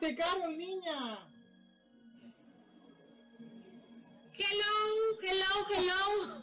Carol, 0.00 0.56
niña? 0.56 1.18
Hello, 4.32 5.20
hello, 5.22 5.66
hello. 5.68 6.40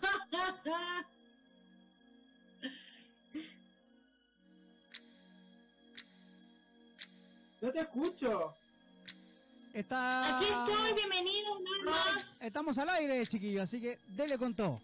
No 7.60 7.72
te 7.72 7.80
escucho. 7.80 8.56
Está... 9.74 10.38
Aquí 10.38 10.46
estoy, 10.46 10.94
bienvenido, 10.94 11.60
más. 11.84 12.40
Estamos 12.40 12.78
al 12.78 12.90
aire, 12.90 13.26
chiquillo, 13.26 13.64
así 13.64 13.82
que 13.82 13.98
dele 14.10 14.38
con 14.38 14.54
todo. 14.54 14.80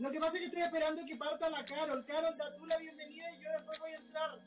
Lo 0.00 0.10
que 0.10 0.18
pasa 0.18 0.34
es 0.34 0.40
que 0.40 0.46
estoy 0.46 0.62
esperando 0.62 1.06
que 1.06 1.16
parta 1.16 1.48
la 1.48 1.64
Carol. 1.64 2.04
Carol, 2.04 2.36
da 2.36 2.52
tú 2.56 2.66
la 2.66 2.76
bienvenida 2.78 3.30
y 3.32 3.42
yo 3.42 3.50
después 3.52 3.78
voy 3.78 3.92
a 3.92 3.96
entrar. 3.96 4.38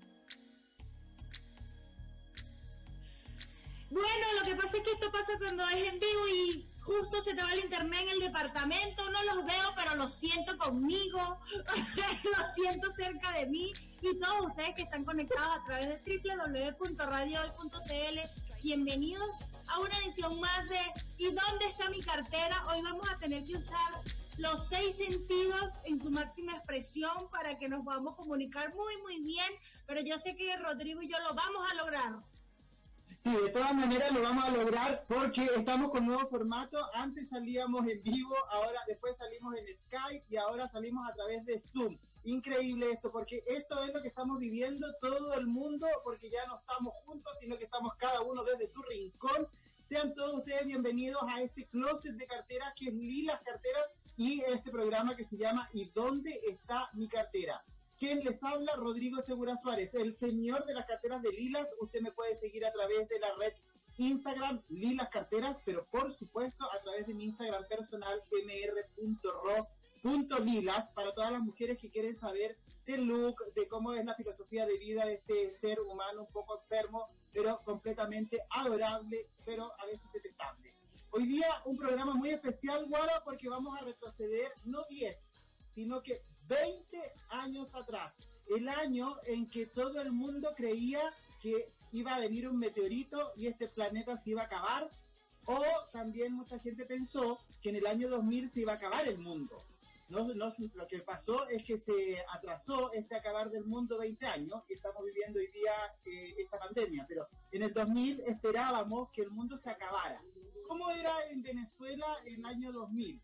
Bueno, 3.90 4.26
lo 4.40 4.46
que 4.46 4.56
pasa 4.56 4.78
es 4.78 4.84
que 4.84 4.92
esto 4.92 5.12
pasa 5.12 5.34
cuando 5.40 5.68
es 5.68 5.92
en 5.92 6.00
vivo 6.00 6.28
y 6.28 6.70
justo 6.82 7.22
se 7.24 7.34
te 7.34 7.42
va 7.42 7.52
el 7.54 7.62
internet 7.62 8.02
en 8.04 8.10
el 8.10 8.20
departamento. 8.20 9.10
No 9.10 9.24
los 9.24 9.44
veo, 9.46 9.74
pero 9.76 9.96
los 9.96 10.14
siento 10.14 10.56
conmigo. 10.60 11.40
los 12.38 12.54
siento 12.54 12.92
cerca 12.92 13.32
de 13.32 13.48
mí. 13.48 13.74
Y 14.02 14.20
todos 14.20 14.46
ustedes 14.48 14.76
que 14.76 14.84
están 14.84 15.04
conectados 15.06 15.58
a 15.58 15.64
través 15.66 15.88
de 15.88 16.22
www.radiohoy.cl, 16.80 18.20
bienvenidos 18.62 19.40
a 19.70 19.80
una 19.80 19.98
edición 20.00 20.40
más 20.40 20.70
de 20.70 20.80
¿Y 21.18 21.26
dónde 21.26 21.66
está 21.66 21.90
mi 21.90 22.02
cartera? 22.02 22.64
Hoy 22.68 22.84
vamos 22.84 23.10
a 23.10 23.18
tener 23.18 23.44
que 23.44 23.58
usar 23.58 24.04
los 24.38 24.68
seis 24.68 24.98
sentidos 24.98 25.82
en 25.86 26.00
su 26.00 26.12
máxima 26.12 26.56
expresión 26.56 27.28
para 27.32 27.58
que 27.58 27.68
nos 27.68 27.84
podamos 27.84 28.16
comunicar 28.16 28.72
muy, 28.76 28.98
muy 29.02 29.20
bien. 29.22 29.52
Pero 29.88 30.02
yo 30.02 30.20
sé 30.20 30.36
que 30.36 30.56
Rodrigo 30.58 31.02
y 31.02 31.10
yo 31.10 31.18
lo 31.28 31.34
vamos 31.34 31.68
a 31.72 31.74
lograr. 31.74 32.20
Sí, 33.24 33.36
de 33.36 33.50
todas 33.50 33.74
maneras 33.74 34.12
lo 34.12 34.22
vamos 34.22 34.46
a 34.46 34.52
lograr 34.52 35.06
porque 35.08 35.44
estamos 35.44 35.92
con 35.92 36.06
nuevo 36.06 36.28
formato. 36.30 36.78
Antes 36.94 37.28
salíamos 37.28 37.86
en 37.86 38.02
vivo, 38.02 38.34
ahora 38.50 38.80
después 38.88 39.18
salimos 39.18 39.56
en 39.58 39.66
Skype 39.68 40.26
y 40.30 40.38
ahora 40.38 40.70
salimos 40.70 41.06
a 41.08 41.14
través 41.14 41.46
de 41.46 41.60
Zoom. 41.60 41.98
Increíble 42.24 42.92
esto, 42.92 43.12
porque 43.12 43.44
esto 43.46 43.84
es 43.84 43.94
lo 43.94 44.02
que 44.02 44.08
estamos 44.08 44.40
viviendo 44.40 44.88
todo 45.02 45.34
el 45.34 45.48
mundo, 45.48 45.88
porque 46.04 46.30
ya 46.30 46.46
no 46.48 46.60
estamos 46.60 46.94
juntos, 47.06 47.34
sino 47.42 47.58
que 47.58 47.66
estamos 47.66 47.94
cada 47.96 48.22
uno 48.22 48.44
desde 48.46 48.72
su 48.72 48.82
rincón. 48.84 49.48
Sean 49.90 50.14
todos 50.14 50.36
ustedes 50.36 50.66
bienvenidos 50.66 51.22
a 51.28 51.42
este 51.42 51.68
closet 51.68 52.16
de 52.16 52.26
carteras 52.26 52.74
que 52.76 52.88
es 52.88 52.94
Lilas 52.94 53.42
Carteras 53.44 53.90
y 54.16 54.42
este 54.42 54.72
programa 54.72 55.16
que 55.16 55.26
se 55.26 55.36
llama 55.36 55.70
¿Y 55.74 55.90
dónde 55.90 56.40
está 56.48 56.90
mi 56.94 57.10
cartera? 57.10 57.64
¿Quién 58.00 58.24
les 58.24 58.42
habla? 58.42 58.78
Rodrigo 58.78 59.22
Segura 59.22 59.58
Suárez, 59.58 59.94
el 59.94 60.16
señor 60.16 60.66
de 60.66 60.74
las 60.74 60.86
carteras 60.86 61.22
de 61.22 61.34
Lilas. 61.34 61.68
Usted 61.82 62.00
me 62.00 62.14
puede 62.14 62.34
seguir 62.38 62.66
a 62.66 62.72
través 62.72 63.10
de 63.10 63.20
la 63.20 63.36
red 63.36 63.52
Instagram 63.98 64.62
Lilas 64.70 65.10
Carteras, 65.10 65.62
pero 65.66 65.86
por 65.92 66.14
supuesto 66.14 66.64
a 66.72 66.80
través 66.82 67.08
de 67.08 67.14
mi 67.14 67.26
Instagram 67.26 67.68
personal 67.68 68.24
mr.ro.lilas 70.02 70.90
para 70.94 71.14
todas 71.14 71.34
las 71.34 71.42
mujeres 71.42 71.78
que 71.78 71.92
quieren 71.92 72.18
saber 72.18 72.58
del 72.86 73.04
look, 73.04 73.54
de 73.54 73.68
cómo 73.68 73.92
es 73.92 74.06
la 74.06 74.16
filosofía 74.16 74.66
de 74.66 74.78
vida 74.78 75.06
de 75.06 75.16
este 75.16 75.52
ser 75.60 75.82
humano 75.82 76.22
un 76.22 76.32
poco 76.32 76.62
enfermo, 76.62 77.10
pero 77.34 77.62
completamente 77.66 78.40
adorable, 78.52 79.28
pero 79.44 79.74
a 79.78 79.86
veces 79.86 80.10
detestable. 80.14 80.74
Hoy 81.12 81.28
día 81.28 81.48
un 81.66 81.76
programa 81.76 82.14
muy 82.14 82.30
especial, 82.30 82.86
Guara, 82.86 83.22
porque 83.26 83.50
vamos 83.50 83.78
a 83.78 83.84
retroceder 83.84 84.54
no 84.64 84.86
10, 84.90 85.18
sino 85.80 86.04
que 86.04 86.24
20 86.50 87.02
años 87.30 87.74
atrás, 87.74 88.14
el 88.48 88.68
año 88.68 89.16
en 89.26 89.50
que 89.50 89.66
todo 89.68 90.02
el 90.02 90.12
mundo 90.12 90.50
creía 90.54 91.00
que 91.42 91.72
iba 91.94 92.16
a 92.16 92.20
venir 92.20 92.50
un 92.50 92.60
meteorito 92.60 93.32
y 93.38 93.48
este 93.48 93.70
planeta 93.70 94.18
se 94.18 94.32
iba 94.32 94.42
a 94.42 94.48
acabar, 94.48 94.92
o 95.46 95.64
también 95.94 96.34
mucha 96.34 96.60
gente 96.60 96.86
pensó 96.86 97.40
que 97.62 97.70
en 97.70 97.78
el 97.78 97.88
año 97.88 98.10
2000 98.10 98.52
se 98.52 98.60
iba 98.60 98.74
a 98.74 98.76
acabar 98.76 99.08
el 99.08 99.20
mundo. 99.20 99.64
No, 100.10 100.28
no, 100.34 100.54
lo 100.74 100.88
que 100.88 101.00
pasó 101.00 101.48
es 101.48 101.64
que 101.64 101.78
se 101.80 102.26
atrasó 102.34 102.92
este 102.92 103.16
acabar 103.16 103.50
del 103.50 103.64
mundo 103.64 104.00
20 104.00 104.26
años 104.26 104.62
y 104.68 104.74
estamos 104.74 105.06
viviendo 105.06 105.40
hoy 105.40 105.48
día 105.52 105.72
eh, 106.04 106.36
esta 106.40 106.60
pandemia, 106.60 107.06
pero 107.08 107.26
en 107.52 107.62
el 107.62 107.74
2000 107.74 108.24
esperábamos 108.28 109.12
que 109.14 109.22
el 109.22 109.32
mundo 109.32 109.58
se 109.58 109.70
acabara. 109.70 110.22
¿Cómo 110.68 110.92
era 110.92 111.14
en 111.30 111.42
Venezuela 111.42 112.18
en 112.26 112.40
el 112.40 112.46
año 112.46 112.74
2000? 112.74 113.22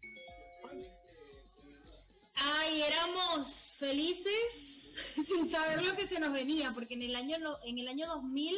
Ay, 2.36 2.82
éramos 2.82 3.76
felices 3.78 4.94
sin 5.28 5.50
saber 5.50 5.84
lo 5.84 5.96
que 5.96 6.08
se 6.08 6.20
nos 6.20 6.32
venía, 6.34 6.74
porque 6.74 6.94
en 6.94 7.04
el 7.04 7.16
año 7.16 7.38
en 7.64 7.80
el 7.80 7.88
año 7.88 8.08
2000 8.08 8.56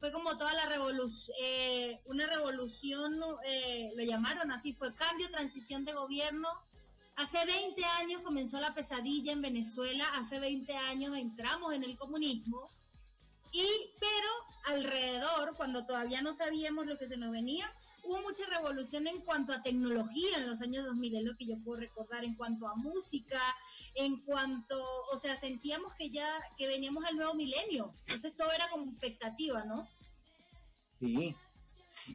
fue 0.00 0.12
como 0.12 0.36
toda 0.36 0.52
la 0.52 0.66
revolución, 0.66 1.36
eh, 1.42 2.00
una 2.06 2.26
revolución, 2.26 3.20
eh, 3.44 3.90
lo 3.96 4.04
llamaron 4.04 4.52
así, 4.52 4.72
fue 4.72 4.94
cambio, 4.94 5.28
transición 5.30 5.84
de 5.84 5.92
gobierno. 5.92 6.48
Hace 7.16 7.44
20 7.44 7.84
años 7.84 8.22
comenzó 8.22 8.60
la 8.60 8.74
pesadilla 8.74 9.32
en 9.32 9.42
Venezuela, 9.42 10.08
hace 10.14 10.38
20 10.38 10.72
años 10.76 11.16
entramos 11.18 11.74
en 11.74 11.82
el 11.82 11.96
comunismo, 11.96 12.70
y 13.50 13.66
pero 13.98 14.76
alrededor, 14.76 15.56
cuando 15.56 15.84
todavía 15.84 16.22
no 16.22 16.32
sabíamos 16.32 16.86
lo 16.86 16.96
que 16.96 17.08
se 17.08 17.16
nos 17.16 17.32
venía, 17.32 17.72
hubo 18.08 18.22
mucha 18.22 18.46
revolución 18.46 19.06
en 19.06 19.20
cuanto 19.20 19.52
a 19.52 19.62
tecnología 19.62 20.38
en 20.38 20.46
los 20.46 20.62
años 20.62 20.86
2000, 20.86 21.16
es 21.16 21.24
lo 21.24 21.36
que 21.36 21.46
yo 21.46 21.58
puedo 21.58 21.80
recordar, 21.80 22.24
en 22.24 22.34
cuanto 22.34 22.66
a 22.66 22.74
música, 22.74 23.40
en 23.94 24.20
cuanto, 24.22 24.82
o 25.12 25.16
sea, 25.18 25.36
sentíamos 25.36 25.92
que 25.94 26.10
ya, 26.10 26.26
que 26.56 26.66
veníamos 26.66 27.04
al 27.04 27.16
nuevo 27.16 27.34
milenio, 27.34 27.94
entonces 28.06 28.34
todo 28.34 28.50
era 28.52 28.68
como 28.70 28.90
expectativa, 28.90 29.62
¿no? 29.64 29.86
Sí. 30.98 31.36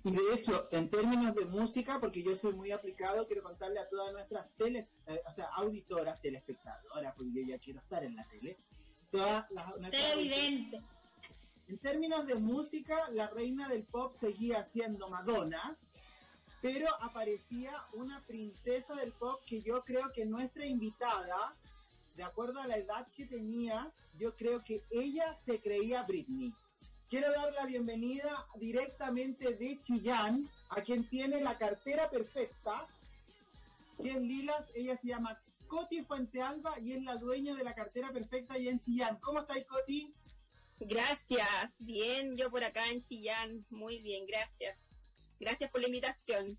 Y 0.04 0.12
de 0.12 0.34
hecho, 0.34 0.68
en 0.72 0.90
términos 0.90 1.36
de 1.36 1.46
música, 1.46 2.00
porque 2.00 2.24
yo 2.24 2.36
soy 2.38 2.54
muy 2.54 2.72
aplicado, 2.72 3.28
quiero 3.28 3.44
contarle 3.44 3.80
a 3.80 3.88
todas 3.88 4.12
nuestras 4.14 4.50
tele, 4.58 4.88
eh, 5.06 5.22
o 5.28 5.32
sea, 5.32 5.46
auditoras, 5.56 6.20
telespectadoras, 6.22 7.14
porque 7.16 7.32
yo 7.34 7.42
ya 7.48 7.60
quiero 7.60 7.80
estar 7.80 8.04
en 8.04 8.16
la 8.16 8.28
tele. 8.28 8.58
Todas 9.12 9.46
las, 9.52 9.92
Televidente. 9.92 10.82
En 11.68 11.78
términos 11.78 12.28
de 12.28 12.36
música, 12.36 13.10
la 13.12 13.28
reina 13.28 13.70
del 13.70 13.84
pop 13.84 14.14
seguía 14.20 14.66
siendo 14.66 15.10
Madonna, 15.10 15.78
pero 16.62 16.88
aparecía 17.02 17.74
una 17.94 18.22
princesa 18.26 18.96
del 18.96 19.14
pop 19.14 19.42
que 19.46 19.62
yo 19.62 19.84
creo 19.84 20.12
que 20.12 20.26
nuestra 20.26 20.66
invitada, 20.66 21.56
de 22.16 22.24
acuerdo 22.24 22.60
a 22.60 22.68
la 22.68 22.78
edad 22.78 23.08
que 23.16 23.26
tenía, 23.26 23.92
yo 24.18 24.36
creo 24.36 24.64
que 24.64 24.84
ella 24.92 25.38
se 25.46 25.60
creía 25.62 26.04
Britney. 26.04 26.54
Quiero 27.10 27.32
dar 27.32 27.54
la 27.54 27.66
bienvenida 27.66 28.46
directamente 28.56 29.54
de 29.56 29.80
Chillán, 29.80 30.50
a 30.70 30.82
quien 30.82 31.08
tiene 31.10 31.42
la 31.42 31.58
cartera 31.58 32.10
perfecta, 32.10 32.88
que 34.02 34.12
es 34.12 34.22
Lilas, 34.22 34.66
ella 34.76 34.98
se 34.98 35.08
llama 35.08 35.40
Coti 35.68 36.04
Fuentealba 36.04 36.80
y 36.80 36.94
es 36.94 37.04
la 37.04 37.16
dueña 37.16 37.56
de 37.56 37.64
la 37.64 37.74
cartera 37.74 38.12
perfecta 38.12 38.58
y 38.58 38.68
en 38.68 38.80
Chillán. 38.80 39.18
¿Cómo 39.22 39.40
estáis, 39.40 39.66
Coti? 39.66 40.14
Gracias, 40.80 41.48
bien, 41.80 42.36
yo 42.36 42.50
por 42.50 42.64
acá 42.64 42.90
en 42.90 43.04
Chillán, 43.06 43.66
muy 43.70 44.02
bien, 44.02 44.26
gracias. 44.26 44.80
Gracias 45.40 45.72
por 45.72 45.82
la 45.82 45.88
invitación. 45.88 46.58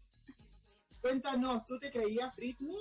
Cuéntanos, 1.00 1.66
¿tú 1.66 1.78
te 1.78 1.90
creías 1.90 2.34
Britney? 2.36 2.78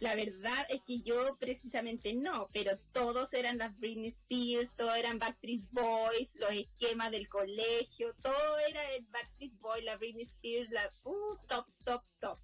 La 0.00 0.14
verdad 0.16 0.66
es 0.68 0.82
que 0.82 1.00
yo 1.00 1.36
precisamente 1.38 2.14
no, 2.14 2.48
pero 2.52 2.78
todos 2.92 3.32
eran 3.32 3.58
las 3.58 3.78
Britney 3.78 4.08
Spears, 4.08 4.74
todos 4.74 4.96
eran 4.96 5.18
Backstreet 5.18 5.62
Boys, 5.70 6.34
los 6.34 6.50
esquemas 6.50 7.10
del 7.10 7.28
colegio, 7.28 8.14
todo 8.20 8.58
era 8.68 8.82
el 8.94 9.06
Backstreet 9.06 9.58
Boy, 9.60 9.82
la 9.82 9.96
Britney 9.96 10.24
Spears, 10.24 10.70
la 10.70 10.82
uh, 11.04 11.36
top, 11.48 11.66
top, 11.84 12.02
top. 12.20 12.38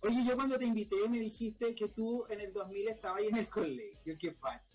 Oye, 0.00 0.24
yo 0.24 0.36
cuando 0.36 0.58
te 0.58 0.66
invité 0.66 1.08
me 1.08 1.18
dijiste 1.18 1.74
que 1.74 1.88
tú 1.88 2.26
en 2.28 2.40
el 2.40 2.52
2000 2.52 2.88
estabas 2.88 3.22
ahí 3.22 3.28
en 3.28 3.36
el 3.38 3.48
colegio, 3.48 4.16
¿qué 4.18 4.32
pasó? 4.32 4.66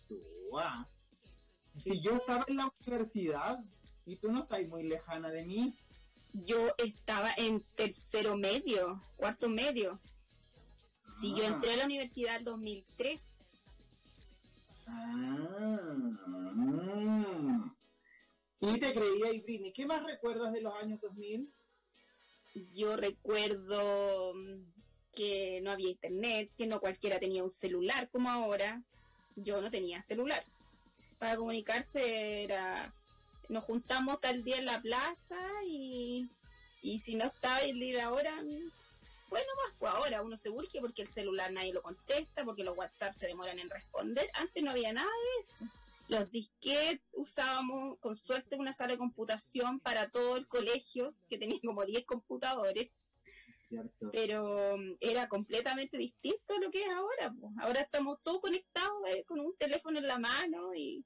Ah? 1.74 1.80
Si 1.80 2.02
yo 2.02 2.18
estaba 2.18 2.46
en 2.48 2.58
la 2.58 2.74
universidad 2.86 3.60
y 4.06 4.16
tú 4.18 4.32
no 4.32 4.44
estás 4.44 4.68
muy 4.68 4.84
lejana 4.84 5.30
de 5.30 5.46
mí. 5.46 5.76
Yo 6.34 6.74
estaba 6.78 7.32
en 7.38 7.62
tercero 7.76 8.38
medio, 8.38 9.02
cuarto 9.18 9.50
medio. 9.50 10.00
Si 11.20 11.36
yo 11.36 11.44
entré 11.44 11.74
a 11.74 11.78
la 11.78 11.86
universidad 11.86 12.38
en 12.38 12.44
2003. 12.46 13.22
Ah, 14.88 15.96
y 18.60 18.80
te 18.80 18.94
creía 18.94 19.34
y 19.34 19.42
Britney. 19.42 19.74
¿Qué 19.74 19.86
más 19.86 20.04
recuerdas 20.04 20.54
de 20.54 20.62
los 20.62 20.74
años 20.76 21.02
2000? 21.02 21.52
Yo 22.74 22.96
recuerdo 22.96 24.34
que 25.14 25.60
no 25.62 25.72
había 25.72 25.90
internet, 25.90 26.52
que 26.56 26.68
no 26.68 26.80
cualquiera 26.80 27.20
tenía 27.20 27.44
un 27.44 27.52
celular 27.52 28.10
como 28.10 28.30
ahora. 28.30 28.84
Yo 29.36 29.62
no 29.62 29.70
tenía 29.70 30.02
celular 30.04 30.46
para 31.22 31.38
comunicarse 31.38 32.42
era, 32.46 32.92
nos 33.48 33.64
juntamos 33.66 34.20
tal 34.20 34.44
día 34.44 34.58
en 34.58 34.66
la 34.66 34.82
plaza 34.82 35.38
y, 35.68 36.28
y 36.82 36.98
si 36.98 37.14
no 37.14 37.26
estaba 37.26 37.60
el 37.60 37.80
día 37.80 38.06
ahora, 38.06 38.34
bueno, 39.30 39.48
más 39.64 39.76
pues 39.78 39.94
ahora 39.94 40.24
uno 40.24 40.36
se 40.36 40.50
urge 40.50 40.82
porque 40.82 41.04
el 41.04 41.10
celular 41.10 41.52
nadie 41.52 41.74
lo 41.74 41.84
contesta, 41.84 42.44
porque 42.44 42.64
los 42.64 42.76
WhatsApp 42.76 43.14
se 43.20 43.28
demoran 43.28 43.60
en 43.60 43.70
responder. 43.70 44.32
Antes 44.34 44.64
no 44.64 44.72
había 44.72 44.94
nada 44.94 45.12
de 45.12 45.42
eso. 45.44 45.72
Los 46.08 46.32
disquetes 46.32 47.02
usábamos 47.14 48.00
con 48.00 48.18
suerte 48.18 48.56
una 48.56 48.74
sala 48.74 48.94
de 48.94 48.98
computación 48.98 49.80
para 49.80 50.10
todo 50.10 50.38
el 50.38 50.48
colegio, 50.48 51.14
que 51.30 51.38
tenía 51.38 51.60
como 51.64 51.86
10 51.86 52.04
computadores, 52.06 52.90
Cierto. 53.72 54.10
pero 54.12 54.78
mm, 54.78 54.98
era 55.00 55.30
completamente 55.30 55.98
distinto 55.98 56.54
a 56.54 56.60
lo 56.60 56.70
que 56.70 56.84
es 56.84 56.90
ahora. 56.90 57.34
pues. 57.40 57.54
Ahora 57.60 57.82
estamos 57.82 58.18
todos 58.22 58.42
conectados 58.42 59.02
eh, 59.08 59.24
con 59.24 59.40
un 59.40 59.56
teléfono 59.58 59.98
en 59.98 60.08
la 60.08 60.20
mano 60.20 60.76
y 60.76 61.06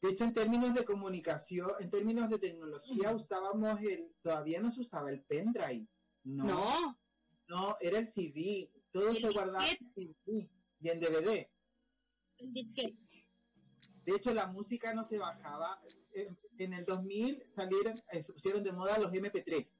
De 0.00 0.10
hecho, 0.10 0.24
en 0.24 0.32
términos 0.32 0.74
de 0.74 0.86
comunicación, 0.86 1.70
en 1.80 1.90
términos 1.90 2.30
de 2.30 2.38
tecnología, 2.38 3.14
usábamos 3.14 3.78
el, 3.82 4.10
todavía 4.22 4.60
no 4.60 4.70
se 4.70 4.80
usaba 4.80 5.10
el 5.10 5.22
pendrive. 5.24 5.86
No, 6.24 6.44
no, 6.46 7.00
no, 7.48 7.76
era 7.80 7.98
el 7.98 8.08
CD. 8.08 8.70
Todo 8.90 9.10
El 9.10 9.18
se 9.18 9.30
guardaba 9.30 9.68
en 9.68 9.92
CD 9.94 10.50
y 10.80 10.88
en 10.88 10.98
DVD. 11.00 11.46
El 12.38 12.52
disquete. 12.54 13.28
De 14.04 14.16
hecho, 14.16 14.32
la 14.32 14.46
música 14.46 14.94
no 14.94 15.04
se 15.04 15.18
bajaba. 15.18 15.80
En, 16.14 16.38
en 16.58 16.72
el 16.72 16.84
2000 16.84 17.44
salieron, 17.54 18.02
eh, 18.10 18.22
se 18.22 18.32
pusieron 18.32 18.62
de 18.62 18.72
moda 18.72 18.98
los 18.98 19.12
MP3. 19.12 19.74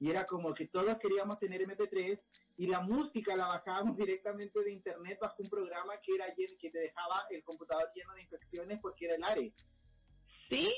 Y 0.00 0.10
era 0.10 0.26
como 0.26 0.52
que 0.54 0.66
todos 0.66 0.96
queríamos 0.98 1.38
tener 1.38 1.60
MP3 1.60 2.18
y 2.56 2.66
la 2.66 2.80
música 2.80 3.36
la 3.36 3.46
bajábamos 3.46 3.96
directamente 3.98 4.58
de 4.64 4.72
internet 4.72 5.18
bajo 5.20 5.42
un 5.42 5.48
programa 5.50 5.92
que 6.02 6.14
era 6.14 6.26
llen- 6.34 6.58
que 6.58 6.70
te 6.70 6.78
dejaba 6.78 7.26
el 7.30 7.44
computador 7.44 7.88
lleno 7.94 8.14
de 8.14 8.22
infecciones 8.22 8.78
porque 8.80 9.04
era 9.06 9.14
el 9.16 9.24
Ares. 9.24 9.52
sí, 10.48 10.72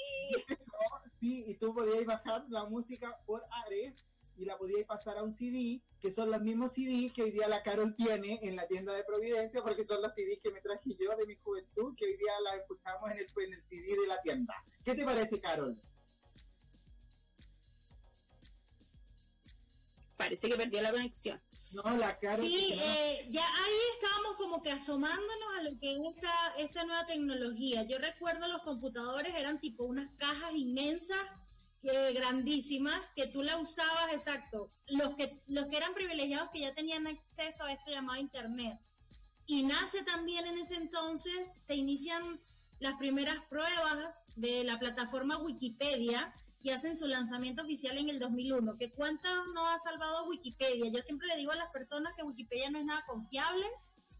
Eso, 0.48 0.72
sí, 1.20 1.44
y 1.46 1.54
tú 1.56 1.72
podías 1.74 2.04
bajar 2.04 2.44
la 2.48 2.64
música 2.64 3.16
por 3.24 3.42
Ares 3.64 3.94
y 4.36 4.44
la 4.44 4.56
podías 4.58 4.86
pasar 4.86 5.18
a 5.18 5.22
un 5.22 5.34
CD, 5.34 5.82
que 6.00 6.12
son 6.12 6.30
los 6.30 6.40
mismos 6.40 6.72
CD 6.72 7.12
que 7.14 7.22
hoy 7.22 7.30
día 7.32 7.46
la 7.48 7.62
Carol 7.62 7.94
tiene 7.94 8.40
en 8.42 8.56
la 8.56 8.66
tienda 8.66 8.92
de 8.94 9.04
Providencia, 9.04 9.62
porque 9.62 9.84
son 9.84 10.02
los 10.02 10.14
CD 10.14 10.40
que 10.42 10.50
me 10.50 10.60
traje 10.60 10.90
yo 10.98 11.16
de 11.16 11.26
mi 11.26 11.36
juventud, 11.36 11.94
que 11.96 12.06
hoy 12.06 12.16
día 12.16 12.32
la 12.42 12.56
escuchamos 12.56 13.10
en 13.10 13.18
el, 13.18 13.26
en 13.44 13.52
el 13.52 13.62
CD 13.68 14.00
de 14.00 14.06
la 14.06 14.20
tienda. 14.22 14.54
¿Qué 14.84 14.94
te 14.94 15.04
parece, 15.04 15.38
Carol? 15.40 15.80
Parece 20.22 20.48
que 20.48 20.56
perdió 20.56 20.80
la 20.82 20.92
conexión. 20.92 21.40
No, 21.72 21.96
la. 21.96 22.18
Sí, 22.36 22.74
no, 22.76 22.82
eh, 22.82 23.28
ya 23.30 23.44
ahí 23.44 23.78
estábamos 23.94 24.36
como 24.36 24.62
que 24.62 24.70
asomándonos 24.70 25.48
a 25.58 25.62
lo 25.62 25.78
que 25.80 25.92
es 25.92 25.98
esta, 26.14 26.54
esta 26.58 26.84
nueva 26.84 27.06
tecnología. 27.06 27.82
Yo 27.84 27.98
recuerdo 27.98 28.46
los 28.46 28.62
computadores 28.62 29.34
eran 29.34 29.58
tipo 29.58 29.84
unas 29.84 30.10
cajas 30.16 30.52
inmensas, 30.54 31.26
que, 31.80 32.12
grandísimas, 32.12 33.00
que 33.16 33.26
tú 33.28 33.42
la 33.42 33.56
usabas, 33.56 34.12
exacto. 34.12 34.70
Los 34.86 35.16
que, 35.16 35.42
los 35.46 35.66
que 35.66 35.78
eran 35.78 35.94
privilegiados 35.94 36.50
que 36.52 36.60
ya 36.60 36.74
tenían 36.74 37.06
acceso 37.06 37.64
a 37.64 37.72
esto 37.72 37.90
llamado 37.90 38.20
Internet. 38.20 38.78
Y 39.46 39.64
nace 39.64 40.04
también 40.04 40.46
en 40.46 40.58
ese 40.58 40.76
entonces, 40.76 41.64
se 41.66 41.74
inician 41.74 42.40
las 42.78 42.94
primeras 42.94 43.40
pruebas 43.48 44.26
de 44.36 44.62
la 44.64 44.78
plataforma 44.78 45.38
Wikipedia 45.38 46.32
y 46.62 46.70
hacen 46.70 46.96
su 46.96 47.06
lanzamiento 47.06 47.62
oficial 47.62 47.98
en 47.98 48.08
el 48.08 48.18
2001. 48.18 48.76
¿Que 48.76 48.90
cuánto 48.90 49.28
no 49.46 49.66
ha 49.66 49.78
salvado 49.78 50.26
Wikipedia? 50.26 50.90
Yo 50.90 51.02
siempre 51.02 51.26
le 51.28 51.36
digo 51.36 51.52
a 51.52 51.56
las 51.56 51.70
personas 51.70 52.14
que 52.16 52.22
Wikipedia 52.22 52.70
no 52.70 52.78
es 52.78 52.84
nada 52.84 53.04
confiable, 53.06 53.66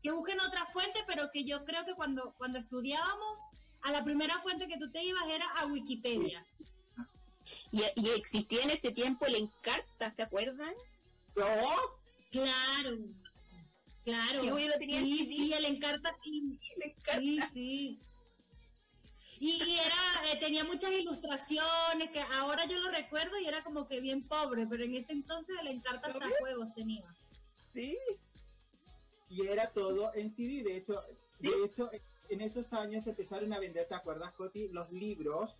que 0.02 0.10
busquen 0.10 0.40
otra 0.40 0.66
fuente, 0.66 1.00
pero 1.06 1.30
que 1.30 1.44
yo 1.44 1.64
creo 1.64 1.84
que 1.84 1.94
cuando, 1.94 2.34
cuando 2.38 2.58
estudiábamos, 2.58 3.42
a 3.82 3.92
la 3.92 4.04
primera 4.04 4.38
fuente 4.40 4.68
que 4.68 4.78
tú 4.78 4.90
te 4.90 5.02
ibas 5.02 5.26
era 5.28 5.46
a 5.58 5.66
Wikipedia. 5.66 6.44
Y, 7.70 7.82
y 7.96 8.10
existía 8.10 8.62
en 8.62 8.70
ese 8.70 8.90
tiempo 8.92 9.26
el 9.26 9.36
Encarta, 9.36 10.12
¿se 10.12 10.22
acuerdan? 10.22 10.74
no, 11.36 11.44
Claro, 12.32 12.96
claro. 14.04 14.40
Que 14.40 14.46
yo 14.46 14.68
lo 14.68 14.78
tenía 14.78 15.00
en 15.00 15.04
sí, 15.04 15.26
sí, 15.26 15.52
el 15.52 15.66
encarta. 15.66 16.16
El 16.24 16.82
Encarta. 16.82 17.20
Sí, 17.20 17.40
sí. 17.52 17.98
Y, 19.42 19.60
y 19.60 19.74
era, 19.74 20.32
eh, 20.32 20.36
tenía 20.38 20.62
muchas 20.62 20.92
ilustraciones 20.92 22.10
que 22.12 22.20
ahora 22.20 22.64
yo 22.64 22.78
lo 22.78 22.92
recuerdo 22.92 23.40
y 23.40 23.46
era 23.46 23.64
como 23.64 23.88
que 23.88 24.00
bien 24.00 24.22
pobre, 24.22 24.68
pero 24.68 24.84
en 24.84 24.94
ese 24.94 25.14
entonces 25.14 25.58
el 25.60 25.66
encarta 25.66 26.12
hasta 26.12 26.28
juegos 26.38 26.72
tenía. 26.76 27.12
Sí. 27.74 27.98
y 29.28 29.48
era 29.48 29.68
todo 29.72 30.14
en 30.14 30.32
CD. 30.36 30.62
De 30.62 30.76
hecho, 30.76 31.02
de 31.40 31.50
hecho, 31.64 31.90
en 32.28 32.40
esos 32.40 32.72
años 32.72 33.04
empezaron 33.08 33.52
a 33.52 33.58
vender, 33.58 33.88
¿te 33.88 33.96
acuerdas, 33.96 34.32
Coti? 34.34 34.68
Los 34.68 34.92
libros. 34.92 35.56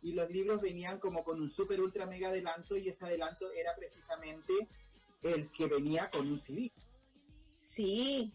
Y 0.00 0.12
los 0.12 0.30
libros 0.30 0.62
venían 0.62 0.98
como 0.98 1.22
con 1.22 1.38
un 1.38 1.50
super 1.50 1.78
ultra 1.82 2.06
mega 2.06 2.28
adelanto 2.28 2.74
y 2.74 2.88
ese 2.88 3.04
adelanto 3.04 3.52
era 3.52 3.74
precisamente 3.76 4.66
el 5.22 5.46
que 5.52 5.66
venía 5.66 6.10
con 6.10 6.26
un 6.26 6.40
CD. 6.40 6.72
Sí. 7.60 8.32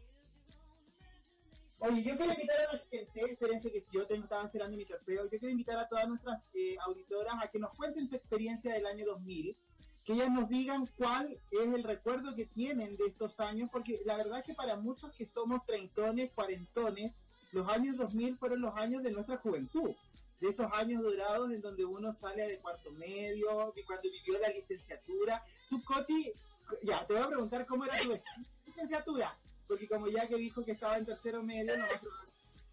Oye, 1.83 2.03
yo 2.03 2.15
quiero 2.15 2.33
invitar 2.33 2.57
a 2.59 2.73
la 2.73 2.79
gente, 2.91 3.31
espérense 3.31 3.71
que 3.71 3.83
yo 3.91 4.05
tengo, 4.05 4.25
estaba 4.25 4.45
esperando 4.45 4.77
mi 4.77 4.85
trofeo, 4.85 5.23
yo 5.23 5.29
quiero 5.29 5.49
invitar 5.49 5.79
a 5.79 5.87
todas 5.87 6.07
nuestras 6.07 6.39
eh, 6.53 6.75
auditoras 6.85 7.33
a 7.41 7.47
que 7.47 7.57
nos 7.57 7.71
cuenten 7.73 8.07
su 8.07 8.15
experiencia 8.15 8.71
del 8.71 8.85
año 8.85 9.03
2000, 9.03 9.57
que 10.03 10.13
ellas 10.13 10.29
nos 10.29 10.47
digan 10.47 10.87
cuál 10.95 11.41
es 11.49 11.59
el 11.59 11.83
recuerdo 11.83 12.35
que 12.35 12.45
tienen 12.45 12.97
de 12.97 13.05
estos 13.07 13.39
años, 13.39 13.67
porque 13.71 13.99
la 14.05 14.15
verdad 14.15 14.39
es 14.39 14.45
que 14.45 14.53
para 14.53 14.75
muchos 14.75 15.11
que 15.15 15.25
somos 15.25 15.65
treintones, 15.65 16.29
cuarentones, 16.35 17.13
los 17.51 17.67
años 17.67 17.97
2000 17.97 18.37
fueron 18.37 18.61
los 18.61 18.75
años 18.75 19.01
de 19.01 19.09
nuestra 19.09 19.37
juventud, 19.37 19.89
de 20.39 20.49
esos 20.49 20.67
años 20.73 21.01
dorados 21.01 21.49
en 21.49 21.61
donde 21.61 21.83
uno 21.83 22.13
sale 22.13 22.47
de 22.47 22.59
cuarto 22.59 22.91
medio, 22.91 23.73
y 23.75 23.83
cuando 23.85 24.03
vivió 24.03 24.39
la 24.39 24.49
licenciatura. 24.49 25.43
Tú, 25.67 25.83
Coti, 25.83 26.31
ya, 26.83 27.07
te 27.07 27.15
voy 27.15 27.23
a 27.23 27.27
preguntar 27.27 27.65
cómo 27.65 27.85
era 27.85 27.97
tu 27.97 28.19
licenciatura 28.67 29.35
porque 29.71 29.87
como 29.87 30.07
ya 30.09 30.27
que 30.27 30.35
dijo 30.35 30.65
que 30.65 30.73
estaba 30.73 30.97
en 30.97 31.05
tercero 31.05 31.41
medio, 31.41 31.73
en 31.73 31.81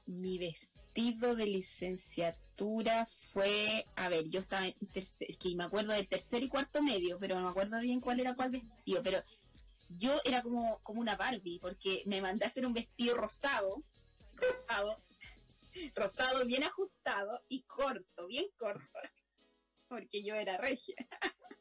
Mi 0.05 0.37
vestido 0.37 1.35
de 1.35 1.45
licenciatura 1.45 3.05
fue, 3.33 3.85
a 3.95 4.07
ver, 4.09 4.29
yo 4.29 4.39
estaba 4.39 4.67
en 4.67 4.75
tercer, 4.93 5.27
que 5.37 5.55
me 5.55 5.63
acuerdo 5.63 5.93
del 5.93 6.07
tercer 6.07 6.43
y 6.43 6.49
cuarto 6.49 6.81
medio, 6.81 7.19
pero 7.19 7.35
no 7.35 7.45
me 7.45 7.49
acuerdo 7.49 7.79
bien 7.79 8.01
cuál 8.01 8.19
era 8.19 8.35
cuál 8.35 8.51
vestido, 8.51 9.03
pero 9.03 9.21
yo 9.89 10.19
era 10.23 10.41
como, 10.41 10.79
como 10.83 11.01
una 11.01 11.15
Barbie, 11.15 11.59
porque 11.59 12.03
me 12.05 12.21
mandé 12.21 12.45
a 12.45 12.49
hacer 12.49 12.65
un 12.65 12.73
vestido 12.73 13.17
rosado, 13.17 13.83
rosado, 14.35 15.03
rosado 15.95 16.45
bien 16.45 16.63
ajustado 16.63 17.43
y 17.49 17.63
corto, 17.63 18.27
bien 18.27 18.45
corto, 18.57 18.87
porque 19.87 20.23
yo 20.23 20.35
era 20.35 20.57
regia. 20.57 20.95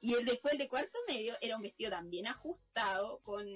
Y 0.00 0.14
el 0.14 0.24
después 0.24 0.56
de 0.56 0.66
cuarto 0.66 0.98
medio 1.06 1.36
era 1.42 1.56
un 1.56 1.62
vestido 1.62 1.90
también 1.90 2.26
ajustado, 2.26 3.20
con, 3.20 3.46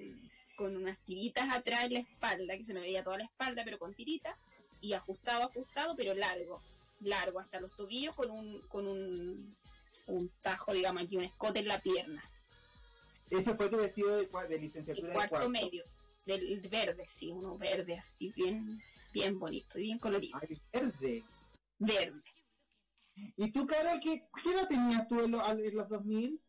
con 0.57 0.75
unas 0.77 0.99
tiritas 1.05 1.49
atrás 1.55 1.85
en 1.85 1.93
la 1.95 1.99
espalda, 2.01 2.57
que 2.57 2.65
se 2.65 2.75
me 2.75 2.81
veía 2.81 3.05
toda 3.05 3.19
la 3.19 3.25
espalda, 3.25 3.63
pero 3.65 3.79
con 3.79 3.95
tiritas, 3.95 4.37
y 4.81 4.93
ajustado, 4.95 5.45
ajustado, 5.45 5.95
pero 5.97 6.15
largo. 6.15 6.61
largo 7.01 7.39
hasta 7.41 7.61
los 7.61 7.75
tobillos 7.77 8.15
con 8.15 8.31
un, 8.31 8.61
con 8.69 8.87
un, 8.87 9.57
un 10.07 10.29
tajo, 10.43 10.73
digamos 10.73 11.03
aquí, 11.03 11.17
un 11.17 11.25
escote 11.25 11.61
en 11.61 11.69
la 11.69 11.81
pierna. 11.81 12.25
Ese 13.31 13.55
fue 13.55 13.69
tu 13.69 13.77
vestido 13.77 14.17
de, 14.17 14.27
de 14.27 14.55
El 14.57 14.61
licenciatura 14.63 15.09
de 15.09 15.15
cuarto, 15.15 15.31
cuarto. 15.37 15.51
medio, 15.51 15.85
del 16.25 16.61
verde, 16.69 17.07
sí, 17.07 17.31
uno 17.31 17.59
verde 17.59 17.95
así, 17.99 18.33
bien, 18.35 18.83
bien 19.13 19.39
bonito, 19.39 19.79
y 19.79 19.83
bien 19.83 19.99
colorido. 19.99 20.39
Ay, 20.41 20.61
verde. 20.73 21.25
Verde. 21.79 22.23
¿Y 23.37 23.51
tú, 23.51 23.67
Carol, 23.67 23.99
qué, 24.01 24.27
qué 24.43 24.51
edad 24.51 24.69
tenías 24.69 25.07
tú 25.09 25.21
en, 25.21 25.31
lo- 25.33 25.45
al- 25.45 25.61
en 25.65 25.75
los 25.77 25.89
2000? 25.89 26.41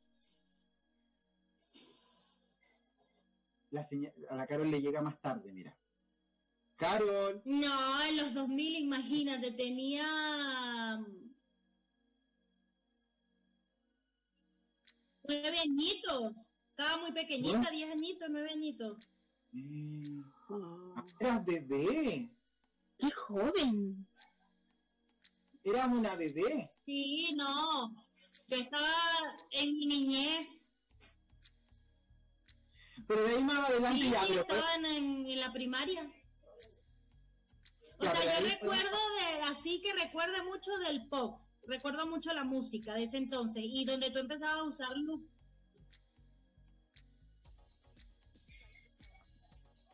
La 3.70 3.84
señal- 3.86 4.14
a 4.30 4.36
la 4.36 4.48
Carol 4.48 4.70
le 4.72 4.82
llega 4.82 5.02
más 5.02 5.20
tarde, 5.22 5.52
mira. 5.52 5.78
Carol, 6.78 7.42
No, 7.46 8.02
en 8.04 8.18
los 8.18 8.34
2000, 8.34 8.76
imagínate, 8.78 9.52
tenía 9.52 10.98
mm, 11.00 11.34
nueve 15.24 15.60
añitos. 15.60 16.34
Estaba 16.70 16.98
muy 17.02 17.12
pequeñita, 17.12 17.58
¿No? 17.64 17.72
diez 17.72 17.92
añitos, 17.92 18.28
nueve 18.30 18.52
añitos. 18.52 18.98
mm, 19.52 20.22
Oh, 20.50 20.96
eras 21.20 21.44
bebé, 21.46 22.30
¡Qué 22.98 23.12
joven! 23.12 24.08
eras 25.64 25.88
una 25.90 26.16
bebé. 26.16 26.72
Sí, 26.86 27.34
no. 27.36 27.94
Yo 28.48 28.58
estaba 28.58 28.94
en 29.52 29.74
mi 29.74 29.86
niñez. 29.88 30.67
Pero 33.08 33.24
de 33.24 33.36
ahí 33.36 33.44
más 33.44 33.70
adelante 33.70 34.02
Sí, 34.02 34.12
ya, 34.12 34.22
pero 34.28 34.42
estaba 34.42 34.76
en, 34.76 35.40
la 35.40 35.54
primaria. 35.54 36.12
O 38.00 38.04
Ya, 38.04 38.12
sea, 38.16 38.24
yo 38.40 38.46
ahí- 38.46 38.52
recuerdo 38.52 38.98
de, 39.20 39.42
así 39.44 39.82
que 39.82 39.94
recuerdo 39.94 40.44
mucho 40.46 40.72
del 40.86 41.08
pop. 41.08 41.42
Recuerdo 41.66 42.06
mucho 42.08 42.34
la 42.34 42.44
música 42.44 42.94
de 42.94 43.04
ese 43.04 43.18
entonces 43.18 43.64
y 43.66 43.84
donde 43.86 44.10
tú 44.10 44.20
empezabas 44.20 44.58
a 44.58 44.64
usar 44.64 44.96
look. 44.98 45.28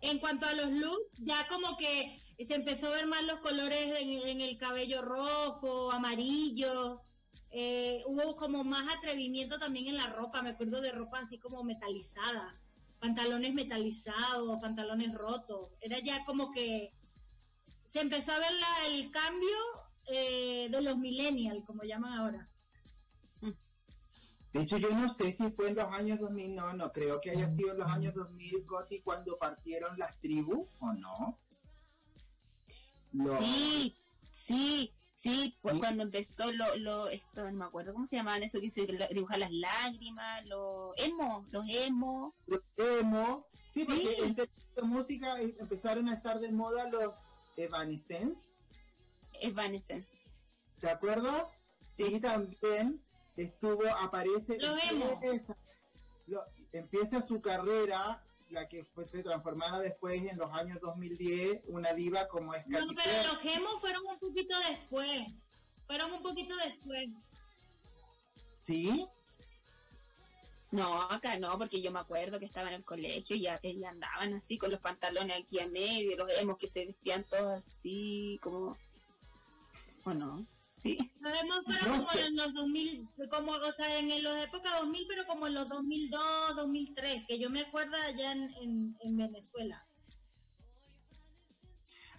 En 0.01 0.19
cuanto 0.19 0.45
a 0.45 0.53
los 0.53 0.69
looks, 0.69 1.17
ya 1.19 1.47
como 1.47 1.77
que 1.77 2.21
se 2.45 2.55
empezó 2.55 2.87
a 2.87 2.91
ver 2.91 3.07
más 3.07 3.23
los 3.23 3.39
colores 3.39 3.99
en, 4.01 4.09
en 4.27 4.41
el 4.41 4.57
cabello 4.57 5.01
rojo, 5.01 5.91
amarillos. 5.91 7.05
eh, 7.51 8.01
hubo 8.07 8.35
como 8.35 8.63
más 8.63 8.87
atrevimiento 8.97 9.57
también 9.59 9.87
en 9.87 9.97
la 9.97 10.07
ropa. 10.07 10.41
Me 10.41 10.49
acuerdo 10.49 10.81
de 10.81 10.91
ropa 10.91 11.19
así 11.19 11.39
como 11.39 11.63
metalizada, 11.63 12.59
pantalones 13.07 13.53
metalizados, 13.53 14.59
pantalones 14.61 15.13
rotos. 15.13 15.71
Era 15.81 15.99
ya 15.99 16.23
como 16.23 16.51
que 16.51 16.93
se 17.85 17.99
empezó 17.99 18.31
a 18.31 18.39
ver 18.39 18.53
la- 18.53 18.87
el 18.87 19.11
cambio 19.11 19.57
eh, 20.05 20.69
de 20.69 20.81
los 20.81 20.97
millennials, 20.97 21.65
como 21.65 21.83
llaman 21.83 22.13
ahora. 22.17 22.49
De 24.53 24.61
hecho, 24.61 24.77
yo 24.77 24.89
no 24.91 25.09
sé 25.09 25.31
si 25.33 25.49
fue 25.51 25.69
en 25.69 25.75
los 25.75 25.85
años 25.91 26.19
2000, 26.19 26.55
no, 26.55 26.73
no 26.73 26.91
creo 26.91 27.19
que 27.19 27.31
haya 27.31 27.49
sido 27.55 27.71
en 27.71 27.79
los 27.79 27.87
años 27.87 28.13
2000, 28.13 28.65
Goti, 28.65 29.01
cuando 29.01 29.37
partieron 29.37 29.97
las 29.97 30.17
tribus, 30.19 30.69
¿o 30.79 30.93
no? 30.93 31.39
No. 33.13 33.37
Sí, 33.41 33.95
sí, 34.45 34.93
sí, 35.23 35.57
pues 35.61 35.79
cuando 35.79 36.03
empezó 36.03 36.51
lo, 36.51 36.75
lo, 36.75 37.07
esto, 37.07 37.49
no 37.49 37.57
me 37.57 37.65
acuerdo 37.65 37.93
cómo 37.93 38.05
se 38.05 38.17
llamaban 38.17 38.43
eso, 38.43 38.59
que 38.59 38.69
se 38.71 38.85
dibujan 39.11 39.39
las 39.39 39.51
lágrimas, 39.51 40.45
los 40.45 40.91
emo, 40.97 41.45
los 41.49 41.65
emo. 41.67 42.35
Los 42.45 42.61
emo. 42.77 43.47
Sí, 43.73 43.85
porque 43.85 44.01
Sí. 44.01 44.15
en 44.21 44.35
de 44.35 44.81
música 44.83 45.39
empezaron 45.39 46.09
a 46.09 46.13
estar 46.15 46.39
de 46.39 46.51
moda 46.51 46.89
los 46.89 47.15
Evanescence, 47.57 48.37
Evanescence. 49.39 50.07
¿te 50.79 50.89
acuerdas? 50.89 51.45
Y 51.97 52.19
también 52.19 53.01
estuvo, 53.37 53.83
aparece... 53.99 54.57
Los 54.59 54.83
emo. 54.91 55.09
empieza, 55.21 55.55
lo- 56.27 56.43
empieza 56.71 57.21
su 57.21 57.41
carrera, 57.41 58.23
la 58.53 58.69
que 58.69 58.83
fue 58.85 59.05
se 59.05 59.23
transformada 59.23 59.81
después 59.81 60.21
en 60.23 60.37
los 60.37 60.51
años 60.51 60.79
2010, 60.79 61.63
una 61.67 61.91
diva 61.93 62.27
como 62.27 62.53
es 62.53 62.65
No, 62.67 62.79
pero 62.95 63.33
los 63.33 63.37
gemos 63.39 63.81
fueron 63.81 64.03
un 64.05 64.19
poquito 64.19 64.55
después. 64.69 65.27
Fueron 65.87 66.13
un 66.13 66.21
poquito 66.21 66.55
después. 66.57 67.09
¿Sí? 68.61 69.05
No, 70.71 71.01
acá 71.03 71.37
no, 71.37 71.57
porque 71.57 71.81
yo 71.81 71.91
me 71.91 71.99
acuerdo 71.99 72.39
que 72.39 72.45
estaba 72.45 72.69
en 72.69 72.75
el 72.75 72.85
colegio 72.85 73.35
y 73.35 73.41
ya, 73.41 73.59
y 73.61 73.83
andaban 73.83 74.33
así 74.33 74.57
con 74.57 74.71
los 74.71 74.79
pantalones 74.79 75.37
aquí 75.37 75.59
a 75.59 75.67
medio, 75.67 76.15
los 76.15 76.31
emos 76.39 76.57
que 76.57 76.67
se 76.67 76.85
vestían 76.85 77.23
todos 77.25 77.59
así, 77.59 78.39
como... 78.41 78.77
¿O 80.05 80.13
no? 80.13 80.45
Sí. 80.83 80.97
No 81.21 81.31
como 81.95 82.09
sé. 82.09 82.25
en 82.25 82.35
los 82.35 82.53
2000, 82.53 83.07
como, 83.29 83.53
o 83.53 83.71
sea, 83.71 83.97
en 83.97 84.09
la 84.21 84.43
época 84.43 84.79
2000, 84.79 85.05
pero 85.07 85.25
como 85.25 85.47
en 85.47 85.53
los 85.53 85.69
2002, 85.69 86.55
2003, 86.57 87.23
que 87.25 87.39
yo 87.39 87.49
me 87.49 87.61
acuerdo 87.61 87.95
allá 87.95 88.33
en, 88.33 88.53
en, 88.55 88.97
en 88.99 89.15
Venezuela. 89.15 89.87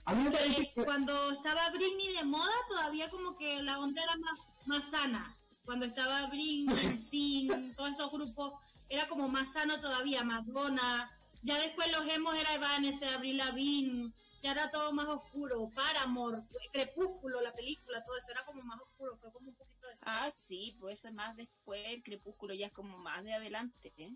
A 0.06 0.14
mí 0.14 0.24
me 0.24 0.30
parece 0.30 0.72
que... 0.74 0.82
cuando 0.82 1.30
estaba 1.32 1.68
Britney 1.70 2.14
de 2.14 2.24
moda, 2.24 2.54
todavía 2.70 3.10
como 3.10 3.36
que 3.36 3.62
la 3.62 3.78
onda 3.78 4.02
era 4.02 4.16
más, 4.16 4.40
más 4.64 4.90
sana. 4.90 5.36
Cuando 5.66 5.84
estaba 5.84 6.26
Britney, 6.28 6.96
Sin, 6.98 7.74
todos 7.74 7.90
esos 7.90 8.10
grupos, 8.10 8.54
era 8.88 9.06
como 9.08 9.28
más 9.28 9.52
sano 9.52 9.78
todavía, 9.78 10.24
Madonna. 10.24 11.10
Ya 11.42 11.58
después 11.58 11.92
los 11.92 12.06
hemos 12.08 12.34
era 12.34 12.54
Evanescence, 12.54 13.14
Avril 13.14 13.36
Lavigne, 13.36 14.10
ya 14.44 14.52
era 14.52 14.70
todo 14.70 14.92
más 14.92 15.08
oscuro. 15.08 15.70
Paramore, 15.74 16.42
Crepúsculo, 16.70 17.40
la 17.40 17.54
película, 17.54 18.04
todo 18.04 18.16
eso 18.18 18.30
era 18.30 18.44
como 18.44 18.62
más 18.62 18.78
oscuro, 18.80 19.16
fue 19.16 19.32
como 19.32 19.48
un 19.48 19.54
poquito 19.54 19.88
de... 19.88 19.94
Ah, 20.02 20.30
sí, 20.46 20.76
pues 20.78 20.98
eso 20.98 21.08
es 21.08 21.14
más 21.14 21.34
después, 21.34 21.80
el 21.86 22.02
crepúsculo 22.02 22.52
ya 22.52 22.66
es 22.66 22.72
como 22.72 22.98
más 22.98 23.24
de 23.24 23.32
adelante, 23.32 23.92
¿eh? 23.96 24.12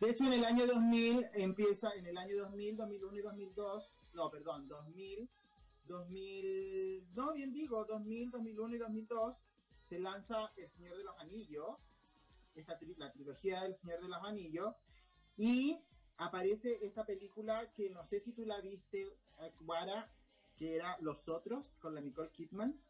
De 0.00 0.10
hecho, 0.10 0.24
en 0.24 0.32
el 0.32 0.44
año 0.44 0.66
2000 0.66 1.26
empieza, 1.34 1.92
en 1.94 2.06
el 2.06 2.18
año 2.18 2.36
2000, 2.36 2.76
2001 2.76 3.16
y 3.16 3.22
2002, 3.22 3.90
no, 4.14 4.28
perdón, 4.30 4.66
2000, 4.66 5.28
2000, 5.86 7.06
no, 7.14 7.32
bien 7.32 7.52
digo, 7.52 7.84
2000, 7.84 8.30
2001 8.32 8.74
y 8.74 8.78
2002, 8.78 9.36
se 9.88 9.98
lanza 10.00 10.50
El 10.56 10.68
Señor 10.70 10.96
de 10.96 11.04
los 11.04 11.16
Anillos, 11.20 11.76
esta 12.56 12.76
tri- 12.78 12.96
la 12.96 13.12
trilogía 13.12 13.62
del 13.62 13.76
Señor 13.76 14.00
de 14.00 14.08
los 14.08 14.22
Anillos, 14.24 14.74
y 15.36 15.78
aparece 16.16 16.78
esta 16.86 17.04
película 17.04 17.70
que 17.76 17.90
no 17.90 18.04
sé 18.06 18.20
si 18.20 18.32
tú 18.32 18.46
la 18.46 18.60
viste, 18.60 19.06
Guara, 19.60 20.10
que 20.56 20.76
era 20.76 20.96
Los 21.00 21.28
Otros, 21.28 21.66
con 21.80 21.94
la 21.94 22.00
Nicole 22.00 22.30
Kidman, 22.30 22.80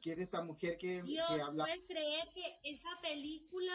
que 0.00 0.12
es 0.12 0.16
de 0.16 0.22
esta 0.24 0.42
mujer 0.42 0.78
que, 0.78 1.02
Dios, 1.02 1.28
que 1.28 1.40
habla... 1.40 1.64
¿puedes 1.64 1.84
creer 1.86 2.28
que 2.32 2.58
esa 2.62 2.90
película, 3.02 3.74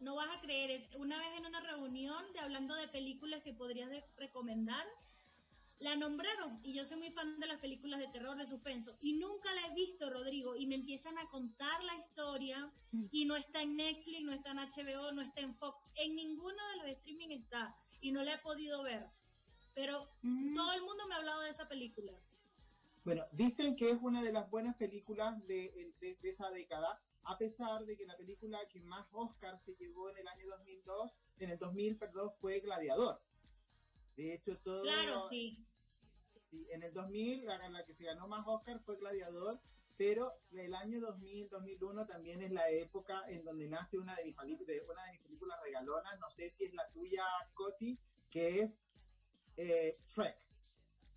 no 0.00 0.16
vas 0.16 0.28
a 0.36 0.40
creer, 0.40 0.88
una 0.96 1.18
vez 1.18 1.38
en 1.38 1.46
una 1.46 1.60
reunión 1.60 2.32
de 2.32 2.40
hablando 2.40 2.74
de 2.74 2.88
películas 2.88 3.42
que 3.42 3.54
podrías 3.54 3.90
recomendar, 4.16 4.86
la 5.78 5.96
nombraron 5.96 6.60
y 6.62 6.72
yo 6.74 6.84
soy 6.84 6.98
muy 6.98 7.10
fan 7.10 7.38
de 7.40 7.46
las 7.46 7.60
películas 7.60 7.98
de 8.00 8.08
terror, 8.08 8.36
de 8.36 8.46
suspenso 8.46 8.96
y 9.00 9.14
nunca 9.14 9.52
la 9.54 9.66
he 9.66 9.74
visto, 9.74 10.08
Rodrigo, 10.08 10.56
y 10.56 10.66
me 10.66 10.76
empiezan 10.76 11.18
a 11.18 11.28
contar 11.28 11.82
la 11.84 11.96
historia 11.96 12.72
y 13.10 13.24
no 13.24 13.36
está 13.36 13.62
en 13.62 13.76
Netflix, 13.76 14.22
no 14.22 14.32
está 14.32 14.52
en 14.52 14.58
HBO, 14.58 15.12
no 15.12 15.22
está 15.22 15.40
en 15.40 15.54
Fox, 15.56 15.78
en 15.96 16.14
ninguno 16.14 16.68
de 16.70 16.76
los 16.76 16.86
streaming 16.98 17.30
está 17.30 17.76
y 18.00 18.12
no 18.12 18.22
la 18.22 18.34
he 18.34 18.38
podido 18.38 18.82
ver, 18.82 19.08
pero 19.74 20.08
Mm. 20.22 20.54
todo 20.54 20.72
el 20.72 20.82
mundo 20.82 21.06
me 21.08 21.14
ha 21.14 21.18
hablado 21.18 21.40
de 21.42 21.50
esa 21.50 21.68
película. 21.68 22.12
Bueno, 23.04 23.26
dicen 23.32 23.76
que 23.76 23.90
es 23.90 23.98
una 24.00 24.22
de 24.22 24.32
las 24.32 24.48
buenas 24.50 24.76
películas 24.76 25.38
de, 25.46 25.92
de- 26.00 26.16
de 26.22 26.30
esa 26.30 26.50
década, 26.50 27.00
a 27.24 27.36
pesar 27.36 27.84
de 27.84 27.96
que 27.96 28.06
la 28.06 28.16
película 28.16 28.58
que 28.68 28.80
más 28.80 29.06
Oscar 29.12 29.60
se 29.64 29.74
llevó 29.74 30.08
en 30.10 30.18
el 30.18 30.28
año 30.28 30.46
2002, 30.48 31.12
en 31.38 31.50
el 31.50 31.58
2000, 31.58 31.98
perdón, 31.98 32.32
fue 32.40 32.60
Gladiador. 32.60 33.20
De 34.16 34.34
hecho, 34.34 34.56
todo... 34.58 34.82
Claro, 34.82 35.28
sí. 35.28 35.66
sí, 36.50 36.66
en 36.70 36.82
el 36.82 36.92
2000, 36.94 37.44
la, 37.44 37.68
la 37.68 37.84
que 37.84 37.94
se 37.94 38.04
ganó 38.04 38.26
más 38.28 38.46
Oscar 38.46 38.80
fue 38.84 38.96
Gladiador, 38.96 39.60
pero 39.96 40.32
el 40.52 40.74
año 40.74 41.00
2000, 41.00 41.48
2001 41.50 42.06
también 42.06 42.42
es 42.42 42.52
la 42.52 42.68
época 42.70 43.22
en 43.28 43.44
donde 43.44 43.68
nace 43.68 43.98
una 43.98 44.14
de 44.16 44.24
mis, 44.24 44.36
de- 44.66 44.82
una 44.90 45.04
de 45.04 45.12
mis 45.12 45.20
películas 45.22 45.60
regalonas, 45.62 46.18
no 46.20 46.30
sé 46.30 46.50
si 46.56 46.64
es 46.64 46.74
la 46.74 46.88
tuya, 46.90 47.24
Coti, 47.54 47.98
que 48.30 48.60
es 48.62 48.70
eh, 49.56 49.96
Shrek 50.08 50.36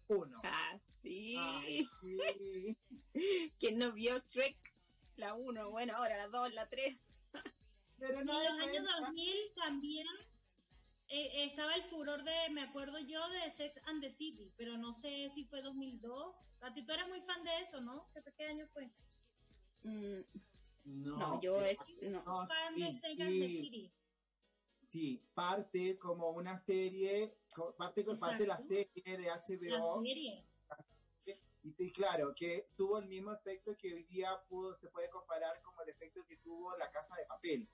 1. 0.08 0.42
Ah, 0.44 0.80
sí. 1.02 1.36
Ay, 1.38 1.88
sí. 2.02 2.78
¿Quién 3.60 3.78
no 3.80 3.92
vio 3.94 4.22
Trek? 4.24 4.58
La 5.16 5.34
1, 5.34 5.72
bueno, 5.72 5.96
ahora 5.96 6.18
la 6.18 6.28
2, 6.28 6.54
la 6.54 6.70
3. 6.70 6.96
Pero 7.98 8.20
En 8.20 8.26
no 8.28 8.34
los 8.34 8.44
es 8.44 8.60
años 8.60 8.84
esa. 8.88 9.00
2000 9.00 9.54
también 9.56 10.06
eh, 11.08 11.46
estaba 11.46 11.74
el 11.74 11.84
furor 11.86 12.24
de, 12.24 12.50
me 12.52 12.62
acuerdo 12.62 13.00
yo, 13.00 13.28
de 13.30 13.50
Sex 13.50 13.80
and 13.86 14.02
the 14.04 14.10
City, 14.10 14.54
pero 14.58 14.78
no 14.78 14.94
sé 14.94 15.30
si 15.34 15.46
fue 15.46 15.62
2002. 15.64 16.36
A 16.62 16.74
ti 16.74 16.86
tú 16.86 16.94
eres 16.94 17.08
muy 17.08 17.22
fan 17.22 17.44
de 17.44 17.58
eso, 17.60 17.82
¿no? 17.82 18.10
¿Qué, 18.14 18.22
qué 18.38 18.44
año 18.46 18.68
fue? 18.74 18.92
Mm, 19.84 20.22
No, 20.84 21.18
no, 21.18 21.42
yo 21.42 21.60
es. 21.62 21.80
No. 22.04 22.24
no, 22.24 22.48
Fan 22.48 22.76
sí, 22.76 22.82
de 22.84 22.94
Sex 22.94 23.20
and 23.22 23.40
the 23.40 23.48
sí, 23.48 23.62
City. 23.64 23.94
Sí, 24.92 25.22
parte 25.34 25.98
como 25.98 26.30
una 26.32 26.58
serie, 26.60 27.36
parte, 27.78 28.04
con- 28.06 28.20
parte 28.20 28.44
de 28.44 28.48
la 28.48 28.58
serie 28.58 28.92
de 29.06 29.18
La 29.20 29.36
HBO 29.48 30.02
serie. 30.04 30.46
Y, 31.64 31.76
y 31.80 31.92
claro, 31.92 32.34
que 32.34 32.70
tuvo 32.78 32.98
el 33.00 33.08
mismo 33.08 33.34
efecto 33.34 33.76
que 33.78 33.94
hoy 33.94 34.04
día 34.04 34.30
pudo, 34.48 34.76
se 34.78 34.88
puede 34.88 35.10
comparar 35.10 35.62
como 35.64 35.82
el 35.82 35.90
efecto 35.90 36.24
que 36.26 36.38
tuvo 36.38 36.76
La 36.78 36.90
Casa 36.92 37.16
de 37.16 37.26
Papel. 37.26 37.68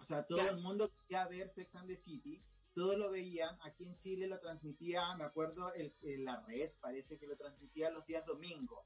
O 0.00 0.04
sea, 0.04 0.24
todo 0.26 0.38
Claro. 0.38 0.56
el 0.56 0.62
mundo 0.62 0.90
quería 1.02 1.28
ver 1.28 1.48
Sex 1.54 1.72
and 1.76 1.86
the 1.88 1.96
City, 1.96 2.42
todos 2.74 2.96
lo 2.96 3.10
veían, 3.10 3.56
aquí 3.62 3.84
en 3.84 3.96
Chile 4.00 4.26
lo 4.26 4.40
transmitía, 4.40 5.14
me 5.16 5.24
acuerdo, 5.24 5.72
el, 5.74 5.94
el- 6.02 6.24
la 6.24 6.40
red 6.46 6.72
parece 6.80 7.18
que 7.18 7.26
lo 7.28 7.36
transmitía 7.36 7.90
los 7.90 8.04
días 8.06 8.26
domingos. 8.26 8.84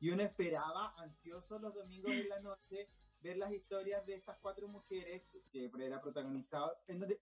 Y 0.00 0.10
uno 0.10 0.22
esperaba 0.22 0.94
ansioso 0.98 1.58
los 1.58 1.72
domingos 1.74 2.12
en 2.12 2.28
la 2.28 2.40
noche 2.40 2.88
ver 3.20 3.36
las 3.36 3.52
historias 3.52 4.04
de 4.06 4.14
estas 4.14 4.38
cuatro 4.38 4.68
mujeres 4.68 5.22
que 5.50 5.70
era 5.80 6.00
protagonizado 6.00 6.76
en 6.86 7.00
donde, 7.00 7.20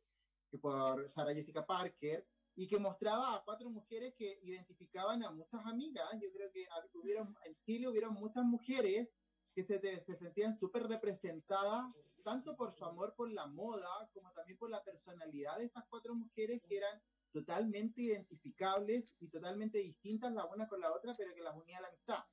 por 0.60 1.08
Sarah 1.10 1.34
Jessica 1.34 1.66
Parker 1.66 2.26
y 2.54 2.66
que 2.66 2.78
mostraba 2.78 3.34
a 3.34 3.44
cuatro 3.44 3.68
mujeres 3.68 4.14
que 4.16 4.38
identificaban 4.42 5.22
a 5.22 5.30
muchas 5.30 5.64
amigas. 5.66 6.08
Yo 6.20 6.32
creo 6.32 6.50
que 6.50 6.66
hubieron, 6.94 7.36
en 7.44 7.56
Chile 7.64 7.88
hubieron 7.88 8.14
muchas 8.14 8.44
mujeres 8.44 9.08
que 9.54 9.64
se, 9.64 9.78
se 9.80 10.16
sentían 10.16 10.58
súper 10.58 10.84
representadas, 10.84 11.94
tanto 12.24 12.56
por 12.56 12.72
su 12.72 12.84
amor 12.84 13.14
por 13.14 13.30
la 13.30 13.46
moda, 13.46 14.10
como 14.12 14.32
también 14.32 14.58
por 14.58 14.70
la 14.70 14.82
personalidad 14.82 15.58
de 15.58 15.64
estas 15.64 15.84
cuatro 15.88 16.14
mujeres 16.14 16.62
que 16.68 16.78
eran 16.78 17.00
totalmente 17.32 18.00
identificables 18.00 19.04
y 19.20 19.28
totalmente 19.28 19.78
distintas 19.78 20.32
la 20.32 20.46
una 20.46 20.66
con 20.68 20.80
la 20.80 20.92
otra, 20.92 21.14
pero 21.16 21.34
que 21.34 21.42
las 21.42 21.54
unía 21.54 21.80
la 21.80 21.88
amistad. 21.88 22.24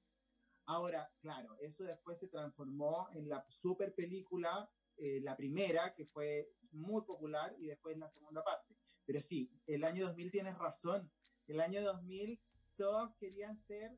Ahora, 0.66 1.12
claro, 1.20 1.58
eso 1.60 1.84
después 1.84 2.20
se 2.20 2.28
transformó 2.28 3.08
en 3.12 3.28
la 3.28 3.46
super 3.50 3.94
película, 3.94 4.70
eh, 4.98 5.20
la 5.22 5.36
primera, 5.36 5.94
que 5.94 6.06
fue 6.06 6.50
muy 6.72 7.02
popular, 7.04 7.56
y 7.60 7.68
después 7.68 7.98
la 7.98 8.10
segunda 8.10 8.44
parte. 8.44 8.76
Pero 9.06 9.22
sí, 9.22 9.52
el 9.68 9.84
año 9.84 10.08
2000 10.08 10.32
tienes 10.32 10.58
razón. 10.58 11.12
El 11.48 11.60
año 11.60 11.84
2000 11.84 12.40
todos 12.78 13.14
querían 13.18 13.58
ser 13.58 13.98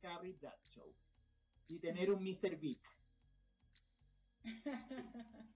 Carrie 0.00 0.34
Bradshaw 0.34 0.94
y 1.68 1.80
tener 1.80 2.10
un 2.10 2.22
Mr. 2.22 2.56
Big. 2.56 2.80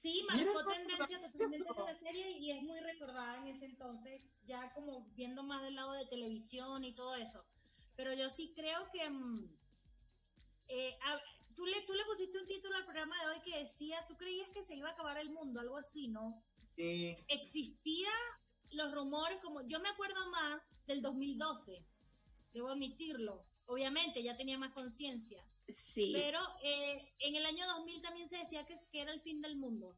Sí, 0.00 0.24
marcó 0.26 0.64
tendencia 0.64 1.20
totalmente 1.20 1.68
esa 1.70 1.94
serie 1.94 2.30
y 2.30 2.52
es 2.52 2.62
muy 2.62 2.80
recordada 2.80 3.36
en 3.36 3.48
ese 3.48 3.66
entonces, 3.66 4.24
ya 4.40 4.72
como 4.72 5.04
viendo 5.14 5.42
más 5.42 5.62
del 5.62 5.74
lado 5.74 5.92
de 5.92 6.06
televisión 6.06 6.82
y 6.86 6.94
todo 6.94 7.16
eso. 7.16 7.44
Pero 7.96 8.14
yo 8.14 8.30
sí 8.30 8.52
creo 8.54 8.88
que 8.92 9.08
mm, 9.10 9.50
eh, 10.68 10.98
a- 11.02 11.20
tú, 11.54 11.66
le, 11.66 11.82
tú 11.82 11.92
le 11.94 12.04
pusiste 12.04 12.38
un 12.38 12.46
título 12.46 12.76
al 12.76 12.84
programa 12.84 13.16
de 13.22 13.30
hoy 13.32 13.40
que 13.42 13.58
decía, 13.58 14.04
tú 14.08 14.16
creías 14.16 14.48
que 14.50 14.64
se 14.64 14.76
iba 14.76 14.88
a 14.88 14.92
acabar 14.92 15.18
el 15.18 15.30
mundo, 15.30 15.60
algo 15.60 15.76
así, 15.76 16.08
¿no? 16.08 16.42
Eh, 16.76 17.22
Existía 17.28 18.10
los 18.70 18.92
rumores, 18.92 19.38
como 19.42 19.66
yo 19.66 19.80
me 19.80 19.88
acuerdo 19.88 20.30
más 20.30 20.78
del 20.86 21.02
2012, 21.02 21.84
debo 22.52 22.68
admitirlo. 22.68 23.44
Obviamente, 23.66 24.22
ya 24.22 24.36
tenía 24.36 24.58
más 24.58 24.72
conciencia. 24.72 25.44
Sí. 25.94 26.12
Pero 26.14 26.40
eh, 26.62 27.12
en 27.20 27.36
el 27.36 27.46
año 27.46 27.66
2000 27.66 28.00
también 28.02 28.28
se 28.28 28.38
decía 28.38 28.64
que, 28.66 28.76
que 28.90 29.00
era 29.02 29.12
el 29.12 29.20
fin 29.20 29.40
del 29.40 29.56
mundo. 29.56 29.96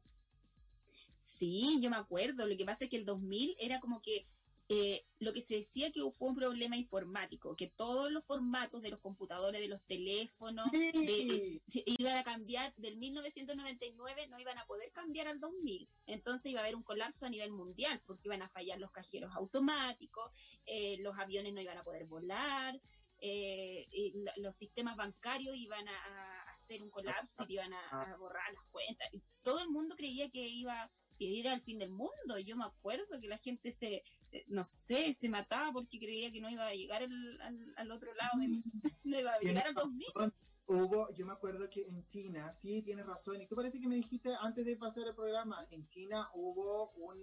Sí, 1.39 1.79
yo 1.81 1.89
me 1.89 1.97
acuerdo. 1.97 2.45
Lo 2.45 2.55
que 2.55 2.65
pasa 2.65 2.83
es 2.83 2.89
que 2.89 2.97
el 2.97 3.05
2000 3.05 3.55
era 3.59 3.79
como 3.79 4.01
que 4.01 4.27
eh, 4.69 5.05
lo 5.19 5.33
que 5.33 5.41
se 5.41 5.55
decía 5.55 5.91
que 5.91 5.99
fue 6.17 6.29
un 6.29 6.35
problema 6.35 6.77
informático, 6.77 7.55
que 7.55 7.67
todos 7.67 8.11
los 8.11 8.23
formatos 8.25 8.81
de 8.81 8.89
los 8.89 8.99
computadores, 8.99 9.59
de 9.59 9.67
los 9.67 9.83
teléfonos, 9.83 10.71
de, 10.71 10.89
eh, 10.95 11.61
se 11.67 11.83
iban 11.85 12.17
a 12.17 12.23
cambiar 12.23 12.73
del 12.77 12.97
1999, 12.97 14.27
no 14.27 14.39
iban 14.39 14.57
a 14.57 14.65
poder 14.65 14.91
cambiar 14.91 15.27
al 15.27 15.39
2000. 15.39 15.89
Entonces 16.05 16.51
iba 16.51 16.61
a 16.61 16.63
haber 16.63 16.75
un 16.75 16.83
colapso 16.83 17.25
a 17.25 17.29
nivel 17.29 17.51
mundial, 17.51 18.01
porque 18.05 18.27
iban 18.27 18.41
a 18.41 18.49
fallar 18.49 18.79
los 18.79 18.91
cajeros 18.91 19.35
automáticos, 19.35 20.31
eh, 20.65 20.97
los 20.99 21.17
aviones 21.17 21.53
no 21.53 21.61
iban 21.61 21.77
a 21.77 21.83
poder 21.83 22.05
volar, 22.05 22.79
eh, 23.19 23.87
y 23.91 24.13
los 24.37 24.55
sistemas 24.55 24.95
bancarios 24.97 25.55
iban 25.55 25.87
a, 25.87 26.41
hacer 26.61 26.81
un 26.81 26.89
colapso 26.89 27.45
y 27.47 27.53
iban 27.53 27.73
a, 27.73 28.13
a 28.13 28.17
borrar 28.17 28.53
las 28.53 28.63
cuentas. 28.71 29.09
Y 29.11 29.21
todo 29.41 29.59
el 29.59 29.69
mundo 29.69 29.95
creía 29.95 30.29
que 30.29 30.47
iba 30.47 30.89
que 31.17 31.39
era 31.39 31.53
el 31.53 31.61
fin 31.61 31.79
del 31.79 31.89
mundo. 31.89 32.39
Yo 32.39 32.55
me 32.55 32.65
acuerdo 32.65 33.19
que 33.19 33.27
la 33.27 33.37
gente 33.37 33.71
se, 33.71 34.03
no 34.47 34.63
sé, 34.65 35.13
se 35.13 35.29
mataba 35.29 35.71
porque 35.71 35.99
creía 35.99 36.31
que 36.31 36.41
no 36.41 36.49
iba 36.49 36.65
a 36.67 36.73
llegar 36.73 37.03
el- 37.03 37.41
al, 37.41 37.73
al 37.77 37.91
otro 37.91 38.13
lado, 38.15 38.39
del- 38.39 38.63
no 39.03 39.19
iba 39.19 39.33
a 39.33 39.39
llegar 39.39 39.67
al 39.67 39.73
2000. 39.75 40.07
Hubo, 40.65 41.13
yo 41.13 41.25
me 41.25 41.33
acuerdo 41.33 41.69
que 41.69 41.85
en 41.87 42.07
China, 42.07 42.53
sí, 42.61 42.81
tienes 42.83 43.05
razón, 43.05 43.41
y 43.41 43.47
tú 43.47 43.55
parece 43.55 43.79
que 43.81 43.87
me 43.87 43.95
dijiste 43.95 44.33
antes 44.39 44.65
de 44.65 44.77
pasar 44.77 45.05
el 45.07 45.13
programa, 45.13 45.67
en 45.71 45.87
China 45.89 46.29
hubo 46.33 46.91
un, 46.91 47.17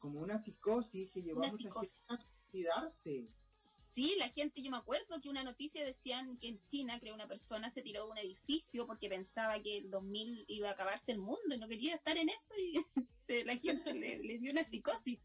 como 0.00 0.20
una 0.20 0.38
psicosis 0.42 1.10
que 1.12 1.22
llevó 1.22 1.38
Una 1.38 1.48
a 1.48 1.52
mucha 1.52 1.68
psicosis. 1.68 1.98
gente 2.08 2.14
a 2.14 2.26
suicidarse. 2.50 3.28
Sí, 3.94 4.14
la 4.18 4.28
gente, 4.28 4.60
yo 4.62 4.70
me 4.70 4.76
acuerdo 4.76 5.20
que 5.20 5.28
una 5.28 5.42
noticia 5.44 5.84
decían 5.84 6.36
que 6.38 6.48
en 6.48 6.66
China, 6.66 6.98
creo, 7.00 7.14
una 7.14 7.26
persona 7.28 7.70
se 7.70 7.82
tiró 7.82 8.04
de 8.06 8.10
un 8.12 8.18
edificio 8.18 8.86
porque 8.86 9.08
pensaba 9.08 9.60
que 9.62 9.78
el 9.78 9.90
2000 9.90 10.44
iba 10.48 10.68
a 10.68 10.72
acabarse 10.72 11.12
el 11.12 11.18
mundo 11.18 11.54
y 11.54 11.58
no 11.58 11.68
quería 11.68 11.94
estar 11.96 12.16
en 12.16 12.28
eso 12.28 12.54
y 12.56 12.74
la 13.44 13.56
gente 13.56 13.92
le, 13.94 14.18
le 14.18 14.38
dio 14.38 14.52
una 14.52 14.64
psicosis. 14.64 15.20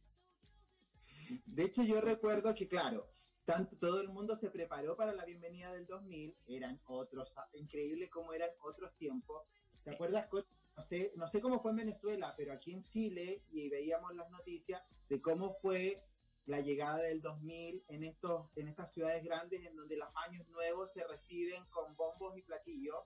De 1.45 1.63
hecho, 1.63 1.83
yo 1.83 2.01
recuerdo 2.01 2.53
que, 2.53 2.67
claro, 2.67 3.07
tanto 3.45 3.77
todo 3.77 4.01
el 4.01 4.09
mundo 4.09 4.35
se 4.35 4.49
preparó 4.49 4.95
para 4.95 5.13
la 5.13 5.25
bienvenida 5.25 5.71
del 5.71 5.85
2000, 5.85 6.35
eran 6.47 6.81
otros, 6.85 7.33
increíble 7.53 8.09
cómo 8.09 8.33
eran 8.33 8.49
otros 8.61 8.95
tiempos. 8.95 9.43
¿Te 9.83 9.91
acuerdas? 9.91 10.27
No 10.75 10.81
sé, 10.81 11.13
no 11.15 11.27
sé 11.27 11.39
cómo 11.39 11.61
fue 11.61 11.71
en 11.71 11.77
Venezuela, 11.77 12.33
pero 12.35 12.51
aquí 12.51 12.73
en 12.73 12.83
Chile, 12.83 13.43
y 13.49 13.69
veíamos 13.69 14.13
las 14.15 14.29
noticias 14.29 14.81
de 15.07 15.21
cómo 15.21 15.53
fue 15.61 16.03
la 16.45 16.59
llegada 16.59 16.97
del 16.97 17.21
2000 17.21 17.85
en, 17.87 18.03
estos, 18.03 18.49
en 18.55 18.67
estas 18.67 18.91
ciudades 18.93 19.23
grandes 19.23 19.65
en 19.65 19.75
donde 19.75 19.97
los 19.97 20.09
años 20.27 20.47
nuevos 20.49 20.91
se 20.91 21.05
reciben 21.07 21.63
con 21.69 21.95
bombos 21.95 22.37
y 22.37 22.41
platillos. 22.41 22.97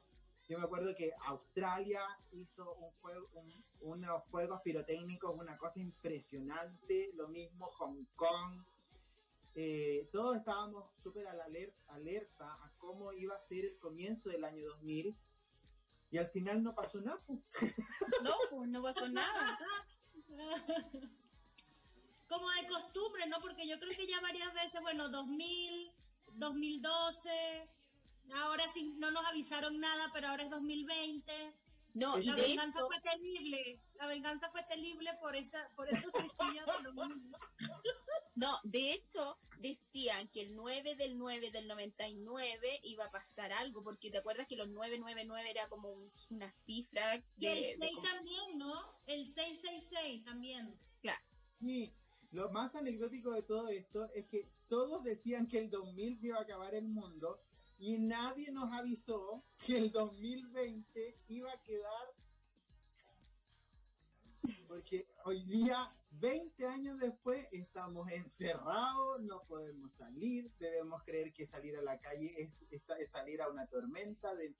Yo 0.49 0.57
me 0.57 0.65
acuerdo 0.65 0.95
que 0.95 1.11
Australia 1.27 2.01
hizo 2.31 2.73
un 2.73 2.91
juego, 3.01 3.29
un- 3.33 3.63
unos 3.81 4.23
juegos 4.31 4.61
pirotécnicos, 4.63 5.35
una 5.39 5.55
cosa 5.57 5.79
impresionante, 5.79 7.11
lo 7.13 7.27
mismo 7.27 7.67
Hong 7.77 8.03
Kong. 8.15 8.63
Eh, 9.53 10.09
todos 10.11 10.37
estábamos 10.37 10.91
súper 11.03 11.27
a 11.27 11.33
la 11.35 11.45
aler- 11.45 11.75
alerta 11.87 12.45
a 12.51 12.71
cómo 12.79 13.13
iba 13.13 13.35
a 13.35 13.47
ser 13.47 13.63
el 13.65 13.77
comienzo 13.77 14.29
del 14.29 14.43
año 14.43 14.65
2000 14.69 15.15
y 16.11 16.17
al 16.17 16.29
final 16.29 16.63
no 16.63 16.73
pasó 16.73 16.99
nada. 16.99 17.21
pues. 17.27 17.39
No, 18.23 18.33
pues 18.49 18.69
no 18.69 18.81
pasó 18.81 19.07
nada. 19.07 19.59
Como 22.27 22.49
de 22.51 22.67
costumbre, 22.67 23.27
¿no? 23.27 23.37
Porque 23.39 23.67
yo 23.67 23.79
creo 23.79 23.91
que 23.95 24.07
ya 24.07 24.19
varias 24.21 24.53
veces, 24.53 24.81
bueno, 24.81 25.09
2000, 25.09 25.91
2012, 26.33 27.67
ahora 28.33 28.67
sí 28.69 28.93
no 28.97 29.11
nos 29.11 29.25
avisaron 29.25 29.79
nada, 29.79 30.09
pero 30.13 30.27
ahora 30.27 30.43
es 30.43 30.49
2020. 30.49 31.31
No, 31.95 32.19
y 32.19 32.25
La 32.25 32.35
de 32.35 32.41
venganza 32.43 32.79
hecho, 32.79 32.87
fue 32.87 33.01
terrible, 33.01 33.79
la 33.95 34.05
venganza 34.07 34.49
fue 34.51 34.61
terrible 34.63 35.09
por 35.19 35.35
esa, 35.35 35.67
por 35.75 35.89
esos 35.89 36.13
suicidios 36.13 36.65
de 36.67 36.91
no, 38.35 38.59
de 38.63 38.93
hecho, 38.93 39.37
decían 39.59 40.27
que 40.29 40.43
el 40.43 40.55
9 40.55 40.95
del 40.95 41.17
9 41.17 41.49
del 41.51 41.67
99 41.67 42.79
iba 42.83 43.05
a 43.05 43.11
pasar 43.11 43.51
algo, 43.51 43.83
porque 43.83 44.11
te 44.11 44.19
acuerdas 44.19 44.47
que 44.47 44.55
los 44.55 44.69
999 44.69 45.49
era 45.49 45.67
como 45.67 45.89
un- 45.89 46.11
una 46.29 46.49
cifra 46.65 47.15
Y 47.37 47.45
de, 47.47 47.71
el 47.71 47.79
de 47.79 47.87
6 47.87 47.91
como- 47.95 48.07
también, 48.07 48.57
¿no? 48.59 48.73
El 49.07 49.25
666 49.25 50.23
también. 50.23 50.79
Sí, 51.59 51.91
lo 52.31 52.49
más 52.51 52.73
anecdótico 52.75 53.31
de 53.31 53.41
todo 53.41 53.67
esto 53.67 54.09
es 54.13 54.27
que 54.27 54.47
todos 54.69 55.03
decían 55.03 55.47
que 55.47 55.57
el 55.57 55.69
2000 55.69 56.19
se 56.21 56.27
iba 56.27 56.37
a 56.37 56.43
acabar 56.43 56.73
el 56.75 56.87
mundo 56.87 57.41
y 57.79 57.97
nadie 57.97 58.51
nos 58.51 58.71
avisó 58.71 59.43
que 59.65 59.77
el 59.77 59.91
2020 59.91 61.17
iba 61.29 61.51
a 61.51 61.61
quedar 61.63 62.13
porque 64.67 65.07
hoy 65.25 65.43
día, 65.43 65.91
20 66.11 66.67
años 66.67 66.99
después, 66.99 67.47
estamos 67.51 68.09
encerrados, 68.11 69.21
no 69.21 69.43
podemos 69.43 69.91
salir, 69.93 70.51
debemos 70.59 71.03
creer 71.03 71.33
que 71.33 71.47
salir 71.47 71.75
a 71.75 71.81
la 71.81 71.99
calle 71.99 72.51
es, 72.69 73.09
salir 73.11 73.41
a 73.41 73.49
una 73.49 73.67
tormenta 73.67 74.33
de 74.35 74.53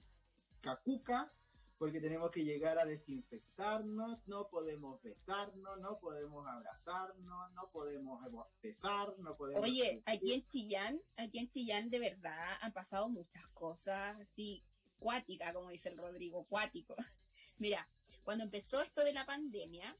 cacuca, 0.61 1.31
porque 1.79 2.01
tenemos 2.01 2.29
que 2.29 2.43
llegar 2.43 2.77
a 2.77 2.83
desinfectarnos, 2.83 4.19
no 4.27 4.49
podemos 4.49 5.01
besarnos, 5.01 5.79
no 5.79 5.97
podemos 5.97 6.45
abrazarnos, 6.45 7.53
no 7.53 7.71
podemos 7.71 8.21
besar, 8.61 9.17
no 9.19 9.37
podemos... 9.37 9.63
Oye, 9.63 10.03
aquí 10.05 10.33
en 10.33 10.45
Chillán, 10.49 11.01
aquí 11.15 11.39
en 11.39 11.49
Chillán 11.49 11.89
de 11.89 11.99
verdad 11.99 12.57
han 12.59 12.73
pasado 12.73 13.07
muchas 13.07 13.47
cosas 13.47 14.19
así 14.19 14.61
cuáticas, 14.99 15.53
como 15.53 15.69
dice 15.69 15.87
el 15.87 15.97
Rodrigo, 15.97 16.43
cuático. 16.43 16.97
Mira, 17.57 17.87
cuando 18.25 18.43
empezó 18.43 18.81
esto 18.81 19.05
de 19.05 19.13
la 19.13 19.25
pandemia, 19.25 19.95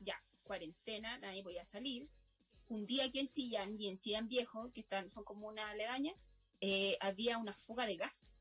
ya, 0.00 0.20
cuarentena, 0.42 1.18
nadie 1.18 1.44
podía 1.44 1.64
salir. 1.66 2.08
Un 2.68 2.84
día 2.84 3.04
aquí 3.04 3.20
en 3.20 3.30
Chillán 3.30 3.78
y 3.78 3.86
en 3.88 4.00
Chillán 4.00 4.26
Viejo, 4.26 4.72
que 4.72 4.80
están, 4.80 5.08
son 5.08 5.22
como 5.22 5.46
una 5.46 5.70
aledaña, 5.70 6.14
eh, 6.60 6.98
había 7.00 7.38
una 7.38 7.54
fuga 7.54 7.86
de 7.86 7.96
gas. 7.96 8.35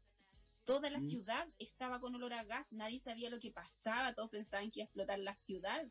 Toda 0.66 0.90
la 0.90 0.98
Mm. 1.00 1.10
ciudad 1.10 1.48
estaba 1.60 2.00
con 2.00 2.16
olor 2.16 2.34
a 2.34 2.44
gas, 2.44 2.66
nadie 2.72 3.00
sabía 3.00 3.30
lo 3.30 3.40
que 3.40 3.52
pasaba, 3.52 4.14
todos 4.16 4.32
pensaban 4.32 4.72
que 4.72 4.80
iba 4.80 4.86
a 4.86 4.88
explotar 4.88 5.20
la 5.20 5.36
ciudad. 5.36 5.86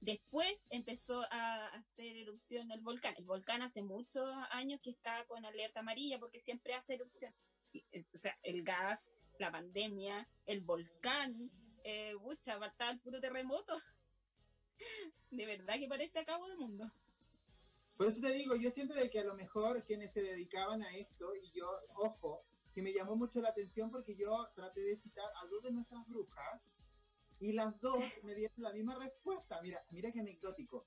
Después 0.00 0.66
empezó 0.70 1.22
a 1.30 1.66
hacer 1.66 2.16
erupción 2.16 2.70
el 2.70 2.80
volcán. 2.80 3.14
El 3.18 3.26
volcán 3.26 3.60
hace 3.60 3.82
muchos 3.82 4.24
años 4.50 4.80
que 4.82 4.90
está 4.90 5.26
con 5.26 5.44
alerta 5.44 5.80
amarilla 5.80 6.18
porque 6.18 6.40
siempre 6.40 6.74
hace 6.74 6.94
erupción. 6.94 7.34
Eh, 7.74 8.04
O 8.14 8.18
sea, 8.18 8.36
el 8.42 8.62
gas, 8.64 9.10
la 9.38 9.52
pandemia, 9.52 10.26
el 10.46 10.62
volcán, 10.62 11.50
eh, 11.84 12.14
pucha, 12.18 12.58
faltaba 12.58 12.90
el 12.92 13.00
puro 13.00 13.20
terremoto. 13.20 13.76
De 15.30 15.46
verdad 15.46 15.74
que 15.78 15.88
parece 15.88 16.18
a 16.18 16.24
cabo 16.24 16.48
del 16.48 16.56
mundo. 16.56 16.90
Por 17.98 18.06
eso 18.08 18.20
te 18.22 18.32
digo, 18.32 18.56
yo 18.56 18.70
siento 18.70 18.94
de 18.94 19.10
que 19.10 19.20
a 19.20 19.24
lo 19.24 19.34
mejor 19.34 19.84
quienes 19.84 20.12
se 20.14 20.22
dedicaban 20.22 20.82
a 20.82 20.96
esto, 20.96 21.34
y 21.36 21.50
yo, 21.50 21.68
ojo, 21.96 22.42
que 22.72 22.82
me 22.82 22.92
llamó 22.92 23.16
mucho 23.16 23.40
la 23.40 23.48
atención 23.48 23.90
porque 23.90 24.16
yo 24.16 24.48
traté 24.54 24.80
de 24.80 24.96
citar 24.96 25.30
a 25.42 25.46
dos 25.46 25.62
de 25.62 25.72
nuestras 25.72 26.06
brujas 26.06 26.62
y 27.40 27.52
las 27.52 27.78
dos 27.80 27.96
me 28.24 28.34
dieron 28.34 28.62
la 28.62 28.72
misma 28.72 28.96
respuesta. 28.96 29.60
Mira, 29.62 29.84
mira 29.90 30.12
qué 30.12 30.20
anecdótico. 30.20 30.86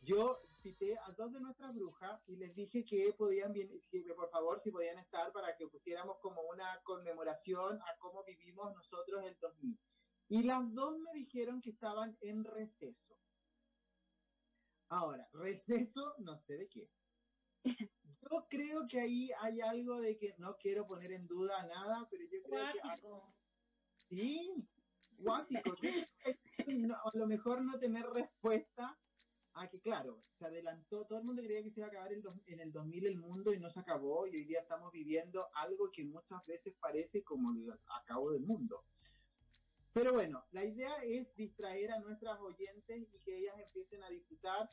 Yo 0.00 0.42
cité 0.62 0.98
a 0.98 1.12
dos 1.12 1.32
de 1.32 1.40
nuestras 1.40 1.72
brujas 1.74 2.20
y 2.26 2.36
les 2.36 2.54
dije 2.54 2.84
que 2.84 3.12
podían 3.12 3.52
bien, 3.52 3.70
que 3.88 4.02
por 4.14 4.28
favor, 4.30 4.60
si 4.60 4.72
podían 4.72 4.98
estar 4.98 5.32
para 5.32 5.56
que 5.56 5.68
pusiéramos 5.68 6.18
como 6.18 6.42
una 6.42 6.80
conmemoración 6.82 7.80
a 7.80 7.96
cómo 7.98 8.24
vivimos 8.24 8.74
nosotros 8.74 9.24
el 9.24 9.38
2000. 9.38 9.78
Y 10.28 10.42
las 10.42 10.72
dos 10.74 10.98
me 10.98 11.12
dijeron 11.12 11.60
que 11.60 11.70
estaban 11.70 12.16
en 12.20 12.42
receso. 12.42 13.16
Ahora, 14.88 15.28
receso, 15.32 16.14
no 16.18 16.36
sé 16.36 16.56
de 16.56 16.68
qué. 16.68 16.90
Yo 18.30 18.46
creo 18.48 18.86
que 18.86 19.00
ahí 19.00 19.30
hay 19.40 19.60
algo 19.60 20.00
de 20.00 20.16
que 20.16 20.34
no 20.38 20.56
quiero 20.56 20.86
poner 20.86 21.12
en 21.12 21.26
duda 21.26 21.66
nada, 21.66 22.06
pero 22.10 22.24
yo 22.24 22.42
creo 22.42 22.60
que 22.72 22.80
hay- 22.88 23.00
sí, 24.08 24.54
que 26.66 26.78
no- 26.78 26.94
a 26.94 27.10
lo 27.14 27.26
mejor 27.26 27.62
no 27.62 27.78
tener 27.78 28.06
respuesta 28.06 28.98
a 29.54 29.68
que, 29.68 29.80
claro, 29.80 30.24
se 30.38 30.46
adelantó, 30.46 31.04
todo 31.06 31.18
el 31.18 31.24
mundo 31.24 31.42
creía 31.42 31.62
que 31.62 31.70
se 31.70 31.80
iba 31.80 31.86
a 31.88 31.90
acabar 31.90 32.12
el 32.12 32.22
dos- 32.22 32.40
en 32.46 32.60
el 32.60 32.72
2000 32.72 33.06
el 33.06 33.18
mundo 33.18 33.52
y 33.52 33.58
no 33.60 33.68
se 33.70 33.80
acabó, 33.80 34.26
y 34.26 34.36
hoy 34.36 34.44
día 34.44 34.60
estamos 34.60 34.90
viviendo 34.92 35.48
algo 35.54 35.90
que 35.90 36.04
muchas 36.04 36.44
veces 36.46 36.74
parece 36.80 37.22
como 37.22 37.50
el 37.52 37.70
acabo 38.00 38.30
del 38.32 38.42
mundo. 38.42 38.84
Pero 39.92 40.14
bueno, 40.14 40.42
la 40.52 40.64
idea 40.64 40.96
es 41.04 41.34
distraer 41.34 41.92
a 41.92 41.98
nuestras 41.98 42.40
oyentes 42.40 43.06
y 43.12 43.18
que 43.20 43.36
ellas 43.36 43.58
empiecen 43.58 44.02
a 44.02 44.08
disfrutar 44.08 44.70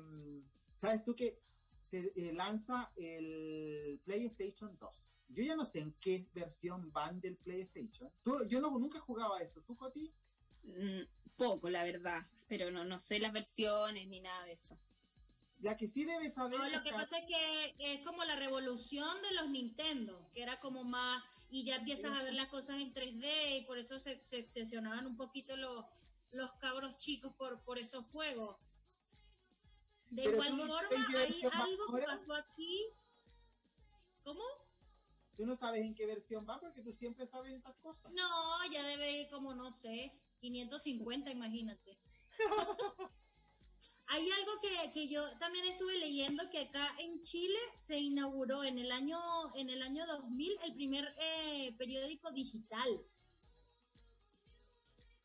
¿sabes 0.79 1.03
tú 1.03 1.13
que 1.15 1.39
se 2.01 2.11
eh, 2.29 2.33
lanza 2.33 2.91
el 2.97 3.99
PlayStation 4.03 4.77
2? 4.79 4.89
Yo 5.29 5.43
ya 5.43 5.55
no 5.55 5.65
sé 5.65 5.79
en 5.79 5.93
qué 5.99 6.27
versión 6.33 6.91
van 6.91 7.19
del 7.19 7.37
PlayStation. 7.37 8.11
Tú- 8.23 8.45
yo 8.47 8.59
no, 8.61 8.69
nunca 8.77 8.99
jugaba 8.99 9.39
eso. 9.41 9.61
¿Tú, 9.61 9.75
Coti? 9.75 10.13
Mm, 10.63 11.01
poco, 11.37 11.69
la 11.69 11.83
verdad. 11.83 12.21
Pero 12.47 12.69
no, 12.71 12.85
no 12.85 12.99
sé 12.99 13.19
las 13.19 13.33
versiones 13.33 14.07
ni 14.07 14.19
nada 14.19 14.45
de 14.45 14.53
eso. 14.53 14.77
La 15.61 15.75
que 15.77 15.87
sí 15.87 16.03
debe 16.05 16.29
saber 16.31 16.59
No, 16.59 16.67
lo 16.69 16.77
es 16.77 16.83
que 16.83 16.89
que- 16.89 16.95
pasa 16.95 17.17
es 17.17 17.25
que 17.25 17.75
es 17.79 18.05
como 18.05 18.23
la 18.23 18.35
revolución 18.35 19.21
de 19.21 19.31
los 19.35 19.49
Nintendo, 19.49 20.29
que 20.33 20.43
era 20.43 20.59
como 20.59 20.83
más, 20.83 21.23
y 21.49 21.63
ya 21.63 21.77
empiezas 21.77 22.11
a 22.13 22.23
ver 22.23 22.33
las 22.33 22.49
cosas 22.49 22.81
en 22.81 22.93
3D 22.93 23.57
y 23.59 23.65
por 23.65 23.77
eso 23.79 23.99
se, 23.99 24.23
se 24.23 24.41
obsesionaban 24.41 25.07
un 25.07 25.15
poquito 25.15 25.55
los, 25.55 25.85
los 26.31 26.53
cabros 26.55 26.97
chicos 26.97 27.33
por, 27.35 27.63
por 27.63 27.79
esos 27.79 28.05
juegos. 28.07 28.57
De 30.15 30.23
Pero 30.23 30.35
igual 30.35 30.57
no 30.57 30.65
forma, 30.65 31.07
hay 31.07 31.41
algo 31.51 31.93
que 31.93 32.01
pasó 32.03 32.33
aquí. 32.33 32.85
¿Cómo? 34.23 34.43
tú 35.35 35.45
no 35.45 35.57
sabes 35.57 35.81
en 35.81 35.93
qué 35.93 36.05
versión 36.05 36.45
va 36.49 36.59
porque 36.59 36.81
tú 36.81 36.93
siempre 36.93 37.27
sabes 37.27 37.53
esas 37.53 37.75
cosas. 37.77 38.11
No, 38.13 38.71
ya 38.71 38.83
debe 38.83 39.11
ir 39.11 39.29
como, 39.29 39.53
no 39.53 39.71
sé, 39.71 40.13
550, 40.39 41.29
imagínate. 41.31 41.99
Hay 44.07 44.29
algo 44.29 44.61
que, 44.61 44.91
que 44.93 45.09
yo 45.09 45.37
también 45.39 45.65
estuve 45.65 45.97
leyendo 45.97 46.49
que 46.51 46.59
acá 46.59 46.95
en 46.99 47.19
Chile 47.21 47.59
se 47.75 47.97
inauguró 47.97 48.63
en 48.63 48.77
el 48.77 48.91
año 48.91 49.17
en 49.55 49.69
el 49.69 49.81
año 49.81 50.05
2000 50.05 50.59
el 50.63 50.75
primer 50.75 51.13
eh, 51.17 51.75
periódico 51.77 52.31
digital. 52.31 53.03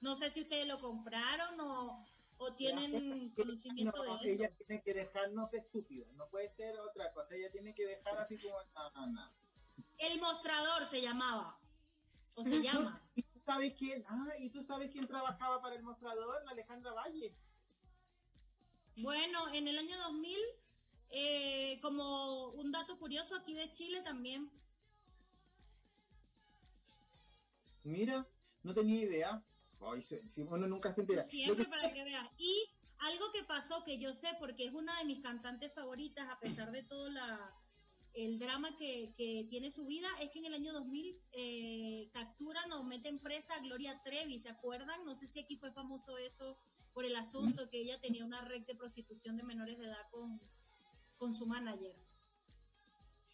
No 0.01 0.17
sé 0.17 0.31
si 0.31 0.41
ustedes 0.41 0.67
lo 0.67 0.81
compraron 0.81 1.61
o, 1.61 2.07
o 2.43 2.51
tienen 2.55 3.31
conocimiento 3.37 4.03
No, 4.03 4.17
de 4.19 4.33
eso. 4.33 4.43
ella 4.43 4.57
tiene 4.57 4.83
que 4.83 4.95
dejarnos 4.95 5.51
de 5.51 5.59
estúpidos, 5.59 6.11
no 6.15 6.27
puede 6.29 6.49
ser 6.57 6.79
otra 6.81 7.13
cosa, 7.13 7.35
ella 7.35 7.51
tiene 7.53 7.75
que 7.75 7.85
dejar 7.87 8.17
así 8.19 8.39
como... 8.39 8.57
no, 8.75 8.91
no, 8.93 9.07
no. 9.09 9.33
El 9.99 10.19
mostrador 10.19 10.87
se 10.87 11.03
llamaba. 11.03 11.59
O 12.35 12.43
se 12.43 12.63
llama. 12.63 13.03
¿Y 13.15 13.23
tú 13.23 13.41
sabes 13.45 13.75
quién? 13.75 14.03
Ah, 14.09 14.29
¿y 14.39 14.49
tú 14.49 14.63
sabes 14.63 14.91
quién 14.91 15.07
trabajaba 15.07 15.61
para 15.61 15.75
el 15.75 15.83
mostrador? 15.83 16.43
La 16.47 16.53
Alejandra 16.53 16.93
Valle. 16.93 17.35
Bueno, 18.97 19.53
en 19.53 19.69
el 19.69 19.77
año 19.79 19.99
2000, 19.99 20.39
eh, 21.11 21.79
como 21.83 22.49
un 22.53 22.73
dato 22.73 22.99
curioso 22.99 23.37
aquí 23.37 23.53
de 23.53 23.71
Chile 23.71 24.01
también, 24.03 24.51
Mira, 27.83 28.27
no 28.63 28.73
tenía 28.75 29.01
idea. 29.03 29.43
Ay, 29.81 30.05
uno 30.37 30.67
nunca 30.67 30.93
se 30.93 31.01
entera. 31.03 31.23
Siempre 31.25 31.65
que- 31.65 31.71
para 31.71 31.93
que 31.93 32.05
veas. 32.05 32.29
Y 32.39 32.69
algo 32.99 33.33
que 33.33 33.45
pasó 33.45 33.83
que 33.85 33.99
yo 33.99 34.13
sé 34.13 34.29
porque 34.39 34.67
es 34.67 34.73
una 34.75 34.99
de 34.99 35.05
mis 35.07 35.21
cantantes 35.23 35.73
favoritas 35.75 36.29
a 36.29 36.39
pesar 36.39 36.71
de 36.71 36.83
todo 36.83 37.09
la, 37.09 37.55
el 38.13 38.39
drama 38.39 38.77
que, 38.77 39.15
que 39.17 39.47
tiene 39.49 39.71
su 39.71 39.87
vida, 39.87 40.09
es 40.21 40.31
que 40.33 40.41
en 40.41 40.47
el 40.47 40.55
año 40.55 40.73
2000 40.73 41.19
eh, 41.33 42.11
capturan 42.13 42.71
o 42.73 42.85
meten 42.85 43.21
presa 43.21 43.55
a 43.55 43.61
Gloria 43.61 44.01
Trevi, 44.05 44.39
¿se 44.39 44.51
acuerdan? 44.51 45.05
No 45.05 45.15
sé 45.15 45.27
si 45.27 45.41
aquí 45.41 45.57
fue 45.57 45.73
famoso 45.73 46.19
eso 46.19 46.59
por 46.93 47.05
el 47.07 47.17
asunto 47.17 47.71
que 47.71 47.81
ella 47.81 47.99
tenía 48.01 48.25
una 48.25 48.43
red 48.43 48.67
de 48.67 48.75
prostitución 48.75 49.37
de 49.37 49.45
menores 49.45 49.79
de 49.79 49.87
edad 49.87 50.11
con, 50.11 50.41
con 51.17 51.33
su 51.35 51.47
manager. 51.47 51.95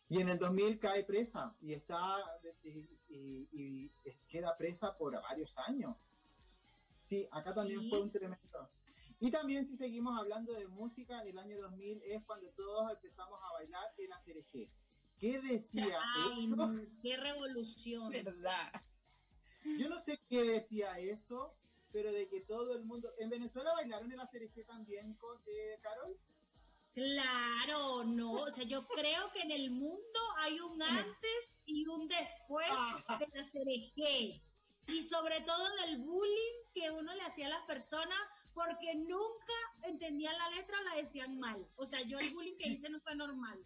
Y 0.09 0.21
en 0.21 0.29
el 0.29 0.39
2000 0.39 0.79
cae 0.79 1.03
presa 1.03 1.57
y 1.61 1.73
está 1.73 2.19
y, 2.63 2.99
y- 3.09 3.49
y 3.51 3.91
queda 4.29 4.57
presa 4.57 4.97
por 4.97 5.21
varios 5.21 5.53
años. 5.67 5.97
Sí, 7.09 7.27
acá 7.31 7.55
también 7.55 7.81
Sí. 7.81 7.91
fue 7.91 8.01
un 8.01 8.11
tremendo. 8.11 8.71
Y 9.19 9.31
también 9.31 9.67
si 9.67 9.77
seguimos 9.77 10.19
hablando 10.19 10.53
de 10.53 10.67
música, 10.69 11.23
el 11.23 11.39
año 11.39 11.59
2000 11.61 12.03
es 12.05 12.23
cuando 12.25 12.51
todos 12.53 12.91
empezamos 12.93 13.41
a 13.43 13.53
bailar 13.53 13.85
el 13.97 14.13
ACRG. 14.13 14.71
¿Qué 15.19 15.41
decía 15.41 15.99
Ay, 16.17 16.45
esto? 16.51 16.71
qué 17.03 17.17
revolución. 17.17 18.11
¿Verdad? 18.11 18.73
Yo 19.79 19.89
no 19.89 19.99
sé 20.01 20.21
qué 20.29 20.45
decía 20.45 20.99
eso, 20.99 21.49
pero 21.93 22.13
de 22.13 22.29
que 22.29 22.43
todo 22.43 22.75
el 22.75 22.85
mundo... 22.85 23.11
¿En 23.19 23.31
Venezuela 23.31 23.73
bailaron 23.73 24.13
el 24.13 24.21
ACRG 24.21 24.67
también, 24.67 25.15
con, 25.15 25.39
eh, 25.47 25.79
Carol? 25.81 26.19
Claro, 26.93 28.05
no, 28.05 28.33
o 28.33 28.51
sea, 28.51 28.65
yo 28.65 28.87
creo 28.89 29.31
que 29.33 29.41
en 29.43 29.51
el 29.51 29.71
mundo 29.71 30.19
hay 30.39 30.61
un 30.61 30.81
antes 31.17 31.61
y 31.67 31.87
un 31.89 32.09
después 32.09 32.67
Ah, 32.71 33.19
de 33.19 33.27
la 33.33 33.45
CRG 33.45 34.43
y 34.89 35.03
sobre 35.03 35.41
todo 35.41 35.69
del 35.85 35.99
bullying 35.99 36.57
que 36.75 36.91
uno 36.91 37.15
le 37.15 37.23
hacía 37.23 37.47
a 37.47 37.51
las 37.51 37.63
personas 37.63 38.19
porque 38.55 38.95
nunca 38.95 39.53
entendían 39.83 40.37
la 40.39 40.51
letra 40.51 40.81
la 40.83 40.95
decían 40.95 41.39
mal. 41.39 41.69
O 41.77 41.85
sea, 41.85 42.01
yo 42.03 42.19
el 42.19 42.33
bullying 42.33 42.57
que 42.57 42.69
hice 42.69 42.89
no 42.89 43.01
fue 43.01 43.15
normal. 43.15 43.65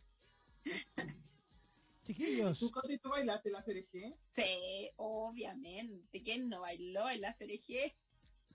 Chiquillos, 2.02 2.58
¿Tú, 2.58 2.70
Coti, 2.70 2.98
tú 2.98 3.10
bailaste 3.10 3.50
el 3.50 3.56
ACRG? 3.56 4.16
Sí, 4.34 4.90
obviamente. 4.96 6.22
¿Quién 6.22 6.48
no 6.48 6.62
bailó 6.62 7.08
en 7.08 7.20
la 7.20 7.36
CRG? 7.36 7.94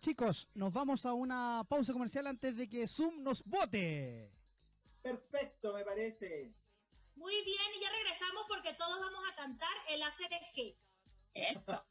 chicos, 0.05 0.47
nos 0.53 0.71
vamos 0.71 1.03
a 1.07 1.13
una 1.13 1.65
pausa 1.67 1.91
comercial 1.91 2.27
antes 2.27 2.55
de 2.55 2.69
que 2.69 2.87
Zoom 2.87 3.23
nos 3.23 3.43
vote. 3.43 4.31
Perfecto, 5.01 5.73
me 5.73 5.83
parece. 5.83 6.53
Muy 7.15 7.33
bien, 7.43 7.71
y 7.75 7.81
ya 7.81 7.89
regresamos 7.89 8.45
porque 8.47 8.73
todos 8.73 8.99
vamos 8.99 9.23
a 9.31 9.35
cantar 9.35 9.75
el 9.89 10.03
ACRG. 10.03 10.77
Eso. 11.33 11.85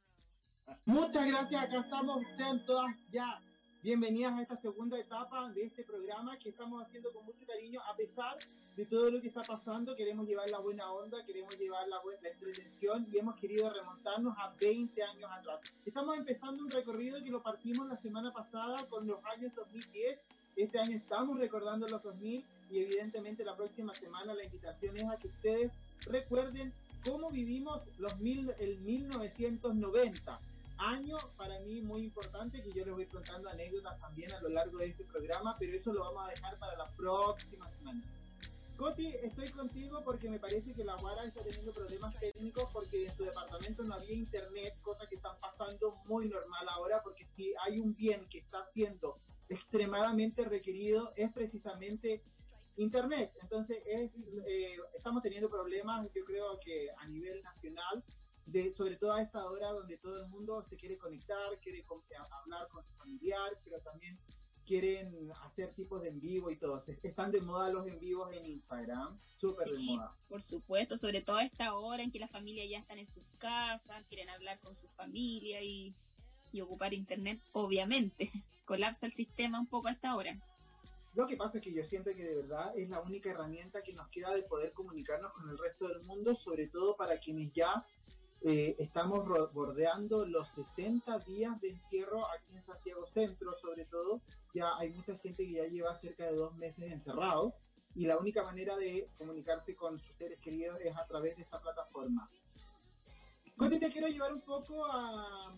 Muchas 0.86 1.26
gracias, 1.26 1.64
acá 1.64 1.80
estamos, 1.80 2.22
sean 2.36 2.64
todas 2.66 2.94
ya 3.10 3.40
bienvenidas 3.82 4.34
a 4.34 4.42
esta 4.42 4.56
segunda 4.56 4.98
etapa 4.98 5.50
de 5.50 5.64
este 5.64 5.82
programa 5.82 6.38
que 6.38 6.50
estamos 6.50 6.82
haciendo 6.82 7.10
con 7.10 7.24
mucho 7.24 7.46
cariño, 7.46 7.80
a 7.90 7.96
pesar 7.96 8.36
de 8.76 8.84
todo 8.84 9.10
lo 9.10 9.20
que 9.20 9.28
está 9.28 9.42
pasando, 9.42 9.96
queremos 9.96 10.26
llevar 10.26 10.50
la 10.50 10.58
buena 10.58 10.92
onda, 10.92 11.24
queremos 11.24 11.58
llevar 11.58 11.88
la, 11.88 12.00
buena, 12.00 12.28
entretención 12.28 13.06
y 13.10 13.18
hemos 13.18 13.36
querido 13.36 13.72
remontarnos 13.72 14.36
a 14.36 14.54
20 14.60 15.02
años 15.02 15.30
atrás. 15.30 15.60
Estamos 15.86 16.18
empezando 16.18 16.62
un 16.62 16.70
recorrido 16.70 17.22
que 17.22 17.30
lo 17.30 17.42
partimos 17.42 17.88
la 17.88 17.96
semana 17.96 18.32
pasada 18.32 18.86
con 18.88 19.06
los 19.06 19.24
años 19.24 19.54
2010 19.54 20.18
Este 20.56 20.78
año 20.78 20.96
estamos 20.96 21.38
recordando 21.38 21.88
los 21.88 22.02
2000 22.02 22.44
y 22.70 22.78
evidentemente 22.78 23.44
la 23.44 23.56
próxima 23.56 23.94
semana 23.94 24.34
la 24.34 24.44
invitación 24.44 24.96
es 24.96 25.04
a 25.04 25.16
que 25.16 25.28
ustedes 25.28 25.72
recuerden 26.06 26.74
cómo 27.04 27.30
vivimos 27.30 27.80
los 27.98 28.18
mil, 28.20 28.50
el 28.58 28.80
1990. 28.80 30.40
Año 30.78 31.16
para 31.36 31.60
mí 31.60 31.80
muy 31.80 32.02
importante 32.02 32.62
que 32.62 32.72
yo 32.72 32.84
les 32.84 32.94
voy 32.94 33.06
contando 33.06 33.48
anécdotas 33.48 33.98
también 34.00 34.32
a 34.32 34.40
lo 34.40 34.48
largo 34.48 34.78
de 34.78 34.86
ese 34.86 35.04
programa, 35.04 35.56
pero 35.58 35.72
eso 35.72 35.92
lo 35.92 36.00
vamos 36.00 36.26
a 36.26 36.30
dejar 36.30 36.58
para 36.58 36.76
la 36.76 36.90
próxima 36.96 37.70
semana. 37.70 38.02
Coti, 38.76 39.14
estoy 39.22 39.50
contigo 39.50 40.02
porque 40.04 40.28
me 40.28 40.40
parece 40.40 40.72
que 40.72 40.82
la 40.84 40.96
Guara 40.96 41.24
está 41.24 41.42
teniendo 41.44 41.72
problemas 41.72 42.18
técnicos 42.18 42.68
porque 42.72 43.06
en 43.06 43.16
su 43.16 43.24
departamento 43.24 43.84
no 43.84 43.94
había 43.94 44.14
internet, 44.14 44.74
cosa 44.82 45.06
que 45.06 45.14
están 45.14 45.38
pasando 45.40 45.94
muy 46.06 46.28
normal 46.28 46.68
ahora, 46.68 47.00
porque 47.02 47.24
si 47.24 47.54
hay 47.64 47.78
un 47.78 47.94
bien 47.94 48.28
que 48.28 48.38
está 48.38 48.64
siendo 48.72 49.20
extremadamente 49.48 50.44
requerido 50.44 51.12
es 51.14 51.32
precisamente 51.32 52.22
internet. 52.76 53.32
Entonces, 53.42 53.78
es, 53.86 54.10
eh, 54.46 54.76
estamos 54.96 55.22
teniendo 55.22 55.48
problemas, 55.48 56.08
yo 56.12 56.24
creo 56.24 56.58
que 56.58 56.88
a 56.98 57.06
nivel 57.06 57.42
nacional, 57.42 58.02
de, 58.46 58.72
sobre 58.72 58.96
todo 58.96 59.12
a 59.12 59.22
esta 59.22 59.44
hora 59.44 59.72
donde 59.72 59.96
todo 59.98 60.22
el 60.22 60.28
mundo 60.28 60.62
se 60.68 60.76
quiere 60.76 60.98
conectar, 60.98 61.58
quiere 61.60 61.84
hablar 62.30 62.68
con 62.68 62.84
su 62.84 62.92
familiar, 62.94 63.58
pero 63.64 63.80
también 63.80 64.18
quieren 64.66 65.30
hacer 65.42 65.72
tipos 65.74 66.02
de 66.02 66.08
en 66.08 66.20
vivo 66.20 66.50
y 66.50 66.56
todo. 66.56 66.84
Están 67.02 67.30
de 67.30 67.40
moda 67.40 67.70
los 67.70 67.86
en 67.86 67.98
vivos 67.98 68.32
en 68.32 68.46
Instagram, 68.46 69.18
súper 69.36 69.68
de 69.70 69.78
moda. 69.78 70.14
Por 70.28 70.42
supuesto, 70.42 70.96
sobre 70.96 71.20
todo 71.20 71.36
a 71.36 71.44
esta 71.44 71.74
hora 71.74 72.02
en 72.02 72.10
que 72.10 72.18
las 72.18 72.30
familias 72.30 72.68
ya 72.68 72.78
están 72.78 72.98
en 72.98 73.08
sus 73.08 73.24
casas, 73.38 74.04
quieren 74.08 74.30
hablar 74.30 74.58
con 74.60 74.76
su 74.76 74.88
familia 74.88 75.62
y, 75.62 75.94
y 76.52 76.60
ocupar 76.60 76.94
internet, 76.94 77.40
obviamente. 77.52 78.30
Colapsa 78.64 79.06
el 79.06 79.12
sistema 79.12 79.60
un 79.60 79.66
poco 79.66 79.88
a 79.88 79.92
esta 79.92 80.16
hora. 80.16 80.38
Lo 81.14 81.26
que 81.26 81.36
pasa 81.36 81.58
es 81.58 81.64
que 81.64 81.72
yo 81.72 81.84
siento 81.84 82.12
que 82.14 82.24
de 82.24 82.34
verdad 82.34 82.76
es 82.76 82.88
la 82.88 83.00
única 83.00 83.30
herramienta 83.30 83.82
que 83.82 83.92
nos 83.92 84.08
queda 84.08 84.34
de 84.34 84.42
poder 84.42 84.72
comunicarnos 84.72 85.32
con 85.32 85.48
el 85.48 85.56
resto 85.56 85.86
del 85.86 86.02
mundo, 86.02 86.34
sobre 86.34 86.66
todo 86.66 86.96
para 86.96 87.18
quienes 87.18 87.52
ya 87.52 87.86
eh, 88.46 88.76
estamos 88.78 89.26
bordeando 89.54 90.26
los 90.26 90.48
60 90.50 91.18
días 91.20 91.58
de 91.62 91.70
encierro 91.70 92.26
aquí 92.30 92.54
en 92.54 92.62
Santiago 92.62 93.06
Centro, 93.06 93.56
sobre 93.58 93.86
todo. 93.86 94.20
Ya 94.52 94.76
hay 94.76 94.90
mucha 94.90 95.16
gente 95.16 95.46
que 95.46 95.52
ya 95.54 95.64
lleva 95.64 95.96
cerca 95.96 96.24
de 96.26 96.36
dos 96.36 96.54
meses 96.56 96.92
encerrado 96.92 97.54
y 97.94 98.04
la 98.04 98.18
única 98.18 98.42
manera 98.42 98.76
de 98.76 99.08
comunicarse 99.16 99.74
con 99.74 99.98
sus 99.98 100.14
seres 100.14 100.38
queridos 100.40 100.78
es 100.82 100.94
a 100.94 101.06
través 101.06 101.36
de 101.36 101.42
esta 101.42 101.58
plataforma. 101.58 102.30
Conti, 103.56 103.78
te 103.78 103.90
quiero 103.90 104.08
llevar 104.08 104.34
un 104.34 104.42
poco 104.42 104.84
a, 104.84 105.56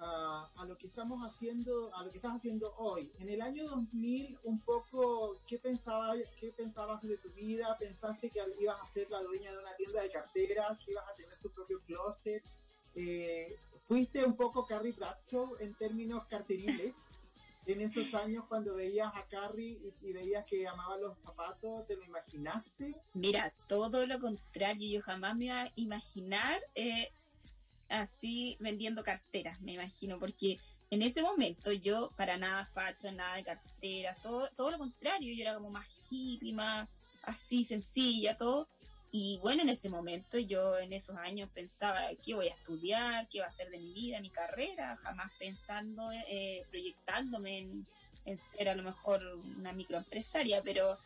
a, 0.00 0.64
lo 0.66 0.76
que 0.78 0.86
estamos 0.86 1.20
haciendo, 1.22 1.94
a 1.94 2.04
lo 2.04 2.10
que 2.10 2.18
estás 2.18 2.36
haciendo 2.36 2.74
hoy. 2.78 3.12
En 3.18 3.28
el 3.28 3.42
año 3.42 3.68
2000, 3.68 4.38
un 4.44 4.60
poco, 4.60 5.36
¿qué 5.46 5.58
pensabas, 5.58 6.18
qué 6.38 6.52
pensabas 6.52 7.02
de 7.02 7.18
tu 7.18 7.30
vida? 7.32 7.76
¿Pensaste 7.78 8.30
que 8.30 8.40
ibas 8.58 8.80
a 8.80 8.92
ser 8.92 9.10
la 9.10 9.22
dueña 9.22 9.52
de 9.52 9.58
una 9.58 9.74
tienda 9.76 10.02
de 10.02 10.10
carteras, 10.10 10.78
que 10.84 10.92
ibas 10.92 11.08
a 11.08 11.14
tener 11.14 11.38
tu 11.40 11.50
propio 11.50 11.80
closet? 11.82 12.42
Eh, 12.94 13.56
¿Fuiste 13.86 14.24
un 14.24 14.36
poco 14.36 14.66
Carrie 14.66 14.92
Bradshaw 14.92 15.56
en 15.58 15.74
términos 15.74 16.24
carteriles? 16.26 16.94
en 17.66 17.80
esos 17.82 18.12
años 18.14 18.44
cuando 18.48 18.74
veías 18.74 19.12
a 19.14 19.26
Carrie 19.28 19.94
y, 20.00 20.12
veías 20.12 20.44
que 20.46 20.66
amaba 20.66 20.96
los 20.96 21.18
zapatos, 21.18 21.86
¿te 21.86 21.94
lo 21.94 22.04
imaginaste? 22.04 22.96
Mira, 23.14 23.52
todo 23.68 24.06
lo 24.06 24.18
contrario, 24.18 24.98
yo 24.98 25.04
jamás 25.04 25.36
me 25.36 25.46
iba 25.46 25.62
a 25.62 25.72
imaginar 25.76 26.60
eh, 26.74 27.12
así 27.90 28.56
vendiendo 28.60 29.04
carteras, 29.04 29.60
me 29.60 29.72
imagino, 29.72 30.18
porque 30.18 30.58
en 30.90 31.02
ese 31.02 31.22
momento 31.22 31.72
yo 31.72 32.10
para 32.16 32.36
nada 32.36 32.66
facho, 32.66 33.10
nada 33.12 33.36
de 33.36 33.44
carteras, 33.44 34.20
todo, 34.22 34.48
todo 34.56 34.70
lo 34.70 34.78
contrario, 34.78 35.34
yo 35.34 35.42
era 35.42 35.54
como 35.54 35.70
más 35.70 35.86
hippie, 36.08 36.52
más 36.52 36.88
así 37.22 37.64
sencilla, 37.64 38.36
todo. 38.36 38.68
Y 39.12 39.38
bueno, 39.38 39.62
en 39.62 39.68
ese 39.68 39.88
momento 39.88 40.38
yo 40.38 40.78
en 40.78 40.92
esos 40.92 41.16
años 41.16 41.50
pensaba 41.52 42.02
qué 42.24 42.34
voy 42.34 42.46
a 42.48 42.54
estudiar, 42.54 43.28
qué 43.28 43.40
va 43.40 43.46
a 43.46 43.52
ser 43.52 43.68
de 43.70 43.78
mi 43.78 43.92
vida, 43.92 44.20
mi 44.20 44.30
carrera, 44.30 44.96
jamás 45.02 45.32
pensando, 45.38 46.10
eh, 46.12 46.64
proyectándome 46.70 47.58
en, 47.58 47.86
en, 48.24 48.38
ser 48.38 48.68
a 48.68 48.74
lo 48.76 48.84
mejor 48.84 49.20
una 49.58 49.72
microempresaria, 49.72 50.62
pero 50.62 50.98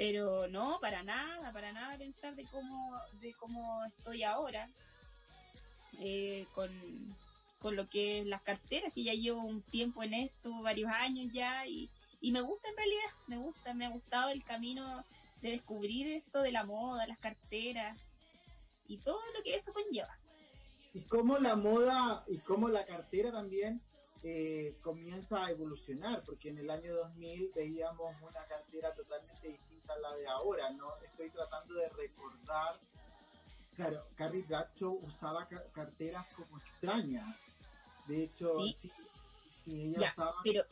pero 0.00 0.48
no, 0.48 0.78
para 0.80 1.02
nada, 1.02 1.52
para 1.52 1.72
nada 1.72 1.98
pensar 1.98 2.34
de 2.34 2.44
cómo, 2.46 2.98
de 3.20 3.34
cómo 3.34 3.84
estoy 3.84 4.22
ahora. 4.22 4.70
Eh, 5.98 6.46
con, 6.54 6.70
lo 7.62 7.88
que 7.90 8.20
es 8.20 8.26
las 8.26 8.40
carteras, 8.42 8.92
que 8.94 9.02
ya 9.02 9.12
llevo 9.12 9.40
un 9.40 9.60
tiempo 9.62 10.02
en 10.02 10.14
esto, 10.14 10.62
varios 10.62 10.90
años 10.90 11.30
ya, 11.32 11.66
y, 11.66 11.90
me 12.22 12.40
gusta 12.40 12.68
en 12.68 12.76
realidad, 12.76 13.10
me 13.26 13.36
gusta, 13.36 13.74
me 13.74 13.86
ha 13.86 13.90
gustado 13.90 14.30
el 14.30 14.44
camino 14.44 15.04
de 15.42 15.50
descubrir 15.50 16.06
esto 16.08 16.42
de 16.42 16.52
la 16.52 16.64
moda, 16.64 17.06
las 17.06 17.18
carteras 17.18 17.98
y 18.86 18.98
todo 18.98 19.20
lo 19.34 19.42
que 19.42 19.56
eso 19.56 19.72
conlleva. 19.72 20.16
Y 20.92 21.02
cómo 21.02 21.38
la 21.38 21.54
moda 21.54 22.24
y 22.28 22.38
cómo 22.38 22.68
la 22.68 22.84
cartera 22.84 23.30
también 23.30 23.80
eh, 24.22 24.76
comienza 24.82 25.44
a 25.44 25.50
evolucionar, 25.50 26.22
porque 26.24 26.50
en 26.50 26.58
el 26.58 26.70
año 26.70 26.94
2000 26.94 27.52
veíamos 27.54 28.14
una 28.20 28.44
cartera 28.46 28.94
totalmente 28.94 29.48
distinta 29.48 29.94
a 29.94 29.98
la 29.98 30.14
de 30.16 30.26
ahora, 30.28 30.70
¿no? 30.70 30.96
Estoy 31.02 31.30
tratando 31.30 31.74
de 31.74 31.88
recordar 31.90 32.78
Claro, 33.80 34.06
Carrie 34.14 34.42
Bradshaw 34.42 35.00
usaba 35.06 35.48
carteras 35.72 36.26
como 36.36 36.58
extrañas. 36.58 37.34
De 38.06 38.24
hecho, 38.24 38.58
sí, 38.58 38.90
sí, 39.64 39.94
ella 39.96 40.10
usaba. 40.10 40.34
Pero, 40.44 40.64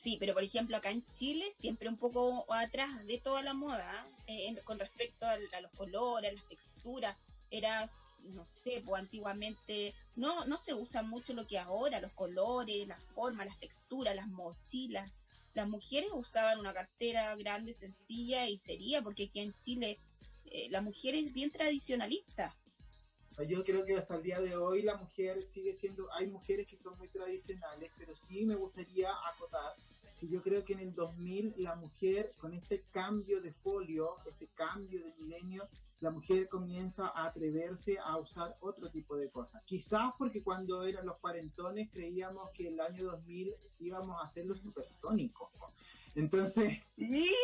sí, 0.00 0.16
pero 0.20 0.32
por 0.32 0.44
ejemplo, 0.44 0.76
acá 0.76 0.92
en 0.92 1.04
Chile, 1.18 1.52
siempre 1.58 1.88
un 1.88 1.96
poco 1.96 2.46
atrás 2.52 3.04
de 3.04 3.18
toda 3.18 3.42
la 3.42 3.52
moda, 3.52 4.06
eh, 4.28 4.54
con 4.62 4.78
respecto 4.78 5.26
a, 5.26 5.36
los 5.38 5.72
colores, 5.72 6.30
a 6.30 6.34
las 6.34 6.48
texturas, 6.48 7.16
era, 7.50 7.90
no 8.20 8.46
sé, 8.46 8.80
pues 8.86 9.02
antiguamente 9.02 9.92
no, 10.14 10.44
no 10.44 10.56
se 10.56 10.72
usa 10.72 11.02
mucho 11.02 11.34
lo 11.34 11.48
que 11.48 11.58
ahora, 11.58 12.00
los 12.00 12.12
colores, 12.12 12.86
las 12.86 13.02
formas, 13.12 13.46
las 13.46 13.58
texturas, 13.58 14.14
las 14.14 14.28
mochilas. 14.28 15.10
Las 15.54 15.68
mujeres 15.68 16.10
usaban 16.14 16.60
una 16.60 16.72
cartera 16.72 17.34
grande, 17.34 17.74
sencilla 17.74 18.46
y 18.46 18.56
sería, 18.56 19.02
porque 19.02 19.24
aquí 19.24 19.40
en 19.40 19.52
Chile 19.62 19.98
eh, 20.46 20.68
la 20.70 20.80
mujer 20.80 21.14
es 21.14 21.32
bien 21.32 21.50
tradicionalista. 21.50 22.56
Yo 23.48 23.64
creo 23.64 23.84
que 23.84 23.96
hasta 23.96 24.16
el 24.16 24.22
día 24.22 24.40
de 24.40 24.56
hoy 24.56 24.82
la 24.82 24.96
mujer 24.96 25.42
sigue 25.42 25.74
siendo, 25.74 26.12
hay 26.12 26.26
mujeres 26.26 26.66
que 26.66 26.76
son 26.76 26.96
muy 26.98 27.08
tradicionales, 27.08 27.90
pero 27.96 28.14
sí 28.14 28.44
me 28.44 28.54
gustaría 28.54 29.10
acotar 29.32 29.74
que 30.22 30.28
yo 30.28 30.42
creo 30.42 30.64
que 30.64 30.74
en 30.74 30.78
el 30.78 30.94
2000 30.94 31.54
la 31.56 31.74
mujer, 31.74 32.32
con 32.36 32.54
este 32.54 32.84
cambio 32.92 33.40
de 33.40 33.52
folio, 33.52 34.18
este 34.28 34.46
cambio 34.54 35.02
de 35.02 35.12
milenio, 35.14 35.68
la 35.98 36.10
mujer 36.10 36.48
comienza 36.48 37.08
a 37.08 37.26
atreverse 37.26 37.98
a 37.98 38.16
usar 38.18 38.56
otro 38.60 38.90
tipo 38.90 39.16
de 39.16 39.30
cosas. 39.30 39.62
Quizás 39.64 40.12
porque 40.18 40.42
cuando 40.42 40.84
eran 40.84 41.06
los 41.06 41.18
cuarentones 41.18 41.90
creíamos 41.90 42.50
que 42.54 42.68
el 42.68 42.80
año 42.80 43.04
2000 43.04 43.54
íbamos 43.78 44.20
a 44.20 44.26
hacerlo 44.26 44.54
supersónico. 44.56 45.50
Entonces... 46.14 46.78
Sí, 46.96 47.34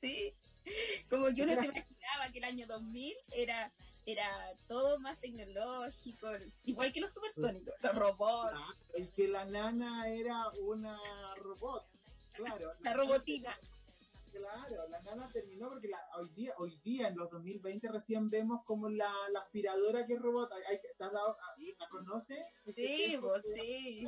sí. 0.00 0.34
Como 1.10 1.26
que 1.34 1.42
uno 1.42 1.54
se 1.54 1.64
imaginaba 1.64 2.32
que 2.32 2.38
el 2.38 2.44
año 2.44 2.66
2000 2.66 3.14
era 3.32 3.72
era 4.06 4.28
todo 4.68 5.00
más 5.00 5.20
tecnológico, 5.20 6.28
igual 6.62 6.92
que 6.92 7.00
los 7.00 7.12
supersónicos, 7.12 7.74
los 7.82 7.94
robots. 7.94 8.60
el 8.94 9.10
que 9.10 9.26
la 9.26 9.44
nana 9.44 10.08
era 10.08 10.48
una 10.60 10.96
robot, 11.34 11.84
claro. 12.32 12.72
La, 12.80 12.94
robotina. 12.94 13.58
Claro, 14.30 14.88
la 14.88 15.00
nana 15.02 15.28
terminó 15.32 15.70
porque 15.70 15.90
hoy 16.18 16.28
día 16.36 16.54
hoy 16.58 16.78
día 16.84 17.08
en 17.08 17.16
los 17.16 17.30
2020 17.30 17.88
recién 17.88 18.30
vemos 18.30 18.62
como 18.64 18.88
la, 18.88 19.12
aspiradora 19.40 20.06
que 20.06 20.14
es 20.14 20.20
robot, 20.20 20.52
hay, 20.52 20.78
¿la 20.98 21.88
conoce? 21.88 22.46
Sí, 22.76 23.16
vos 23.16 23.42
sí. 23.42 24.06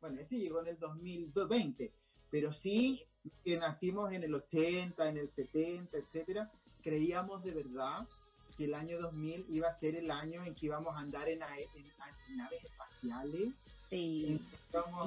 Bueno, 0.00 0.20
ese 0.20 0.36
llegó 0.36 0.60
en 0.60 0.68
el 0.68 0.78
2020, 0.78 1.92
pero 2.30 2.52
sí 2.52 3.04
que 3.44 3.56
nacimos 3.56 4.12
en 4.12 4.24
el 4.24 4.34
80, 4.34 5.08
en 5.08 5.16
el 5.16 5.30
70, 5.30 5.96
etcétera, 5.96 6.50
creíamos 6.82 7.42
de 7.42 7.52
verdad 7.52 8.06
que 8.56 8.64
el 8.64 8.74
año 8.74 8.98
2000 8.98 9.46
iba 9.48 9.68
a 9.68 9.78
ser 9.78 9.96
el 9.96 10.10
año 10.10 10.44
en 10.44 10.54
que 10.54 10.66
íbamos 10.66 10.94
a 10.96 11.00
andar 11.00 11.28
en, 11.28 11.40
naves 11.40 12.64
espaciales. 12.64 13.52
Sí. 13.88 14.40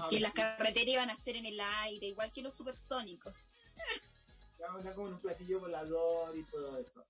que 0.09 0.19
las 0.19 0.33
carreteras 0.33 0.87
iban 0.87 1.09
a 1.09 1.17
ser 1.17 1.35
en 1.35 1.45
el 1.45 1.59
aire, 1.59 2.07
igual 2.07 2.31
que 2.31 2.41
los 2.41 2.53
supersónicos. 2.53 3.33
Vamos 4.59 4.85
a 4.85 4.93
como 4.93 5.07
en 5.07 5.13
un 5.13 5.21
platillo 5.21 5.59
volador 5.59 6.37
y 6.37 6.43
todo 6.43 6.77
eso. 6.77 7.05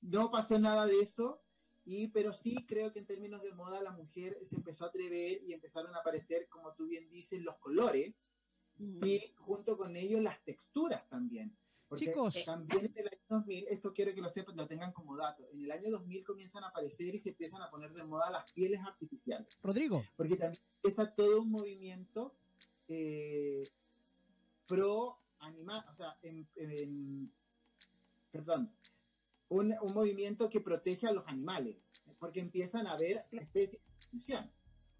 no 0.00 0.30
pasó 0.30 0.58
nada 0.58 0.86
de 0.86 1.00
eso, 1.00 1.42
y, 1.84 2.08
pero 2.08 2.32
sí 2.32 2.66
creo 2.66 2.92
que 2.92 2.98
en 2.98 3.06
términos 3.06 3.42
de 3.42 3.52
moda 3.52 3.80
la 3.80 3.92
mujer 3.92 4.36
se 4.48 4.56
empezó 4.56 4.84
a 4.84 4.88
atrever 4.88 5.42
y 5.42 5.52
empezaron 5.52 5.94
a 5.94 5.98
aparecer, 5.98 6.48
como 6.48 6.74
tú 6.74 6.86
bien 6.86 7.08
dices, 7.10 7.40
los 7.42 7.56
colores 7.58 8.14
y 8.78 9.32
junto 9.36 9.76
con 9.76 9.96
ellos 9.96 10.20
las 10.22 10.42
texturas 10.44 11.08
también. 11.08 11.56
Porque 11.88 12.06
Chicos. 12.06 12.44
también 12.44 12.86
en 12.86 12.98
el 12.98 13.06
año 13.06 13.20
2000, 13.28 13.66
esto 13.68 13.92
quiero 13.94 14.12
que 14.12 14.20
lo 14.20 14.28
sepan, 14.28 14.56
lo 14.56 14.66
tengan 14.66 14.92
como 14.92 15.16
dato, 15.16 15.48
en 15.52 15.60
el 15.62 15.70
año 15.70 15.88
2000 15.90 16.24
comienzan 16.24 16.64
a 16.64 16.68
aparecer 16.68 17.14
y 17.14 17.20
se 17.20 17.28
empiezan 17.28 17.62
a 17.62 17.70
poner 17.70 17.92
de 17.92 18.02
moda 18.02 18.28
las 18.28 18.50
pieles 18.52 18.80
artificiales. 18.80 19.46
Rodrigo. 19.62 20.02
Porque 20.16 20.36
también 20.36 20.60
empieza 20.82 21.14
todo 21.14 21.42
un 21.42 21.50
movimiento 21.52 22.34
eh, 22.88 23.68
pro 24.66 25.20
animal, 25.38 25.84
o 25.88 25.94
sea, 25.94 26.18
en, 26.22 26.48
en- 26.56 27.32
perdón, 28.32 28.72
un, 29.48 29.72
un 29.80 29.94
movimiento 29.94 30.48
que 30.50 30.60
protege 30.60 31.06
a 31.06 31.12
los 31.12 31.24
animales, 31.28 31.76
porque 32.18 32.40
empiezan 32.40 32.88
a 32.88 32.92
haber 32.94 33.24
especies 33.30 33.70
de 33.84 33.94
extinción. 33.96 34.50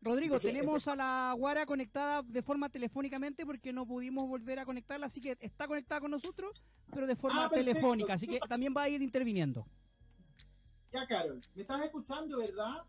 Rodrigo, 0.03 0.39
tenemos 0.39 0.87
a 0.89 0.95
la 0.97 1.35
Guara 1.37 1.67
conectada 1.67 2.23
de 2.23 2.43
forma 2.43 2.69
telefónicamente 2.69 3.45
porque 3.45 3.73
no 3.73 3.87
pudimos 3.87 4.29
volver 4.29 4.59
a 4.59 4.65
conectarla, 4.65 5.07
así 5.07 5.21
que 5.21 5.37
está 5.41 5.67
conectada 5.67 6.01
con 6.01 6.11
nosotros, 6.13 6.63
pero 6.93 7.07
de 7.07 7.17
forma 7.17 7.47
Ah, 7.47 7.51
telefónica, 7.51 8.15
así 8.15 8.27
que 8.27 8.39
también 8.49 8.75
va 8.77 8.83
a 8.83 8.89
ir 8.89 9.03
interviniendo. 9.03 9.67
Ya, 10.93 11.07
Carol, 11.07 11.41
¿me 11.55 11.63
estás 11.63 11.83
escuchando, 11.83 12.39
verdad? 12.39 12.85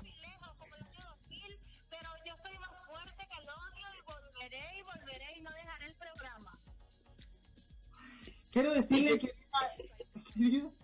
muy 0.00 0.10
lejos, 0.22 0.48
como 0.58 0.74
el 0.74 0.82
año 0.82 1.04
2000, 1.28 1.58
pero 1.90 2.10
yo 2.26 2.34
soy 2.42 2.58
más 2.58 2.70
fuerte 2.88 3.26
que 3.30 3.42
el 3.42 3.48
odio 3.48 3.86
y 3.98 4.02
volveré 4.06 4.78
y 4.78 4.82
volveré 4.82 5.38
y 5.38 5.42
no 5.42 5.50
dejaré 5.50 5.86
el 5.86 5.94
programa. 5.96 6.58
Quiero 8.50 8.72
decirle 8.72 9.18
que, 9.18 9.34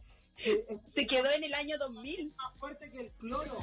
Se 0.95 1.07
quedó 1.07 1.31
en 1.31 1.45
el 1.45 1.55
año 1.55 1.77
2000. 1.79 2.35
más 2.35 2.59
fuerte 2.59 2.91
que 2.91 3.01
el 3.01 3.13
cloro. 3.13 3.59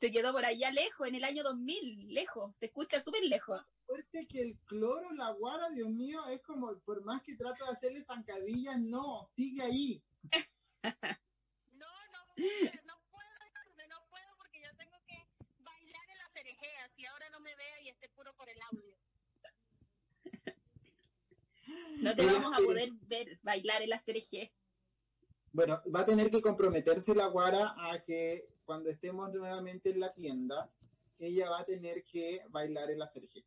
Se 0.00 0.10
quedó 0.10 0.32
por 0.32 0.44
allá 0.44 0.70
lejos, 0.70 1.08
en 1.08 1.14
el 1.14 1.24
año 1.24 1.42
2000, 1.42 2.14
lejos. 2.14 2.54
Se 2.58 2.66
escucha 2.66 3.02
súper 3.02 3.22
lejos. 3.24 3.60
fuerte 3.86 4.26
que 4.26 4.40
el 4.40 4.58
cloro, 4.66 5.12
la 5.12 5.30
guara, 5.30 5.68
Dios 5.70 5.90
mío, 5.90 6.26
es 6.28 6.40
como, 6.42 6.78
por 6.80 7.04
más 7.04 7.22
que 7.22 7.36
trato 7.36 7.64
de 7.66 7.72
hacerle 7.72 8.04
zancadillas, 8.04 8.78
no, 8.80 9.28
sigue 9.36 9.62
ahí. 9.62 10.02
No, 11.72 11.86
no 12.12 12.20
no 12.84 12.94
puedo, 13.10 13.28
Carmen, 13.52 13.88
no 13.90 14.02
puedo 14.08 14.36
porque 14.38 14.62
yo 14.62 14.74
tengo 14.78 14.96
que 15.06 15.26
bailar 15.58 16.10
en 16.10 16.18
las 16.18 16.32
cerejeas 16.32 16.90
y 16.96 17.04
ahora 17.04 17.28
no 17.30 17.40
me 17.40 17.54
vea 17.54 17.80
y 17.82 17.88
esté 17.88 18.08
puro 18.08 18.34
por 18.34 18.48
el 18.48 18.58
audio. 18.70 18.96
No 22.00 22.16
te 22.16 22.24
vamos 22.24 22.54
a 22.54 22.58
sí. 22.58 22.64
poder 22.64 22.90
ver 23.08 23.38
bailar 23.42 23.82
en 23.82 23.90
la 23.90 23.98
CRG. 23.98 24.50
Bueno, 25.52 25.82
va 25.94 26.00
a 26.00 26.06
tener 26.06 26.30
que 26.30 26.40
comprometerse 26.40 27.14
la 27.14 27.26
guara 27.26 27.74
a 27.76 28.02
que 28.02 28.48
cuando 28.64 28.88
estemos 28.88 29.32
nuevamente 29.32 29.90
en 29.90 30.00
la 30.00 30.12
tienda, 30.12 30.70
ella 31.18 31.50
va 31.50 31.60
a 31.60 31.64
tener 31.64 32.04
que 32.04 32.42
bailar 32.48 32.90
en 32.90 33.00
la 33.00 33.08
Sergio. 33.08 33.42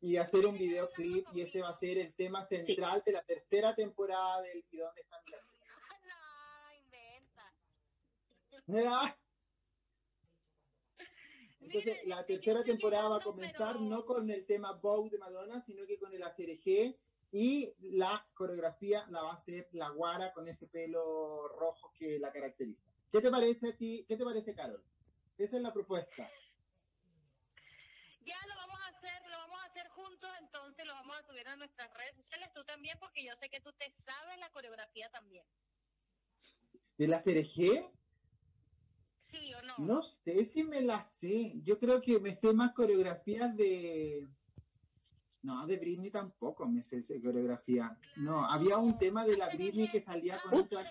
Y 0.00 0.16
hacer 0.16 0.46
un 0.46 0.58
videoclip, 0.58 1.26
y 1.32 1.42
ese 1.42 1.60
va 1.60 1.68
a 1.70 1.78
ser 1.78 1.98
el 1.98 2.14
tema 2.14 2.44
central 2.44 3.02
de 3.04 3.12
la 3.12 3.22
tercera 3.22 3.74
temporada 3.74 4.42
del 4.42 4.64
¿Y 4.70 4.76
dónde 4.76 5.00
están 5.02 5.20
las 5.30 5.42
No, 6.04 6.74
inventa. 6.82 7.54
Ah. 8.90 9.16
Entonces, 11.60 11.98
la 12.04 12.24
tercera 12.24 12.62
temporada 12.62 13.08
va 13.08 13.16
a 13.16 13.24
comenzar 13.24 13.80
no 13.80 14.04
con 14.04 14.30
el 14.30 14.44
tema 14.46 14.72
Bow 14.72 15.08
de 15.10 15.18
Madonna, 15.18 15.60
sino 15.60 15.86
que 15.86 15.98
con 15.98 16.12
el 16.12 16.22
ACRG 16.22 16.96
y 17.32 17.74
la 17.80 18.26
coreografía 18.34 19.06
la 19.08 19.22
va 19.22 19.30
a 19.32 19.34
hacer 19.34 19.68
la 19.72 19.90
guara 19.90 20.32
con 20.32 20.48
ese 20.48 20.66
pelo 20.66 21.48
rojo 21.48 21.92
que 21.98 22.18
la 22.18 22.32
caracteriza. 22.32 22.82
¿Qué 23.10 23.20
te 23.20 23.30
parece 23.30 23.68
a 23.70 23.76
ti? 23.76 24.04
¿Qué 24.08 24.16
te 24.16 24.24
parece, 24.24 24.54
Carol? 24.54 24.82
Esa 25.38 25.56
es 25.56 25.62
la 25.62 25.72
propuesta. 25.72 26.30
Ya 28.24 28.36
lo 28.48 28.56
vamos 28.56 28.80
a 28.80 28.88
hacer, 28.88 29.22
lo 29.30 29.36
vamos 29.38 29.60
a 29.62 29.66
hacer 29.66 29.88
juntos, 29.88 30.30
entonces 30.40 30.86
lo 30.86 30.92
vamos 30.94 31.16
a 31.16 31.22
subir 31.26 31.46
a 31.46 31.56
nuestras 31.56 31.92
redes 31.94 32.16
sociales, 32.16 32.50
tú 32.54 32.64
también, 32.64 32.98
porque 32.98 33.24
yo 33.24 33.32
sé 33.40 33.48
que 33.48 33.60
tú 33.60 33.72
te 33.78 33.92
sabes 34.04 34.38
la 34.38 34.50
coreografía 34.50 35.08
también. 35.10 35.44
¿De 36.98 37.06
la 37.06 37.22
CRG? 37.22 37.90
¿Sí 39.30 39.54
o 39.54 39.62
no? 39.62 39.74
No 39.78 40.02
sé 40.02 40.44
si 40.44 40.64
me 40.64 40.80
la 40.80 41.04
sé. 41.04 41.52
Yo 41.62 41.78
creo 41.78 42.00
que 42.00 42.18
me 42.18 42.34
sé 42.34 42.52
más 42.52 42.72
coreografías 42.72 43.54
de... 43.56 44.26
No, 45.46 45.64
de 45.64 45.76
Britney 45.76 46.10
tampoco 46.10 46.66
me 46.66 46.82
sé 46.82 46.96
esa 46.98 47.14
coreografía. 47.22 47.96
No, 48.16 48.44
había 48.50 48.78
un 48.78 48.98
tema 48.98 49.24
de 49.24 49.36
la 49.36 49.48
Britney 49.48 49.88
que 49.88 50.02
salía 50.02 50.38
con 50.38 50.54
Ah, 50.54 50.56
otra... 50.56 50.82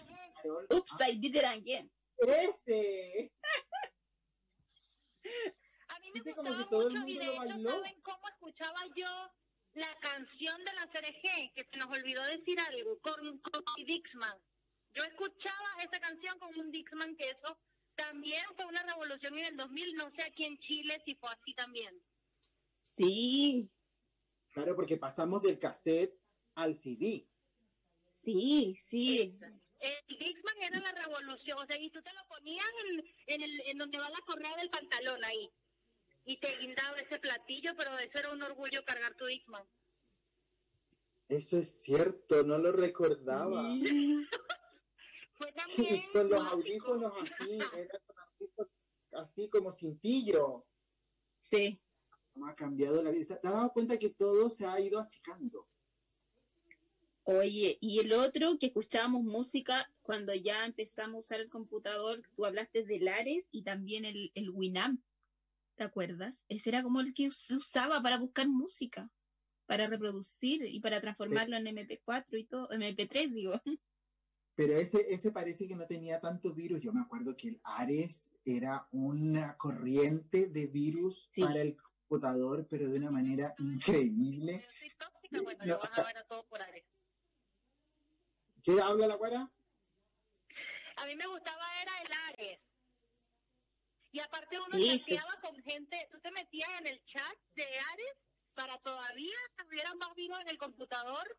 Carol. 0.42 0.66
Oops, 0.72 0.92
I 1.06 1.20
did 1.20 1.36
it 1.36 1.44
again. 1.44 1.92
¡Ese! 2.20 3.34
A 5.90 6.00
mí 6.00 6.08
me 6.08 6.14
Dice 6.22 6.34
como 6.36 6.52
gustaba 6.52 6.64
que 6.64 6.70
todo 6.70 6.88
el 6.88 6.94
mucho 6.94 7.06
y 7.06 7.16
mundo 7.16 7.20
de 7.20 7.26
lo 7.26 7.34
hecho, 7.34 7.42
bailó. 7.54 7.70
¿saben 7.72 8.02
cómo 8.02 8.28
escuchaba 8.30 8.80
yo 8.96 9.34
la 9.74 9.94
canción 10.00 10.64
de 10.64 10.74
la 10.74 10.88
CRG? 10.88 11.54
Que 11.54 11.68
se 11.70 11.78
nos 11.78 11.88
olvidó 11.98 12.24
decir 12.24 12.58
algo, 12.62 12.98
con, 13.00 13.40
con 13.40 13.62
Dixman. 13.86 14.38
Yo 14.94 15.04
escuchaba 15.04 15.84
esa 15.84 16.00
canción 16.00 16.40
con 16.40 16.58
un 16.58 16.72
Dixman 16.72 17.14
que 17.18 17.30
eso 17.30 17.60
también 17.96 18.46
fue 18.56 18.64
una 18.68 18.84
revolución 18.84 19.38
en 19.38 19.46
el 19.48 19.58
2000, 19.58 19.96
no 19.96 20.10
sé 20.12 20.24
aquí 20.24 20.46
en 20.46 20.58
Chile 20.60 21.02
si 21.04 21.16
fue 21.16 21.30
así 21.30 21.54
también. 21.56 22.02
Sí, 22.98 23.70
Claro, 24.56 24.74
porque 24.74 24.96
pasamos 24.96 25.42
del 25.42 25.60
cassette 25.60 26.18
al 26.56 26.78
CD. 26.78 27.28
sí, 28.24 28.80
sí. 28.88 29.38
El 29.80 30.18
Dixman 30.18 30.64
era 30.64 30.80
la 30.80 30.94
revolución, 30.94 31.60
o 31.60 31.66
sea, 31.66 31.78
y 31.78 31.90
tú 31.90 32.02
te 32.02 32.14
lo 32.14 32.26
ponías 32.30 32.66
en, 32.86 33.06
en, 33.28 33.42
el, 33.44 33.62
en 33.66 33.78
donde 33.78 33.98
va 33.98 34.10
la 34.10 34.22
correa 34.26 34.56
del 34.56 34.70
pantalón 34.70 35.22
ahí. 35.26 35.52
Y 36.24 36.38
te 36.38 36.56
guindaba 36.58 36.96
ese 36.96 37.20
platillo, 37.20 37.74
pero 37.76 38.00
eso 38.00 38.18
era 38.18 38.32
un 38.32 38.42
orgullo 38.44 38.86
cargar 38.86 39.14
tu 39.16 39.26
Dixman. 39.26 39.68
Eso 41.28 41.60
es 41.60 41.76
cierto, 41.82 42.42
no 42.44 42.58
lo 42.58 42.72
recordaba. 42.72 43.62
Fue 45.34 45.52
también 45.52 46.02
con 46.14 46.30
los 46.30 46.40
audífonos 46.40 47.12
así, 47.22 47.60
era 47.76 48.00
con 48.00 48.18
audífonos 48.18 48.72
así 49.12 49.50
como 49.50 49.74
cintillo. 49.74 50.66
Sí, 51.42 51.85
¿Cómo 52.36 52.48
ha 52.48 52.56
cambiado 52.56 53.02
la 53.02 53.12
vida? 53.12 53.40
¿Te 53.40 53.48
has 53.48 53.54
dado 53.54 53.72
cuenta 53.72 53.98
que 53.98 54.10
todo 54.10 54.50
se 54.50 54.66
ha 54.66 54.78
ido 54.78 55.00
achicando? 55.00 55.70
Oye, 57.24 57.78
y 57.80 58.00
el 58.00 58.12
otro 58.12 58.60
que 58.60 58.66
escuchábamos 58.68 59.24
música 59.24 59.90
cuando 60.02 60.36
ya 60.36 60.66
empezamos 60.66 61.16
a 61.16 61.20
usar 61.20 61.40
el 61.40 61.50
computador, 61.50 62.24
tú 62.36 62.46
hablaste 62.46 62.84
de 62.84 63.00
Lares 63.00 63.48
y 63.52 63.64
también 63.64 64.04
el, 64.04 64.34
el 64.36 64.50
Winamp, 64.50 65.02
¿te 65.76 65.86
acuerdas? 65.86 66.44
Ese 66.50 66.72
era 66.72 66.84
como 66.84 67.00
el 67.00 67.14
que 67.14 67.32
se 67.32 67.56
usaba 67.56 68.04
para 68.04 68.18
buscar 68.18 68.50
música, 68.50 69.10
para 69.66 69.88
reproducir 69.88 70.66
y 70.66 70.82
para 70.82 71.00
transformarlo 71.00 71.56
en 71.56 71.68
MP4 71.68 72.38
y 72.38 72.44
todo, 72.44 72.68
MP3 72.70 73.34
digo. 73.34 73.62
Pero 74.56 74.74
ese, 74.74 75.06
ese 75.08 75.32
parece 75.32 75.70
que 75.70 75.76
no 75.78 75.88
tenía 75.88 76.20
tanto 76.20 76.54
virus. 76.54 76.82
Yo 76.82 76.92
me 76.92 77.00
acuerdo 77.00 77.36
que 77.38 77.48
el 77.48 77.62
Ares 77.64 78.26
era 78.44 78.88
una 78.92 79.56
corriente 79.58 80.48
de 80.48 80.68
virus 80.68 81.30
Sí. 81.32 81.42
para 81.42 81.62
el 81.62 81.78
computador, 82.08 82.66
pero 82.70 82.90
de 82.90 82.98
una 82.98 83.12
manera 83.12 83.54
increíble. 83.60 84.64
Yo 84.64 84.80
soy 84.80 84.90
tóxica, 84.98 85.42
bueno, 85.42 85.60
No, 85.66 85.74
lo 85.74 85.80
vas 85.80 86.00
a 86.00 86.04
ver 86.04 86.18
a 86.18 86.24
todo 86.26 86.44
por 86.48 86.62
Ares. 86.62 86.86
¿Qué 88.64 88.80
habla 88.82 89.08
la 89.08 89.16
guara? 89.16 89.52
A 90.98 91.06
mí 91.06 91.16
me 91.16 91.28
gustaba 91.28 91.66
era 91.82 91.92
el 92.02 92.14
Ares. 92.34 92.60
Y 94.12 94.20
aparte 94.20 94.58
uno 94.60 94.78
Sí, 94.78 95.00
chateaba 95.00 95.32
sí. 95.32 95.42
con 95.42 95.56
gente, 95.64 96.08
tú 96.12 96.20
te 96.22 96.32
metías 96.32 96.70
en 96.80 96.88
el 96.88 97.04
chat 97.06 97.38
de 97.56 97.64
Ares 97.64 98.16
para 98.54 98.78
todavía 98.80 99.36
hubiera 99.68 99.94
más 99.96 100.16
virus 100.16 100.40
en 100.40 100.48
el 100.48 100.58
computador 100.58 101.38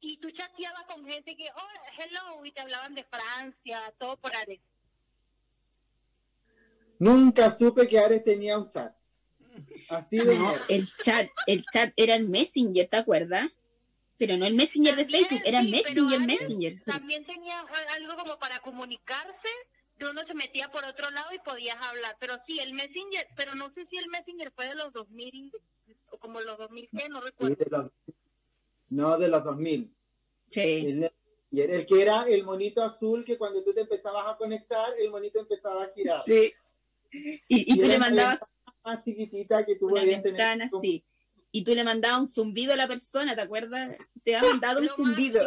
y 0.00 0.18
tú 0.18 0.30
chateabas 0.30 0.84
con 0.84 1.04
gente 1.04 1.36
que, 1.36 1.48
oh, 1.54 2.00
hello, 2.00 2.44
y 2.44 2.52
te 2.52 2.60
hablaban 2.62 2.94
de 2.94 3.04
Francia, 3.04 3.94
todo 3.98 4.16
por 4.16 4.34
Ares. 4.34 4.60
Nunca 6.98 7.50
supe 7.50 7.86
que 7.86 7.98
Ares 7.98 8.24
tenía 8.24 8.56
un 8.56 8.70
chat. 8.70 8.96
Así 9.88 10.18
de 10.18 10.36
No, 10.38 10.54
el 10.68 10.88
chat, 11.02 11.28
el 11.46 11.64
chat 11.72 11.92
era 11.96 12.14
el 12.14 12.28
Messenger, 12.28 12.88
¿te 12.88 12.96
acuerdas? 12.96 13.50
Pero 14.18 14.36
no 14.36 14.46
el 14.46 14.54
Messenger 14.54 14.96
de 14.96 15.06
Facebook, 15.06 15.40
era 15.44 15.60
sí, 15.62 15.70
Messenger, 15.70 16.20
Messenger. 16.20 16.72
sí. 16.78 16.84
También 16.86 17.24
tenía 17.26 17.60
algo 17.94 18.16
como 18.16 18.38
para 18.38 18.60
comunicarse, 18.60 19.48
de 19.98 20.10
uno 20.10 20.22
se 20.26 20.34
metía 20.34 20.70
por 20.70 20.84
otro 20.84 21.10
lado 21.10 21.28
y 21.34 21.38
podías 21.40 21.76
hablar. 21.86 22.16
Pero 22.18 22.34
sí, 22.46 22.58
el 22.60 22.72
Messenger, 22.72 23.26
pero 23.36 23.54
no 23.54 23.70
sé 23.74 23.86
si 23.90 23.96
el 23.98 24.08
Messenger 24.08 24.50
fue 24.52 24.68
de 24.68 24.74
los 24.74 24.92
2000, 24.92 25.52
o 26.10 26.18
como 26.18 26.40
los 26.40 26.56
2000, 26.58 26.88
¿qué? 26.96 27.08
no 27.08 27.20
Sí, 27.20 27.24
recuerdo. 27.26 27.56
de 27.56 27.66
los- 27.70 27.90
no 28.88 29.18
de 29.18 29.28
los 29.28 29.44
2000. 29.44 29.92
Sí. 30.50 30.60
El, 30.60 31.12
y 31.50 31.60
era 31.60 31.74
el 31.74 31.86
que 31.86 32.02
era 32.02 32.22
el 32.22 32.44
monito 32.44 32.82
azul 32.82 33.24
que 33.24 33.36
cuando 33.38 33.62
tú 33.62 33.72
te 33.74 33.80
empezabas 33.82 34.32
a 34.32 34.36
conectar, 34.36 34.92
el 34.98 35.10
monito 35.10 35.40
empezaba 35.40 35.84
a 35.84 35.90
girar. 35.94 36.22
Sí. 36.26 36.52
Y, 37.12 37.40
y 37.48 37.78
tú 37.80 37.86
le 37.86 37.98
mandabas 37.98 38.40
más 38.86 39.02
chiquitita 39.02 39.66
que 39.66 39.76
tú 39.76 39.86
una 39.86 40.00
podías 40.00 40.22
tener. 40.22 40.62
así. 40.62 41.04
Y 41.50 41.64
tú 41.64 41.74
le 41.74 41.84
mandabas 41.84 42.20
un 42.20 42.28
zumbido 42.28 42.72
a 42.72 42.76
la 42.76 42.86
persona, 42.88 43.34
¿te 43.34 43.40
acuerdas? 43.42 43.96
Te 44.24 44.36
ha 44.36 44.42
mandado 44.42 44.80
un 44.80 44.86
Lo 44.86 44.94
zumbido. 44.94 45.44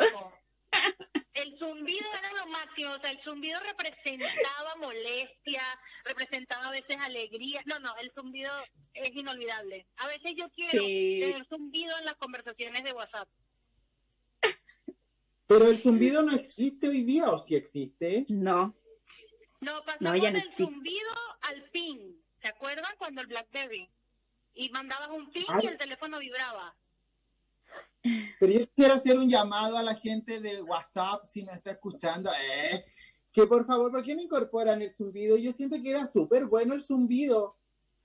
El 1.34 1.58
zumbido 1.58 2.06
era 2.20 2.44
lo 2.44 2.52
máximo, 2.52 2.92
o 2.94 3.00
sea, 3.00 3.12
el 3.12 3.20
zumbido 3.24 3.60
representaba 3.62 4.76
molestia, 4.82 5.62
representaba 6.04 6.68
a 6.68 6.72
veces 6.72 6.98
alegría. 7.00 7.62
No, 7.66 7.80
no, 7.80 7.96
el 8.02 8.12
zumbido 8.12 8.52
es 8.94 9.16
inolvidable. 9.16 9.88
A 9.98 10.08
veces 10.08 10.34
yo 10.36 10.50
quiero 10.52 10.72
Sí. 10.84 11.20
tener 11.22 11.46
zumbido 11.48 11.98
en 11.98 12.06
las 12.06 12.16
conversaciones 12.16 12.84
de 12.84 12.92
WhatsApp. 12.92 13.30
Pero 15.48 15.68
el 15.68 15.82
zumbido 15.82 16.22
no 16.24 16.34
existe 16.34 16.90
hoy 16.90 17.04
día, 17.04 17.30
o 17.32 17.38
si 17.40 17.56
existe. 17.56 18.26
No. 18.30 18.76
No, 19.62 19.82
pasamos 19.84 20.02
No, 20.02 20.16
ya 20.16 20.30
no 20.32 20.38
del 20.38 20.44
existe. 20.48 20.64
zumbido 20.64 21.12
al 21.42 21.64
ping. 21.72 22.19
¿Se 22.42 22.48
acuerdan 22.48 22.92
cuando 22.98 23.22
el 23.22 23.28
BlackBerry? 23.28 23.90
Y 24.56 24.70
mandabas 24.70 25.10
un 25.10 25.32
ping 25.32 25.46
Ay. 25.50 25.62
y 25.64 25.68
el 25.68 25.78
teléfono 25.78 26.20
vibraba. 26.20 26.76
Pero 28.40 28.54
yo 28.54 28.66
quisiera 28.68 28.96
hacer 28.96 29.18
un 29.18 29.30
llamado 29.30 29.78
a 29.78 29.84
la 29.84 29.96
gente 29.96 30.40
de 30.40 30.62
WhatsApp, 30.62 31.26
si 31.30 31.44
nos 31.44 31.56
está 31.56 31.72
escuchando, 31.72 32.32
eh, 32.32 32.86
que 33.32 33.46
por 33.46 33.66
favor, 33.66 33.92
¿por 33.92 34.04
qué 34.04 34.16
no 34.16 34.22
incorporan 34.22 34.82
el 34.82 34.94
zumbido? 34.94 35.38
Yo 35.38 35.52
siento 35.54 35.82
que 35.82 35.92
era 35.92 36.08
súper 36.08 36.46
bueno 36.46 36.74
el 36.74 36.82
zumbido. 36.82 37.58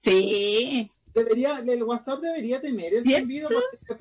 Sí. 0.03 0.91
Debería, 1.15 1.61
el 1.61 1.83
WhatsApp 1.85 2.21
debería 2.21 2.61
tener 2.61 2.93
el 2.93 3.05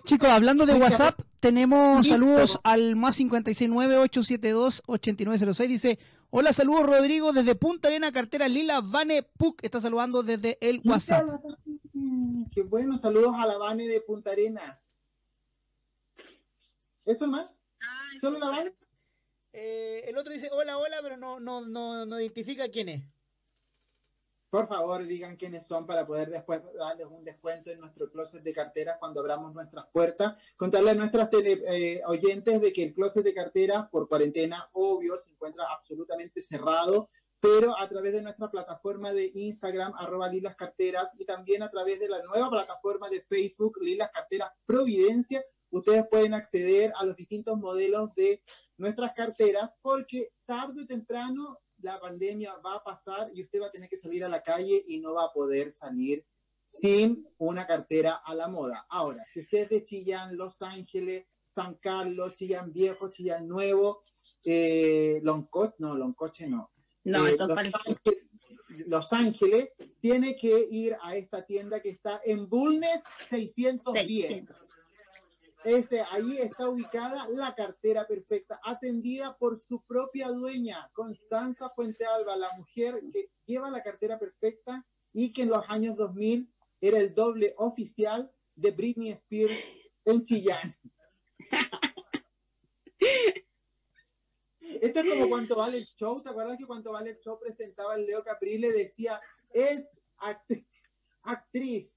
Chicos, 0.04 0.30
hablando 0.30 0.66
de 0.66 0.74
WhatsApp, 0.74 1.20
tenemos 1.40 2.00
listo. 2.00 2.16
saludos 2.16 2.60
al 2.64 2.96
más 2.96 3.20
569-872-8906. 3.20 5.68
Dice, 5.68 6.00
hola, 6.32 6.52
saludos 6.54 6.88
Rodrigo 6.88 7.32
desde 7.32 7.54
Punta 7.54 7.90
Arena, 7.90 8.12
cartera 8.12 8.48
Lila 8.48 8.82
Vane 8.82 9.22
Puc. 9.22 9.64
Está 9.64 9.80
saludando 9.80 10.24
desde 10.24 10.58
el 10.60 10.82
WhatsApp. 10.84 11.30
Qué 12.52 12.64
bueno, 12.64 12.98
saludos 12.98 13.36
a 13.38 13.46
la 13.46 13.60
Vane 13.60 13.88
de 13.88 14.02
Punta 14.02 14.32
Arenas. 14.32 14.98
¿Eso 17.06 17.28
más? 17.28 17.46
Ay, 17.80 18.20
¿Solo 18.20 18.40
la 18.40 18.50
Vane? 18.50 18.74
Eh, 19.52 20.06
el 20.08 20.18
otro 20.18 20.34
dice, 20.34 20.50
hola, 20.52 20.80
hola, 20.80 20.98
pero 21.04 21.16
no, 21.18 21.40
no, 21.40 21.62
no, 21.62 22.08
no 22.08 22.20
identifica 22.20 22.70
quién 22.70 22.90
es. 22.90 23.04
Por 24.54 24.68
favor, 24.68 25.04
digan 25.04 25.36
quiénes 25.36 25.66
son 25.66 25.88
para 25.88 26.06
poder 26.06 26.30
después 26.30 26.62
darles 26.78 27.08
un 27.08 27.24
descuento 27.24 27.72
en 27.72 27.80
nuestro 27.80 28.12
closet 28.12 28.44
de 28.44 28.54
carteras 28.54 28.98
cuando 29.00 29.20
abramos 29.20 29.52
nuestras 29.52 29.88
puertas. 29.92 30.36
Contarle 30.56 30.92
a 30.92 30.94
nuestras 30.94 31.32
tele- 31.32 31.64
eh, 31.66 32.04
oyentes 32.06 32.62
de 32.62 32.72
que 32.72 32.84
el 32.84 32.94
closet 32.94 33.24
de 33.24 33.34
carteras 33.34 33.90
por 33.90 34.08
cuarentena, 34.08 34.70
obvio, 34.74 35.18
se 35.18 35.32
encuentra 35.32 35.66
absolutamente 35.72 36.40
cerrado, 36.44 37.10
pero 37.40 37.76
a 37.76 37.90
través 37.90 38.14
de 38.14 38.22
nuestra 38.22 38.52
plataforma 38.52 39.12
de 39.12 39.32
Instagram, 39.34 39.92
arroba 39.98 40.30
Lilas 40.30 40.56
Carteras, 40.56 41.12
y 41.18 41.26
también 41.26 41.64
a 41.64 41.72
través 41.72 42.00
de 42.00 42.10
la 42.10 42.22
nueva 42.22 42.52
plataforma 42.52 43.10
de 43.10 43.22
Facebook, 43.22 43.80
Lilas 43.82 44.12
Carteras 44.14 44.52
Providencia, 44.68 45.44
ustedes 45.72 46.06
pueden 46.12 46.36
acceder 46.36 46.94
a 46.96 47.06
los 47.06 47.16
distintos 47.16 47.58
modelos 47.58 48.14
de 48.14 48.44
nuestras 48.78 49.14
carteras, 49.14 49.72
porque 49.82 50.30
tarde 50.46 50.84
o 50.84 50.86
temprano 50.86 51.60
la 51.84 52.00
pandemia 52.00 52.56
va 52.66 52.76
a 52.76 52.84
pasar 52.84 53.30
y 53.34 53.44
usted 53.44 53.62
va 53.62 53.68
a 53.68 53.72
tener 53.72 53.90
que 53.90 54.00
salir 54.00 54.24
a 54.24 54.30
la 54.30 54.42
calle 54.42 54.84
y 54.88 55.00
no 55.00 55.14
va 55.14 55.26
a 55.26 55.34
poder 55.34 55.72
salir 55.74 56.26
sin 56.64 57.28
una 57.38 57.68
cartera 57.68 58.22
a 58.26 58.34
la 58.34 58.48
moda. 58.48 58.86
Ahora, 58.90 59.24
si 59.34 59.42
usted 59.42 59.64
es 59.64 59.70
de 59.70 59.86
Chillán, 59.86 60.38
Los 60.38 60.62
Ángeles, 60.62 61.26
San 61.54 61.76
Carlos, 61.76 62.34
Chillán 62.34 62.72
Viejo, 62.72 63.10
Chillán 63.12 63.48
Nuevo, 63.48 64.04
eh, 64.44 65.20
Loncoche, 65.22 65.76
no, 65.80 65.96
Loncoche 65.96 66.48
no. 66.48 66.72
No, 67.04 67.28
Eh, 67.28 67.32
eso 67.32 67.44
es 67.44 67.50
Los. 67.50 67.58
Ángeles- 67.58 68.20
Los 68.88 69.14
Ángeles, 69.14 69.70
tiene 70.00 70.36
que 70.36 70.66
ir 70.70 70.96
a 71.04 71.16
esta 71.16 71.46
tienda 71.46 71.80
que 71.80 71.90
está 71.90 72.22
en 72.26 72.50
Bulnes 72.50 73.04
610. 73.30 74.08
600. 74.30 74.63
Ese, 75.64 76.02
ahí 76.12 76.38
está 76.40 76.68
ubicada 76.70 77.28
la 77.30 77.56
cartera 77.56 78.06
perfecta, 78.06 78.60
atendida 78.64 79.38
por 79.38 79.58
su 79.60 79.82
propia 79.84 80.30
dueña, 80.30 80.90
Constanza 80.94 81.70
Fuente 81.70 82.06
Alba, 82.06 82.36
la 82.36 82.52
mujer 82.58 83.02
que 83.12 83.30
lleva 83.46 83.70
la 83.72 83.82
cartera 83.82 84.20
perfecta 84.20 84.86
y 85.14 85.32
que 85.32 85.44
en 85.44 85.50
los 85.50 85.64
años 85.70 85.96
2000 85.98 86.52
era 86.82 87.00
el 87.00 87.14
doble 87.16 87.54
oficial 87.58 88.32
de 88.56 88.72
Britney 88.72 89.12
Spears 89.12 89.58
en 90.06 90.24
Chillán. 90.24 90.76
Esto 94.60 95.00
es 95.00 95.10
como 95.10 95.30
cuánto 95.30 95.56
vale 95.56 95.78
el 95.78 95.86
show, 95.96 96.22
¿te 96.22 96.30
acuerdas 96.30 96.58
que 96.58 96.66
cuánto 96.66 96.92
vale 96.92 97.12
el 97.12 97.20
show 97.20 97.40
presentaba 97.40 97.96
el 97.96 98.06
Leo 98.06 98.24
Caprile? 98.24 98.72
Decía, 98.72 99.22
es 99.54 99.88
act- 100.18 100.66
actriz, 101.22 101.96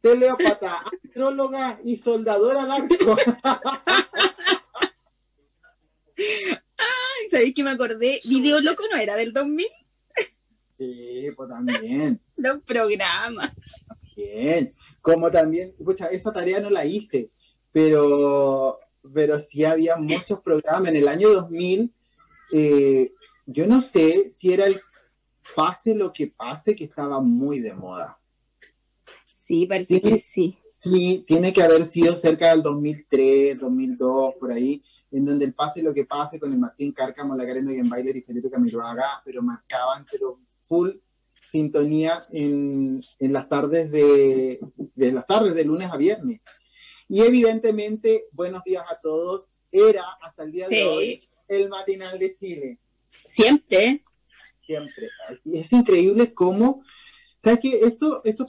teleópata, 0.00 0.84
astróloga 1.04 1.80
y 1.84 1.96
soldadora 1.96 2.62
al 2.62 2.70
arco. 2.70 3.16
Ay, 6.16 7.28
¿sabéis 7.30 7.54
que 7.54 7.62
me 7.64 7.70
acordé? 7.70 8.20
Video 8.24 8.60
Loco 8.60 8.84
no 8.90 8.98
era 8.98 9.16
del 9.16 9.32
2000, 9.32 9.66
Sí, 10.78 11.26
pues 11.34 11.48
también, 11.48 12.20
los 12.36 12.62
programas. 12.62 13.52
bien. 14.14 14.74
Como 15.00 15.28
también, 15.30 15.74
pucha, 15.84 16.06
esa 16.06 16.32
tarea 16.32 16.60
no 16.60 16.70
la 16.70 16.84
hice, 16.84 17.30
pero, 17.72 18.78
pero 19.12 19.40
sí 19.40 19.64
había 19.64 19.96
muchos 19.96 20.40
programas. 20.40 20.88
En 20.90 20.96
el 20.96 21.08
año 21.08 21.30
2000, 21.30 21.92
eh, 22.52 23.12
yo 23.46 23.66
no 23.66 23.80
sé 23.80 24.30
si 24.30 24.52
era 24.52 24.66
el 24.66 24.80
pase 25.56 25.94
lo 25.96 26.12
que 26.12 26.28
pase 26.28 26.76
que 26.76 26.84
estaba 26.84 27.20
muy 27.20 27.58
de 27.58 27.74
moda. 27.74 28.17
Sí, 29.48 29.64
parece 29.66 30.02
que 30.02 30.18
sí. 30.18 30.58
Sí, 30.76 31.24
tiene 31.26 31.54
que 31.54 31.62
haber 31.62 31.86
sido 31.86 32.14
cerca 32.14 32.50
del 32.50 32.62
2003, 32.62 33.58
2002, 33.58 34.34
por 34.38 34.52
ahí, 34.52 34.82
en 35.10 35.24
donde 35.24 35.46
el 35.46 35.54
pase 35.54 35.82
lo 35.82 35.94
que 35.94 36.04
pase 36.04 36.38
con 36.38 36.52
el 36.52 36.58
Martín 36.58 36.92
Cárcamo, 36.92 37.34
la 37.34 37.46
Karen 37.46 37.88
Bailer 37.88 38.14
y 38.14 38.20
Felipe 38.20 38.50
Camiroaga, 38.50 39.22
pero 39.24 39.42
marcaban, 39.42 40.04
pero 40.12 40.38
full 40.68 40.90
sintonía 41.46 42.26
en, 42.30 43.02
en 43.18 43.32
las 43.32 43.48
tardes 43.48 43.90
de, 43.90 44.60
de 44.94 45.12
las 45.12 45.26
tardes 45.26 45.54
de 45.54 45.64
lunes 45.64 45.88
a 45.90 45.96
viernes. 45.96 46.42
Y 47.08 47.22
evidentemente, 47.22 48.26
buenos 48.32 48.62
días 48.64 48.84
a 48.86 49.00
todos, 49.00 49.46
era 49.72 50.04
hasta 50.20 50.42
el 50.42 50.52
día 50.52 50.68
de 50.68 50.76
Sí. 50.76 50.82
hoy 50.82 51.20
el 51.48 51.70
matinal 51.70 52.18
de 52.18 52.34
Chile 52.34 52.78
Siempre. 53.24 54.04
siempre. 54.66 55.08
Es 55.46 55.72
increíble 55.72 56.34
cómo, 56.34 56.82
¿sabes 57.48 57.60
qué? 57.60 57.78
Esto, 57.80 58.20
esto, 58.24 58.46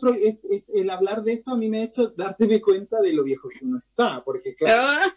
el 0.67 0.89
hablar 0.89 1.23
de 1.23 1.33
esto 1.33 1.51
a 1.51 1.57
mí 1.57 1.69
me 1.69 1.79
ha 1.79 1.83
hecho 1.83 2.09
darte 2.09 2.61
cuenta 2.61 2.99
de 2.99 3.13
lo 3.13 3.23
viejo 3.23 3.47
que 3.47 3.63
uno 3.63 3.77
está, 3.77 4.21
porque 4.23 4.55
claro, 4.55 4.81
Ah, 4.85 5.13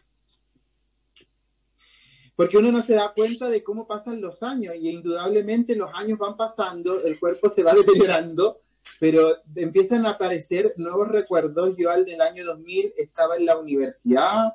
porque 2.37 2.59
uno 2.59 2.73
no 2.73 2.83
se 2.83 2.95
da 2.95 3.13
cuenta 3.13 3.51
de 3.51 3.63
cómo 3.63 3.87
pasan 3.87 4.21
los 4.21 4.43
años 4.43 4.75
y 4.77 4.89
indudablemente 4.89 5.77
los 5.77 5.91
años 5.95 6.19
van 6.19 6.37
pasando, 6.37 7.03
el 7.03 7.19
cuerpo 7.19 7.51
se 7.51 7.63
va 7.63 7.75
deteriorando, 7.75 8.61
pero 9.01 9.37
empiezan 9.57 10.07
a 10.07 10.11
aparecer 10.11 10.73
nuevos 10.77 11.09
recuerdos. 11.09 11.75
Yo 11.77 11.93
en 11.93 12.09
el 12.09 12.21
año 12.21 12.45
2000 12.45 12.95
estaba 12.97 13.37
en 13.37 13.47
la 13.47 13.59
universidad, 13.59 14.55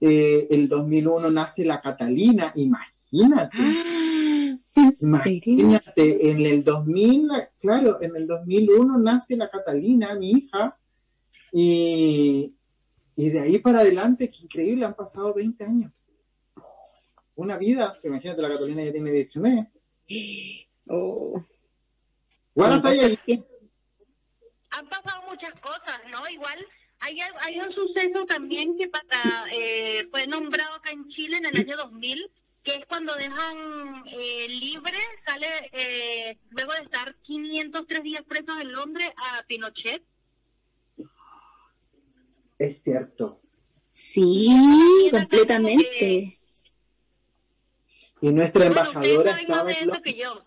eh, 0.00 0.48
el 0.50 0.68
2001 0.68 1.30
nace 1.30 1.64
la 1.64 1.80
Catalina, 1.80 2.52
imagínate. 2.54 4.11
Imagínate, 5.00 6.30
en 6.30 6.40
el 6.40 6.64
2000, 6.64 7.28
claro, 7.60 8.00
en 8.00 8.16
el 8.16 8.26
2001 8.26 8.98
nace 8.98 9.36
la 9.36 9.50
Catalina, 9.50 10.14
mi 10.14 10.30
hija, 10.30 10.78
y, 11.52 12.54
y 13.14 13.30
de 13.30 13.40
ahí 13.40 13.58
para 13.58 13.80
adelante, 13.80 14.30
qué 14.30 14.44
increíble, 14.44 14.84
han 14.84 14.94
pasado 14.94 15.34
20 15.34 15.64
años. 15.64 15.92
Una 17.34 17.58
vida, 17.58 17.98
imagínate, 18.02 18.42
la 18.42 18.48
Catalina 18.48 18.84
ya 18.84 18.92
tiene 18.92 19.10
19. 19.10 19.70
Oh. 20.88 21.40
Bueno, 22.56 22.74
está 22.74 22.88
ahí. 22.88 23.16
Han 24.70 24.88
pasado 24.88 25.22
muchas 25.30 25.52
cosas, 25.60 26.00
¿no? 26.10 26.28
Igual 26.28 26.58
hay, 27.02 27.18
hay 27.40 27.58
un 27.60 27.72
suceso 27.72 28.24
también 28.26 28.76
que 28.76 28.88
para, 28.88 29.44
eh, 29.52 30.08
fue 30.10 30.26
nombrado 30.26 30.74
acá 30.74 30.90
en 30.90 31.08
Chile 31.08 31.38
en 31.38 31.46
el 31.46 31.56
año 31.56 31.76
2000, 31.76 32.30
que 32.62 32.76
es 32.76 32.86
cuando 32.86 33.14
dejan 33.16 34.04
eh, 34.06 34.46
libre, 34.48 34.98
sale, 35.26 35.46
eh, 35.72 36.38
luego 36.50 36.72
de 36.74 36.80
estar 36.82 37.14
503 37.22 38.02
días 38.02 38.22
presos 38.22 38.60
en 38.60 38.72
Londres, 38.72 39.10
a 39.16 39.42
Pinochet. 39.46 40.04
Es 42.58 42.82
cierto. 42.82 43.40
Sí, 43.90 44.48
completamente. 45.10 46.38
Y 48.20 48.30
nuestra 48.30 48.66
Bueno, 48.66 48.80
embajadora 48.80 49.30
estaba 49.32 49.64
de 49.64 49.72
en 49.72 49.90
eso 49.90 50.02
que 50.02 50.14
yo. 50.14 50.44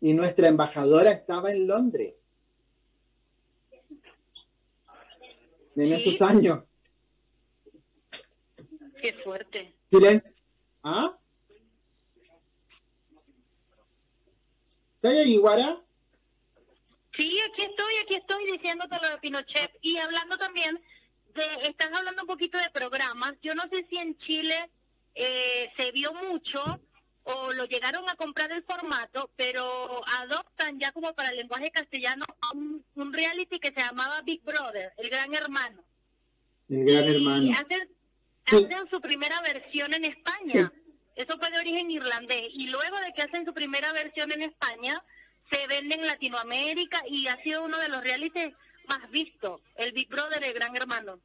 Y 0.00 0.14
nuestra 0.14 0.48
embajadora 0.48 1.10
estaba 1.10 1.52
en 1.52 1.66
Londres. 1.66 2.24
En 5.76 5.98
Sí. 5.98 6.14
esos 6.16 6.22
años. 6.28 6.64
Qué 9.02 9.12
fuerte. 9.22 9.74
Silen- 9.90 10.22
¿Ah? 10.82 11.16
¿Está 14.96 15.08
ahí, 15.08 15.36
Guara? 15.36 15.80
Sí, 17.16 17.38
aquí 17.50 17.62
estoy, 17.62 17.92
aquí 18.04 18.14
estoy 18.14 18.44
diciéndote 18.52 18.96
lo 19.02 19.08
de 19.10 19.18
Pinochet 19.18 19.70
y 19.82 19.96
hablando 19.96 20.36
también 20.38 20.80
de, 21.34 21.42
estás 21.68 21.90
hablando 21.96 22.22
un 22.22 22.28
poquito 22.28 22.58
de 22.58 22.70
programas. 22.70 23.34
Yo 23.42 23.54
no 23.54 23.64
sé 23.70 23.86
si 23.90 23.96
en 23.96 24.16
Chile 24.18 24.70
eh, 25.14 25.70
se 25.76 25.90
vio 25.92 26.12
mucho 26.14 26.80
o 27.24 27.52
lo 27.52 27.64
llegaron 27.66 28.08
a 28.08 28.14
comprar 28.14 28.50
el 28.52 28.62
formato, 28.64 29.30
pero 29.36 30.00
adoptan 30.20 30.78
ya 30.78 30.92
como 30.92 31.12
para 31.14 31.30
el 31.30 31.36
lenguaje 31.36 31.70
castellano 31.70 32.24
un, 32.54 32.84
un 32.94 33.12
reality 33.12 33.58
que 33.58 33.68
se 33.68 33.80
llamaba 33.80 34.22
Big 34.22 34.42
Brother, 34.42 34.92
el 34.96 35.10
Gran 35.10 35.34
Hermano. 35.34 35.82
El 36.68 36.84
gran 36.84 37.04
Y 37.04 37.16
hermano. 37.16 37.52
hacen, 37.52 37.90
Sí. 38.46 38.56
hacen 38.56 38.88
su 38.90 39.00
primera 39.00 39.40
versión 39.42 39.94
en 39.94 40.04
España. 40.04 40.72
Eso 41.14 41.38
fue 41.38 41.50
de 41.50 41.58
origen 41.58 41.90
irlandés. 41.90 42.48
Y 42.52 42.68
luego 42.68 42.96
de 43.04 43.12
que 43.12 43.22
hacen 43.22 43.44
su 43.44 43.52
primera 43.52 43.92
versión 43.92 44.32
en 44.32 44.42
España, 44.42 45.02
se 45.50 45.66
vende 45.66 45.96
en 45.96 46.06
Latinoamérica 46.06 47.02
y 47.08 47.26
ha 47.26 47.36
sido 47.42 47.64
uno 47.64 47.78
de 47.78 47.88
los 47.88 48.02
realities 48.02 48.54
más 48.88 49.10
vistos, 49.10 49.60
el 49.76 49.92
Big 49.92 50.08
Brother, 50.08 50.42
el 50.42 50.54
Gran 50.54 50.74
Hermano. 50.76 51.20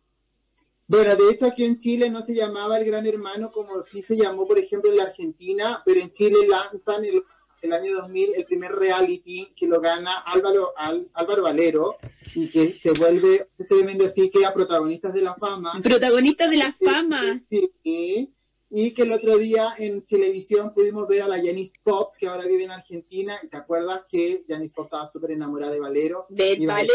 Bueno, 0.87 1.15
de 1.15 1.31
hecho 1.31 1.47
aquí 1.47 1.63
en 1.63 1.79
Chile 1.79 2.09
no 2.09 2.21
se 2.21 2.35
llamaba 2.35 2.77
el 2.77 2.85
Gran 2.85 3.07
Hermano 3.07 3.51
como 3.51 3.81
sí 3.81 4.03
se 4.03 4.15
llamó, 4.15 4.47
por 4.47 4.59
ejemplo, 4.59 4.91
en 4.91 4.97
la 4.97 5.03
Argentina, 5.05 5.81
pero 5.83 5.99
en 5.99 6.11
Chile 6.11 6.47
lanzan 6.47 7.03
el, 7.05 7.23
el 7.65 7.73
año 7.73 7.93
2000 7.95 8.35
el 8.35 8.45
primer 8.45 8.71
reality 8.71 9.53
que 9.55 9.67
lo 9.67 9.79
gana 9.81 10.19
Álvaro, 10.21 10.73
Al- 10.77 11.09
Álvaro 11.13 11.43
Valero 11.43 11.97
y 12.33 12.49
que 12.49 12.77
se 12.77 12.91
vuelve 12.91 13.49
tremendo 13.69 14.05
así 14.05 14.29
que 14.29 14.45
a 14.45 14.53
protagonistas 14.53 15.13
de 15.13 15.21
la 15.21 15.35
fama. 15.35 15.79
Protagonista 15.83 16.47
de 16.47 16.57
la 16.57 16.73
fama. 16.73 17.41
Sí, 17.49 18.31
y 18.69 18.91
que 18.93 19.03
el 19.03 19.11
otro 19.13 19.37
día 19.37 19.73
en 19.77 20.03
televisión 20.03 20.73
pudimos 20.73 21.07
ver 21.07 21.21
a 21.21 21.27
la 21.27 21.37
Janice 21.37 21.73
Pop, 21.83 22.13
que 22.17 22.27
ahora 22.27 22.45
vive 22.45 22.63
en 22.63 22.71
Argentina, 22.71 23.39
y 23.41 23.47
te 23.47 23.55
acuerdas 23.57 24.01
que 24.09 24.43
Janice 24.49 24.73
Pop 24.75 24.85
estaba 24.85 25.09
súper 25.13 25.31
enamorada 25.31 25.71
de 25.71 25.79
Valero. 25.79 26.25
Del 26.29 26.63
Y 26.63 26.65
Valero- 26.65 26.93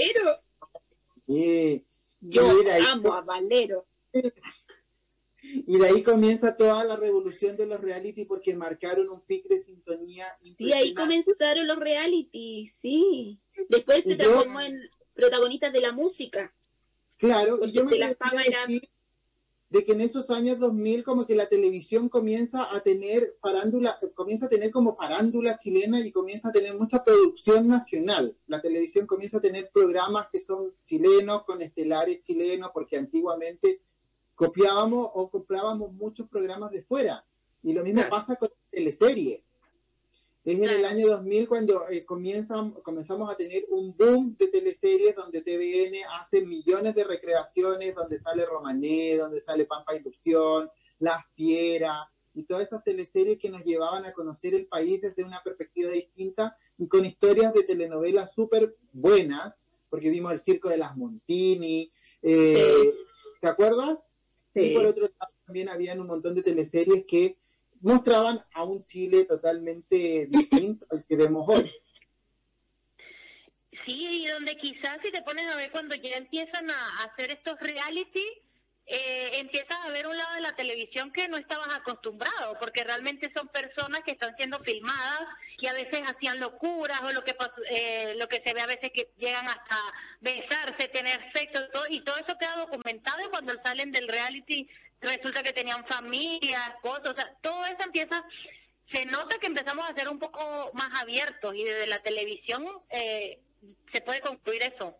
Valero. 1.26 1.84
Yo 2.20 2.42
amo 2.90 3.14
a 3.14 3.20
Valero. 3.22 3.86
Y 5.42 5.78
de 5.78 5.86
ahí 5.88 6.02
comienza 6.02 6.56
toda 6.56 6.84
la 6.84 6.96
revolución 6.96 7.56
de 7.56 7.66
los 7.66 7.80
reality 7.80 8.24
porque 8.24 8.54
marcaron 8.54 9.08
un 9.08 9.20
pic 9.22 9.48
de 9.48 9.60
sintonía 9.60 10.26
Sí, 10.58 10.72
ahí 10.72 10.94
comenzaron 10.94 11.66
los 11.66 11.78
reality, 11.78 12.66
sí. 12.80 13.38
Después 13.68 14.04
se 14.04 14.10
Y 14.12 14.16
yo- 14.16 14.24
transformó 14.24 14.60
en 14.60 14.78
protagonistas 15.14 15.72
de 15.72 15.80
la 15.80 15.92
música. 15.92 16.54
Claro, 17.16 17.58
y 17.64 17.72
yo 17.72 17.84
me 17.84 17.98
la 17.98 18.14
fama 18.14 18.42
era- 18.44 18.66
de 18.66 19.84
que 19.84 19.92
en 19.92 20.00
esos 20.00 20.30
años 20.30 20.58
2000 20.58 21.04
como 21.04 21.26
que 21.26 21.36
la 21.36 21.48
televisión 21.48 22.08
comienza 22.08 22.74
a 22.74 22.82
tener 22.82 23.36
farándula, 23.40 24.00
comienza 24.14 24.46
a 24.46 24.48
tener 24.48 24.72
como 24.72 24.96
farándula 24.96 25.56
chilena 25.58 26.00
y 26.00 26.10
comienza 26.10 26.48
a 26.48 26.52
tener 26.52 26.76
mucha 26.76 27.04
producción 27.04 27.68
nacional. 27.68 28.36
La 28.48 28.60
televisión 28.60 29.06
comienza 29.06 29.38
a 29.38 29.40
tener 29.40 29.70
programas 29.72 30.26
que 30.32 30.40
son 30.40 30.74
chilenos, 30.86 31.44
con 31.44 31.62
estelares 31.62 32.20
chilenos, 32.22 32.72
porque 32.74 32.96
antiguamente 32.96 33.80
copiábamos 34.40 35.10
o 35.12 35.28
comprábamos 35.30 35.92
muchos 35.92 36.26
programas 36.26 36.70
de 36.70 36.82
fuera. 36.82 37.22
Y 37.62 37.74
lo 37.74 37.84
mismo 37.84 38.00
Claro. 38.00 38.10
pasa 38.16 38.36
con 38.36 38.48
teleseries. 38.70 39.42
Es 40.42 40.54
en 40.58 40.64
el 40.64 40.86
año 40.86 41.08
2000 41.08 41.46
cuando 41.46 41.86
eh, 41.90 42.06
comienzan, 42.06 42.70
comenzamos 42.82 43.30
a 43.30 43.36
tener 43.36 43.66
un 43.68 43.94
boom 43.94 44.34
de 44.38 44.48
teleseries 44.48 45.14
donde 45.14 45.42
TVN 45.42 45.94
hace 46.18 46.40
millones 46.40 46.94
de 46.94 47.04
recreaciones, 47.04 47.94
donde 47.94 48.18
sale 48.18 48.46
Romané, 48.46 49.18
donde 49.18 49.42
sale 49.42 49.66
Pampa 49.66 49.94
Ilusión, 49.94 50.70
La 51.00 51.22
Fiera, 51.34 52.10
y 52.32 52.44
todas 52.44 52.62
esas 52.62 52.82
teleseries 52.82 53.38
que 53.38 53.50
nos 53.50 53.62
llevaban 53.62 54.06
a 54.06 54.12
conocer 54.14 54.54
el 54.54 54.66
país 54.66 55.02
desde 55.02 55.22
una 55.22 55.42
perspectiva 55.42 55.90
distinta 55.90 56.56
y 56.78 56.88
con 56.88 57.04
historias 57.04 57.52
de 57.52 57.64
telenovelas 57.64 58.32
súper 58.32 58.74
buenas, 58.90 59.60
porque 59.90 60.08
vimos 60.08 60.32
el 60.32 60.40
Circo 60.40 60.70
de 60.70 60.78
las 60.78 60.96
Montini, 60.96 61.92
eh, 62.22 62.94
¿te 63.42 63.46
acuerdas? 63.46 63.98
Y 64.54 64.74
por 64.74 64.86
otro 64.86 65.02
lado 65.18 65.32
también 65.46 65.68
habían 65.68 66.00
un 66.00 66.08
montón 66.08 66.34
de 66.34 66.42
teleseries 66.42 67.04
que 67.06 67.36
mostraban 67.80 68.40
a 68.52 68.64
un 68.64 68.84
Chile 68.84 69.24
totalmente 69.24 70.26
distinto 70.28 70.86
al 70.90 71.04
que 71.04 71.16
vemos 71.16 71.44
hoy. 71.48 71.70
Sí, 73.84 74.24
y 74.24 74.26
donde 74.26 74.56
quizás 74.56 74.98
si 75.02 75.10
te 75.10 75.22
pones 75.22 75.46
a 75.46 75.56
ver 75.56 75.70
cuando 75.70 75.94
ya 75.94 76.16
empiezan 76.16 76.68
a 76.70 77.04
hacer 77.04 77.30
estos 77.30 77.58
reality, 77.60 78.24
eh, 78.92 79.38
empiezas 79.38 79.78
a 79.84 79.90
ver 79.90 80.08
un 80.08 80.16
lado 80.16 80.34
de 80.34 80.40
la 80.40 80.56
televisión 80.56 81.12
que 81.12 81.28
no 81.28 81.36
estabas 81.36 81.68
acostumbrado, 81.74 82.58
porque 82.58 82.82
realmente 82.82 83.32
son 83.32 83.46
personas 83.48 84.00
que 84.00 84.10
están 84.10 84.34
siendo 84.36 84.58
filmadas 84.60 85.28
y 85.58 85.66
a 85.68 85.72
veces 85.72 86.02
hacían 86.08 86.40
locuras 86.40 87.00
o 87.02 87.12
lo 87.12 87.22
que 87.22 87.36
eh, 87.70 88.14
lo 88.16 88.28
que 88.28 88.42
se 88.44 88.52
ve 88.52 88.60
a 88.60 88.66
veces 88.66 88.90
que 88.92 89.12
llegan 89.16 89.46
hasta 89.46 89.76
besarse, 90.20 90.88
tener 90.88 91.20
sexo 91.32 91.68
todo, 91.68 91.84
y 91.88 92.00
todo 92.00 92.16
eso 92.16 92.36
queda 92.36 92.56
documentado 92.56 93.24
y 93.24 93.30
cuando 93.30 93.54
salen 93.62 93.92
del 93.92 94.08
reality 94.08 94.68
resulta 95.00 95.44
que 95.44 95.52
tenían 95.52 95.86
familias, 95.86 96.72
cosas, 96.82 97.10
o 97.10 97.14
sea, 97.14 97.32
todo 97.40 97.64
eso 97.66 97.84
empieza 97.84 98.24
se 98.92 99.06
nota 99.06 99.38
que 99.38 99.46
empezamos 99.46 99.88
a 99.88 99.94
ser 99.94 100.08
un 100.08 100.18
poco 100.18 100.72
más 100.74 101.00
abiertos 101.00 101.54
y 101.54 101.62
desde 101.62 101.86
la 101.86 102.00
televisión 102.00 102.66
eh, 102.90 103.38
se 103.92 104.00
puede 104.00 104.20
concluir 104.20 104.62
eso. 104.62 104.96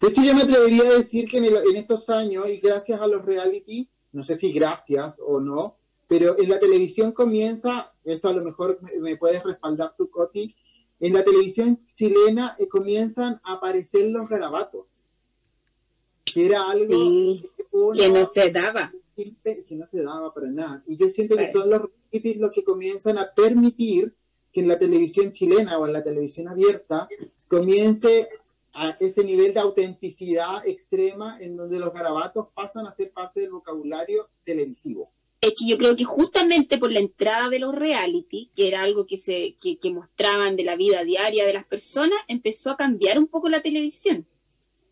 De 0.00 0.08
hecho, 0.08 0.22
yo 0.22 0.34
me 0.34 0.42
atrevería 0.42 0.82
a 0.88 0.94
decir 0.98 1.28
que 1.28 1.38
en, 1.38 1.44
el- 1.46 1.56
en 1.70 1.76
estos 1.76 2.08
años, 2.10 2.48
y 2.48 2.58
gracias 2.58 3.00
a 3.00 3.06
los 3.06 3.24
reality, 3.24 3.88
no 4.12 4.24
sé 4.24 4.36
si 4.36 4.52
gracias 4.52 5.20
o 5.24 5.40
no, 5.40 5.76
pero 6.08 6.38
en 6.38 6.48
la 6.48 6.60
televisión 6.60 7.12
comienza, 7.12 7.92
esto 8.04 8.28
a 8.28 8.32
lo 8.32 8.42
mejor 8.44 8.78
me, 8.82 8.98
me 9.00 9.16
puedes 9.16 9.42
respaldar 9.42 9.94
tú, 9.96 10.08
Coti, 10.08 10.54
en 11.00 11.12
la 11.12 11.22
televisión 11.24 11.84
chilena 11.94 12.54
eh, 12.58 12.68
comienzan 12.68 13.40
a 13.44 13.54
aparecer 13.54 14.10
los 14.10 14.28
garabatos, 14.28 14.86
que 16.24 16.46
era 16.46 16.70
algo 16.70 16.86
Sí, 16.94 17.44
que 17.56 17.64
uno- 17.72 17.92
que 17.92 18.08
no 18.08 18.26
se 18.26 18.50
daba. 18.50 18.92
que 19.14 19.76
no 19.76 19.86
se 19.86 20.02
daba 20.02 20.32
para 20.32 20.50
nada. 20.50 20.82
Y 20.86 20.96
yo 20.96 21.08
siento 21.10 21.36
que 21.36 21.50
son 21.52 21.70
los 21.70 21.82
realities 21.82 22.36
los 22.38 22.52
que 22.52 22.64
comienzan 22.64 23.18
a 23.18 23.32
permitir 23.34 24.14
que 24.52 24.60
en 24.60 24.68
la 24.68 24.78
televisión 24.78 25.32
chilena 25.32 25.78
o 25.78 25.86
en 25.86 25.92
la 25.92 26.02
televisión 26.04 26.48
abierta 26.48 27.08
comience 27.48 28.28
a 28.78 28.96
este 29.00 29.24
nivel 29.24 29.54
de 29.54 29.60
autenticidad 29.60 30.66
extrema 30.66 31.38
en 31.40 31.56
donde 31.56 31.78
los 31.78 31.92
garabatos 31.92 32.48
pasan 32.54 32.86
a 32.86 32.94
ser 32.94 33.10
parte 33.10 33.40
del 33.40 33.50
vocabulario 33.50 34.28
televisivo. 34.44 35.10
Es 35.40 35.50
que 35.58 35.66
yo 35.68 35.78
creo 35.78 35.94
que 35.96 36.04
justamente 36.04 36.76
por 36.78 36.90
la 36.92 36.98
entrada 37.00 37.48
de 37.48 37.58
los 37.58 37.74
reality, 37.74 38.50
que 38.54 38.68
era 38.68 38.82
algo 38.82 39.06
que 39.06 39.16
se 39.16 39.56
que, 39.60 39.78
que 39.78 39.90
mostraban 39.90 40.56
de 40.56 40.64
la 40.64 40.76
vida 40.76 41.04
diaria 41.04 41.46
de 41.46 41.52
las 41.54 41.66
personas, 41.66 42.18
empezó 42.28 42.70
a 42.70 42.76
cambiar 42.76 43.18
un 43.18 43.28
poco 43.28 43.48
la 43.48 43.62
televisión. 43.62 44.26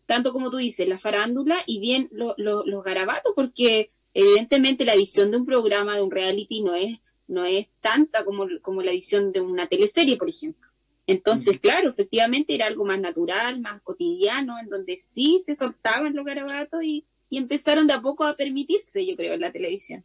Tanto 0.05 0.31
como 0.33 0.51
tú 0.51 0.57
dices, 0.57 0.87
la 0.87 0.99
farándula 0.99 1.57
y 1.65 1.79
bien 1.79 2.09
lo- 2.11 2.35
lo- 2.37 2.63
los 2.65 2.83
garabatos, 2.83 3.33
porque 3.35 3.89
evidentemente 4.13 4.85
la 4.85 4.93
edición 4.93 5.31
de 5.31 5.37
un 5.37 5.45
programa, 5.45 5.95
de 5.95 6.03
un 6.03 6.11
reality, 6.11 6.61
no 6.61 6.73
es, 6.75 6.99
no 7.27 7.43
es 7.43 7.67
tanta 7.81 8.23
como, 8.23 8.45
como 8.61 8.81
la 8.81 8.91
edición 8.91 9.31
de 9.31 9.41
una 9.41 9.67
teleserie, 9.67 10.15
por 10.17 10.29
ejemplo. 10.29 10.64
Entonces, 11.07 11.59
claro, 11.59 11.89
efectivamente 11.89 12.55
era 12.55 12.65
algo 12.65 12.83
más 12.85 12.99
natural, 12.99 13.59
más 13.59 13.81
cotidiano, 13.83 14.57
en 14.59 14.69
donde 14.69 14.97
sí 14.97 15.41
se 15.45 15.53
soltaban 15.55 16.15
los 16.15 16.25
garabatos 16.25 16.83
y, 16.83 17.05
y 17.29 17.37
empezaron 17.37 17.85
de 17.87 17.93
a 17.93 18.01
poco 18.01 18.23
a 18.23 18.35
permitirse, 18.35 19.05
yo 19.05 19.15
creo, 19.15 19.33
en 19.35 19.41
la 19.41 19.51
televisión. 19.51 20.03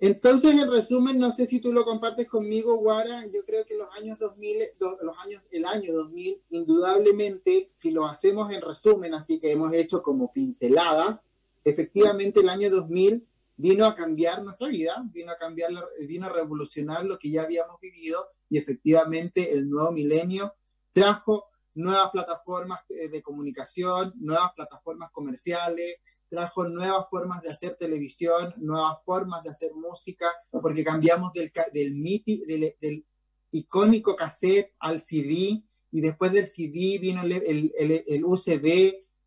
Entonces, 0.00 0.52
en 0.52 0.70
resumen, 0.70 1.18
no 1.18 1.30
sé 1.30 1.46
si 1.46 1.60
tú 1.60 1.72
lo 1.72 1.84
compartes 1.84 2.26
conmigo, 2.26 2.76
Guara, 2.76 3.24
yo 3.32 3.44
creo 3.44 3.64
que 3.64 3.74
los 3.76 3.88
años 3.96 4.18
2000, 4.18 4.56
do- 4.78 4.98
los 5.02 5.16
años, 5.18 5.42
el 5.50 5.64
año 5.64 5.92
2000, 5.92 6.40
indudablemente, 6.50 7.70
si 7.74 7.90
lo 7.90 8.04
hacemos 8.06 8.52
en 8.52 8.60
resumen, 8.60 9.14
así 9.14 9.38
que 9.38 9.52
hemos 9.52 9.72
hecho 9.72 10.02
como 10.02 10.32
pinceladas, 10.32 11.20
efectivamente 11.64 12.40
el 12.40 12.48
año 12.48 12.70
2000 12.70 13.24
vino 13.56 13.86
a 13.86 13.94
cambiar 13.94 14.42
nuestra 14.42 14.68
vida, 14.68 15.02
vino 15.12 15.32
a 15.32 15.36
cambiar, 15.36 15.70
vino 16.06 16.26
a 16.26 16.32
revolucionar 16.32 17.04
lo 17.04 17.18
que 17.18 17.30
ya 17.30 17.42
habíamos 17.42 17.80
vivido 17.80 18.28
y 18.50 18.58
efectivamente 18.58 19.52
el 19.52 19.68
nuevo 19.70 19.92
milenio 19.92 20.54
trajo 20.92 21.46
nuevas 21.74 22.10
plataformas 22.10 22.80
eh, 22.88 23.08
de 23.08 23.22
comunicación, 23.22 24.12
nuevas 24.16 24.52
plataformas 24.54 25.10
comerciales, 25.12 25.96
trajo 26.28 26.64
nuevas 26.64 27.06
formas 27.10 27.42
de 27.42 27.50
hacer 27.50 27.76
televisión, 27.76 28.54
nuevas 28.56 28.98
formas 29.04 29.42
de 29.44 29.50
hacer 29.50 29.72
música, 29.74 30.26
porque 30.50 30.82
cambiamos 30.84 31.32
del, 31.32 31.52
del, 31.72 32.02
del, 32.46 32.76
del 32.80 33.06
icónico 33.52 34.16
cassette 34.16 34.72
al 34.80 35.00
CD, 35.00 35.62
y 35.92 36.00
después 36.00 36.32
del 36.32 36.46
CD 36.48 36.98
vino 36.98 37.22
el, 37.22 37.32
el, 37.32 37.72
el- 37.76 38.04
el 38.06 38.24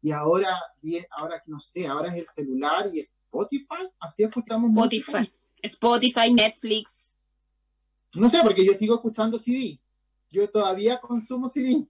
y 0.01 0.11
ahora, 0.11 0.49
ahora 1.11 1.41
no 1.47 1.59
sé, 1.59 1.87
ahora 1.87 2.09
es 2.09 2.15
el 2.15 2.27
celular 2.27 2.89
y 2.93 2.99
Spotify, 2.99 3.89
así 4.17 4.23
escuchamos 4.23 4.71
música. 4.71 5.19
Spotify, 5.21 5.31
Spotify, 5.61 6.33
Netflix. 6.33 6.91
No 8.15 8.29
sé, 8.29 8.39
porque 8.41 8.65
yo 8.65 8.73
sigo 8.73 8.95
escuchando 8.95 9.37
CD, 9.37 9.77
yo 10.31 10.49
todavía 10.49 10.99
consumo 10.99 11.49
CD. 11.49 11.85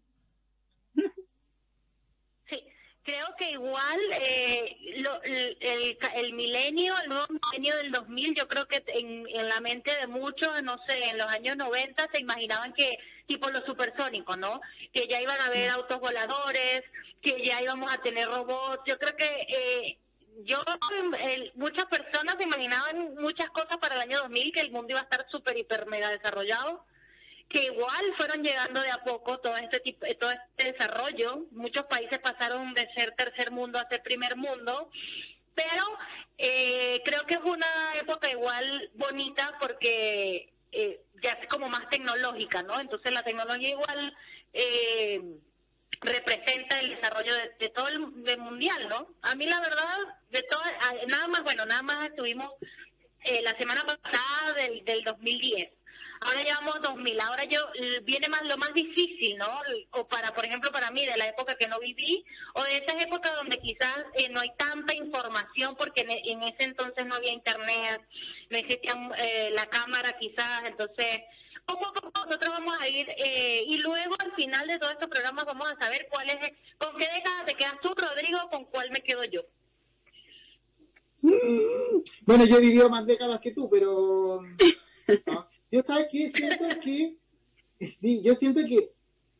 Sí, 2.49 2.63
creo 3.03 3.27
que 3.37 3.51
igual 3.51 3.99
eh, 4.19 4.77
lo- 4.97 5.21
el, 5.23 5.57
el, 5.61 5.97
el 6.15 6.33
milenio, 6.33 6.93
el 7.01 7.09
nuevo 7.09 7.25
milenio 7.29 7.77
del 7.77 7.91
2000, 7.91 8.35
yo 8.35 8.47
creo 8.47 8.67
que 8.67 8.83
en, 8.87 9.25
en 9.29 9.47
la 9.47 9.61
mente 9.61 9.95
de 9.95 10.07
muchos, 10.07 10.61
no 10.63 10.77
sé, 10.87 11.09
en 11.09 11.17
los 11.17 11.27
años 11.27 11.55
90 11.55 12.09
se 12.11 12.19
imaginaban 12.19 12.73
que 12.73 12.97
tipo 13.25 13.49
los 13.49 13.63
supersónicos, 13.65 14.37
¿no? 14.37 14.59
Que 14.91 15.07
ya 15.07 15.21
iban 15.21 15.39
a 15.39 15.45
haber 15.45 15.69
autos 15.69 15.99
voladores, 16.01 16.83
que 17.21 17.41
ya 17.45 17.61
íbamos 17.61 17.91
a 17.93 18.01
tener 18.01 18.27
robots. 18.27 18.81
Yo 18.85 18.97
creo 18.97 19.15
que 19.15 19.25
eh, 19.25 19.99
yo, 20.43 20.63
muchas 21.55 21.85
personas 21.85 22.35
se 22.37 22.43
imaginaban 22.43 23.15
muchas 23.15 23.49
cosas 23.49 23.77
para 23.77 23.95
el 23.95 24.01
año 24.01 24.19
2000, 24.19 24.51
que 24.51 24.61
el 24.61 24.71
mundo 24.71 24.91
iba 24.91 24.99
a 24.99 25.03
estar 25.03 25.25
súper, 25.29 25.57
hiper, 25.57 25.85
mega 25.87 26.09
desarrollado 26.09 26.85
que 27.49 27.63
igual 27.63 28.13
fueron 28.17 28.43
llegando 28.43 28.81
de 28.81 28.91
a 28.91 29.03
poco 29.03 29.39
todo 29.39 29.55
este 29.57 29.79
tipo, 29.79 30.05
todo 30.19 30.31
este 30.31 30.73
desarrollo. 30.73 31.45
Muchos 31.51 31.85
países 31.85 32.19
pasaron 32.19 32.73
de 32.73 32.89
ser 32.93 33.13
tercer 33.13 33.51
mundo 33.51 33.79
a 33.79 33.87
ser 33.87 34.03
primer 34.03 34.35
mundo, 34.35 34.89
Pero 35.55 35.83
eh, 36.37 37.01
creo 37.03 37.25
que 37.25 37.35
es 37.35 37.41
una 37.41 37.95
época 37.99 38.29
igual 38.29 38.91
bonita 38.93 39.57
porque 39.59 40.53
eh, 40.71 41.01
ya 41.23 41.31
es 41.31 41.47
como 41.47 41.69
más 41.69 41.89
tecnológica, 41.89 42.63
¿no? 42.63 42.79
Entonces 42.79 43.11
la 43.11 43.23
tecnología 43.23 43.69
igual 43.69 44.15
eh, 44.53 45.21
representa 46.01 46.79
el 46.79 46.95
desarrollo 46.95 47.33
de, 47.59 47.69
todo 47.69 47.87
el 47.87 48.23
del 48.23 48.39
mundial, 48.39 48.87
¿no? 48.89 49.15
A 49.21 49.35
mí 49.35 49.45
la 49.45 49.59
verdad, 49.59 49.97
de 50.29 50.43
todo, 50.43 50.61
nada 51.07 51.27
más, 51.27 51.43
bueno, 51.43 51.65
nada 51.65 51.81
más 51.81 52.09
estuvimos 52.09 52.51
eh, 53.23 53.41
la 53.41 53.57
semana 53.57 53.83
pasada 53.85 54.53
del, 54.53 54.83
del 54.85 55.03
2010 55.03 55.77
ahora 56.21 56.43
llevamos 56.43 56.81
2000, 56.81 57.19
ahora 57.21 57.43
yo 57.45 57.59
viene 58.03 58.27
más 58.27 58.43
lo 58.43 58.57
más 58.57 58.73
difícil, 58.73 59.37
¿no? 59.37 59.47
O 59.91 60.07
para, 60.07 60.33
por 60.33 60.45
ejemplo, 60.45 60.71
para 60.71 60.91
mí, 60.91 61.05
de 61.05 61.17
la 61.17 61.27
época 61.27 61.55
que 61.55 61.67
no 61.67 61.79
viví, 61.79 62.25
o 62.53 62.63
de 62.63 62.77
esas 62.77 63.01
épocas 63.01 63.35
donde 63.35 63.59
quizás 63.59 63.97
eh, 64.13 64.29
no 64.29 64.39
hay 64.39 64.51
tanta 64.57 64.93
información, 64.93 65.75
porque 65.75 66.01
en, 66.01 66.43
ese 66.43 66.63
entonces 66.63 67.05
no 67.05 67.15
había 67.15 67.31
internet, 67.31 68.01
no 68.49 68.57
existía 68.57 68.93
eh, 69.17 69.51
la 69.53 69.67
cámara 69.67 70.17
quizás, 70.17 70.63
entonces 70.65 71.21
poco 71.67 71.87
a 71.87 71.93
poco 71.93 72.25
nosotros 72.25 72.49
vamos 72.49 72.77
a 72.79 72.87
ir 72.87 73.07
eh, 73.09 73.63
y 73.67 73.77
luego 73.77 74.15
al 74.19 74.31
final 74.33 74.67
de 74.67 74.79
todo 74.79 74.91
este 74.91 75.07
programa 75.07 75.43
vamos 75.43 75.69
a 75.69 75.79
saber 75.79 76.07
cuál 76.09 76.29
es, 76.29 76.37
con 76.77 76.95
qué 76.97 77.07
década 77.13 77.45
te 77.45 77.53
quedas 77.53 77.79
tú, 77.81 77.93
Rodrigo, 77.95 78.39
con 78.49 78.65
cuál 78.65 78.89
me 78.91 79.01
quedo 79.01 79.23
yo. 79.25 79.41
Mm. 81.21 82.01
Bueno, 82.25 82.45
yo 82.45 82.57
he 82.57 82.61
vivido 82.61 82.89
más 82.89 83.05
décadas 83.05 83.39
que 83.39 83.51
tú, 83.51 83.69
pero 83.69 84.41
Yo 85.71 85.83
sabes 85.83 86.07
que 86.09 86.31
siento 86.31 86.65
que, 86.81 87.15
sí, 87.99 88.21
yo 88.21 88.35
siento 88.35 88.61
que 88.65 88.91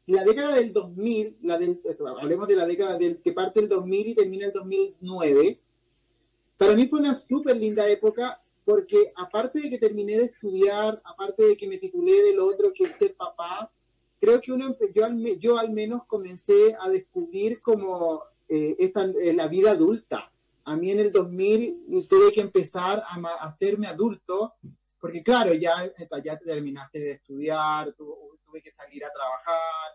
la 0.07 0.23
década 0.23 0.55
del 0.55 0.73
2000, 0.73 1.38
la 1.43 1.57
del, 1.57 1.80
hablemos 2.19 2.47
de 2.47 2.55
la 2.55 2.65
década 2.65 2.97
del, 2.97 3.21
que 3.21 3.34
parte 3.34 3.59
el 3.59 3.69
2000 3.69 4.07
y 4.07 4.15
termina 4.15 4.45
el 4.47 4.53
2009, 4.53 5.59
para 6.57 6.75
mí 6.75 6.88
fue 6.88 6.99
una 6.99 7.13
súper 7.13 7.55
linda 7.57 7.88
época 7.88 8.41
porque 8.68 9.13
aparte 9.15 9.61
de 9.61 9.70
que 9.70 9.78
terminé 9.78 10.18
de 10.18 10.26
estudiar, 10.26 11.01
aparte 11.05 11.41
de 11.41 11.55
que 11.55 11.70
me 11.70 11.78
titulé 11.78 12.22
de 12.22 12.36
lo 12.36 12.47
otro 12.47 12.74
que 12.76 12.84
es 12.84 12.97
ser 12.97 13.15
papá, 13.15 13.72
creo 14.20 14.41
que 14.41 14.51
uno, 14.51 14.76
yo, 14.93 15.05
al, 15.05 15.39
yo 15.39 15.57
al 15.57 15.72
menos 15.72 16.01
comencé 16.05 16.76
a 16.78 16.89
descubrir 16.89 17.61
como 17.61 18.24
eh, 18.49 18.76
esta, 18.78 19.05
eh, 19.05 19.32
la 19.34 19.47
vida 19.47 19.72
adulta. 19.72 20.30
A 20.65 20.76
mí 20.76 20.91
en 20.91 20.99
el 20.99 21.13
2000 21.13 22.07
tuve 22.09 22.34
que 22.34 22.41
empezar 22.41 23.01
a, 23.07 23.15
a 23.15 23.45
hacerme 23.47 23.88
adulto 23.88 24.55
porque 24.99 25.24
claro, 25.24 25.53
ya, 25.53 25.89
ya 26.22 26.38
terminaste 26.38 26.99
de 26.99 27.11
estudiar, 27.11 27.93
tuve 27.93 28.61
que 28.61 28.74
salir 28.74 29.05
a 29.05 29.13
trabajar. 29.13 29.91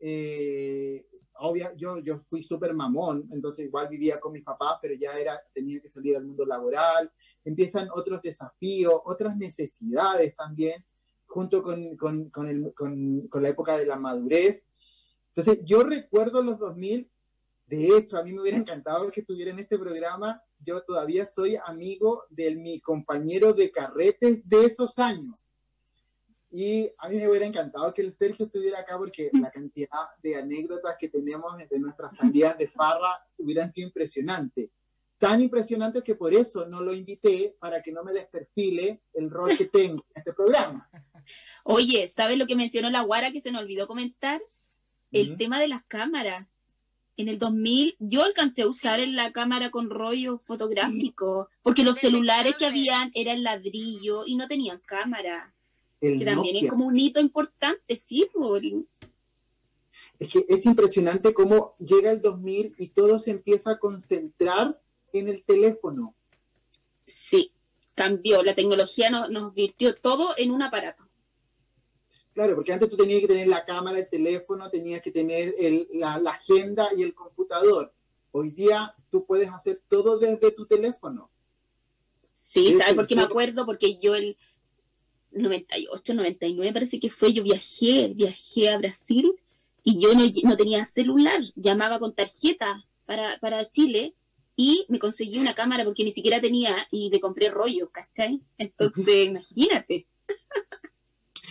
Eh, 0.00 1.06
obvia, 1.34 1.72
yo, 1.76 1.98
yo 1.98 2.18
fui 2.18 2.42
súper 2.42 2.74
mamón, 2.74 3.28
entonces 3.30 3.66
igual 3.66 3.86
vivía 3.86 4.18
con 4.18 4.32
mis 4.32 4.42
papás, 4.42 4.78
pero 4.80 4.94
ya 4.94 5.18
era, 5.18 5.40
tenía 5.54 5.80
que 5.80 5.88
salir 5.88 6.16
al 6.16 6.24
mundo 6.24 6.44
laboral. 6.44 7.12
Empiezan 7.44 7.88
otros 7.94 8.20
desafíos, 8.22 9.00
otras 9.04 9.36
necesidades 9.36 10.34
también, 10.36 10.84
junto 11.26 11.62
con, 11.62 11.96
con, 11.96 12.30
con, 12.30 12.48
el, 12.48 12.72
con, 12.74 13.28
la 13.42 13.48
época 13.48 13.76
de 13.78 13.86
la 13.86 13.96
madurez. 13.96 14.66
Entonces, 15.28 15.64
yo 15.64 15.82
recuerdo 15.82 16.42
los 16.42 16.58
2000 16.58 17.10
de 17.70 17.96
hecho, 17.96 18.18
a 18.18 18.24
mí 18.24 18.32
me 18.32 18.40
hubiera 18.40 18.58
encantado 18.58 19.08
que 19.12 19.20
estuviera 19.20 19.52
en 19.52 19.60
este 19.60 19.78
programa. 19.78 20.42
Yo 20.58 20.82
todavía 20.82 21.24
soy 21.24 21.56
amigo 21.64 22.24
de 22.28 22.56
mi 22.56 22.80
compañero 22.80 23.52
de 23.52 23.70
carretes 23.70 24.46
de 24.48 24.64
esos 24.64 24.98
años. 24.98 25.52
Y 26.50 26.90
a 26.98 27.08
mí 27.08 27.18
me 27.18 27.28
hubiera 27.28 27.46
encantado 27.46 27.94
que 27.94 28.02
el 28.02 28.12
Sergio 28.12 28.46
estuviera 28.46 28.80
acá 28.80 28.98
porque 28.98 29.30
la 29.32 29.52
cantidad 29.52 30.08
de 30.20 30.34
anécdotas 30.34 30.96
que 30.98 31.08
tenemos 31.08 31.56
de 31.56 31.78
nuestras 31.78 32.16
salidas 32.16 32.58
de 32.58 32.66
farra 32.66 33.24
hubieran 33.38 33.70
sido 33.70 33.86
impresionantes. 33.86 34.68
Tan 35.20 35.42
impresionantes 35.42 36.02
que 36.02 36.14
por 36.14 36.32
eso 36.32 36.64
no 36.64 36.80
lo 36.80 36.94
invité 36.94 37.54
para 37.60 37.82
que 37.82 37.92
no 37.92 38.02
me 38.02 38.14
desperfile 38.14 39.02
el 39.12 39.30
rol 39.30 39.54
que 39.54 39.66
tengo 39.66 40.02
en 40.14 40.18
este 40.18 40.32
programa. 40.32 40.88
Oye, 41.62 42.08
¿sabes 42.08 42.38
lo 42.38 42.46
que 42.46 42.56
mencionó 42.56 42.88
la 42.88 43.02
Guara 43.02 43.30
que 43.30 43.42
se 43.42 43.52
nos 43.52 43.60
olvidó 43.60 43.86
comentar? 43.86 44.40
El 45.12 45.36
tema 45.36 45.60
de 45.60 45.68
las 45.68 45.84
cámaras 45.84 46.54
en 47.18 47.28
el 47.28 47.38
2000 47.38 47.96
yo 47.98 48.22
alcancé 48.22 48.62
a 48.62 48.66
usar 48.66 48.98
en 48.98 49.14
la 49.14 49.30
cámara 49.30 49.70
con 49.70 49.90
rollo 49.90 50.38
fotográfico, 50.38 51.50
porque 51.62 51.84
los 51.84 51.98
celulares 51.98 52.56
que 52.56 52.64
habían 52.64 53.10
eran 53.14 53.42
ladrillo 53.42 54.22
y 54.24 54.36
no 54.36 54.48
tenían 54.48 54.80
cámara. 54.86 55.52
que 56.00 56.24
también 56.24 56.64
es 56.64 56.70
como 56.70 56.86
un 56.86 56.98
hito 56.98 57.20
importante, 57.20 57.94
sí. 57.96 58.26
Por... 58.32 58.62
Es 60.18 60.32
que 60.32 60.46
es 60.48 60.64
impresionante 60.64 61.34
cómo 61.34 61.74
llega 61.78 62.10
el 62.10 62.22
2000 62.22 62.74
y 62.78 62.88
todo 62.88 63.18
se 63.18 63.32
empieza 63.32 63.72
a 63.72 63.78
concentrar 63.78 64.80
en 65.12 65.28
el 65.28 65.44
teléfono. 65.44 66.14
Sí, 67.06 67.52
cambió, 67.94 68.42
la 68.42 68.54
tecnología 68.54 69.10
nos, 69.10 69.30
nos 69.30 69.52
virtió 69.54 69.94
todo 69.94 70.34
en 70.36 70.50
un 70.50 70.62
aparato. 70.62 71.10
Claro, 72.32 72.54
porque 72.54 72.72
antes 72.72 72.88
tú 72.88 72.96
tenías 72.96 73.20
que 73.20 73.28
tener 73.28 73.48
la 73.48 73.64
cámara, 73.64 73.98
el 73.98 74.08
teléfono, 74.08 74.70
tenías 74.70 75.02
que 75.02 75.10
tener 75.10 75.54
la, 75.92 76.14
agenda 76.30 76.88
y 76.96 77.02
el 77.02 77.12
computador. 77.12 77.92
Hoy 78.30 78.50
día 78.50 78.94
tú 79.10 79.26
puedes 79.26 79.50
hacer 79.50 79.82
todo 79.88 80.18
desde 80.18 80.52
tu 80.52 80.64
teléfono. 80.66 81.30
Sí, 82.34 82.78
¿sabes 82.78 82.94
por 82.94 83.06
qué 83.06 83.16
me 83.16 83.22
acuerdo? 83.22 83.66
Porque 83.66 83.98
yo 83.98 84.14
el 84.14 84.36
98, 85.32 86.14
99 86.14 86.72
parece 86.72 87.00
que 87.00 87.10
fue, 87.10 87.32
yo 87.32 87.42
viajé, 87.42 88.12
viajé 88.14 88.70
a 88.70 88.78
Brasil 88.78 89.34
y 89.82 90.00
yo 90.00 90.14
no, 90.14 90.56
tenía 90.56 90.84
celular, 90.84 91.40
llamaba 91.56 91.98
con 91.98 92.14
tarjeta 92.14 92.84
para, 93.06 93.38
para 93.40 93.68
Chile 93.70 94.14
y 94.62 94.84
me 94.90 94.98
conseguí 94.98 95.38
una 95.38 95.54
cámara 95.54 95.84
porque 95.84 96.04
ni 96.04 96.12
siquiera 96.12 96.38
tenía 96.38 96.86
y 96.90 97.08
le 97.08 97.18
compré 97.18 97.48
rollo, 97.48 97.90
¿cachai? 97.90 98.42
Entonces, 98.58 99.24
imagínate. 99.24 100.06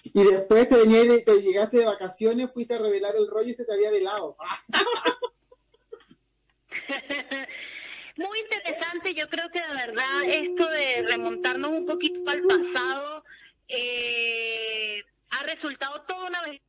Y 0.02 0.24
después 0.24 0.70
te, 0.70 0.78
venía, 0.78 1.04
te 1.24 1.42
llegaste 1.42 1.80
de 1.80 1.86
vacaciones, 1.86 2.52
fuiste 2.54 2.74
a 2.74 2.80
revelar 2.80 3.16
el 3.16 3.28
rollo 3.28 3.50
y 3.50 3.54
se 3.54 3.66
te 3.66 3.74
había 3.74 3.92
velado. 3.92 4.38
Muy 8.16 8.40
interesante, 8.40 9.14
yo 9.14 9.28
creo 9.28 9.50
que 9.50 9.62
de 9.62 9.74
verdad 9.74 10.24
esto 10.26 10.70
de 10.70 11.02
remontarnos 11.02 11.72
un 11.72 11.86
poquito 11.86 12.22
al 12.30 12.44
pasado 12.44 13.26
eh, 13.68 15.04
ha 15.32 15.44
resultado 15.44 16.02
toda 16.04 16.28
una 16.28 16.42
vez 16.44 16.62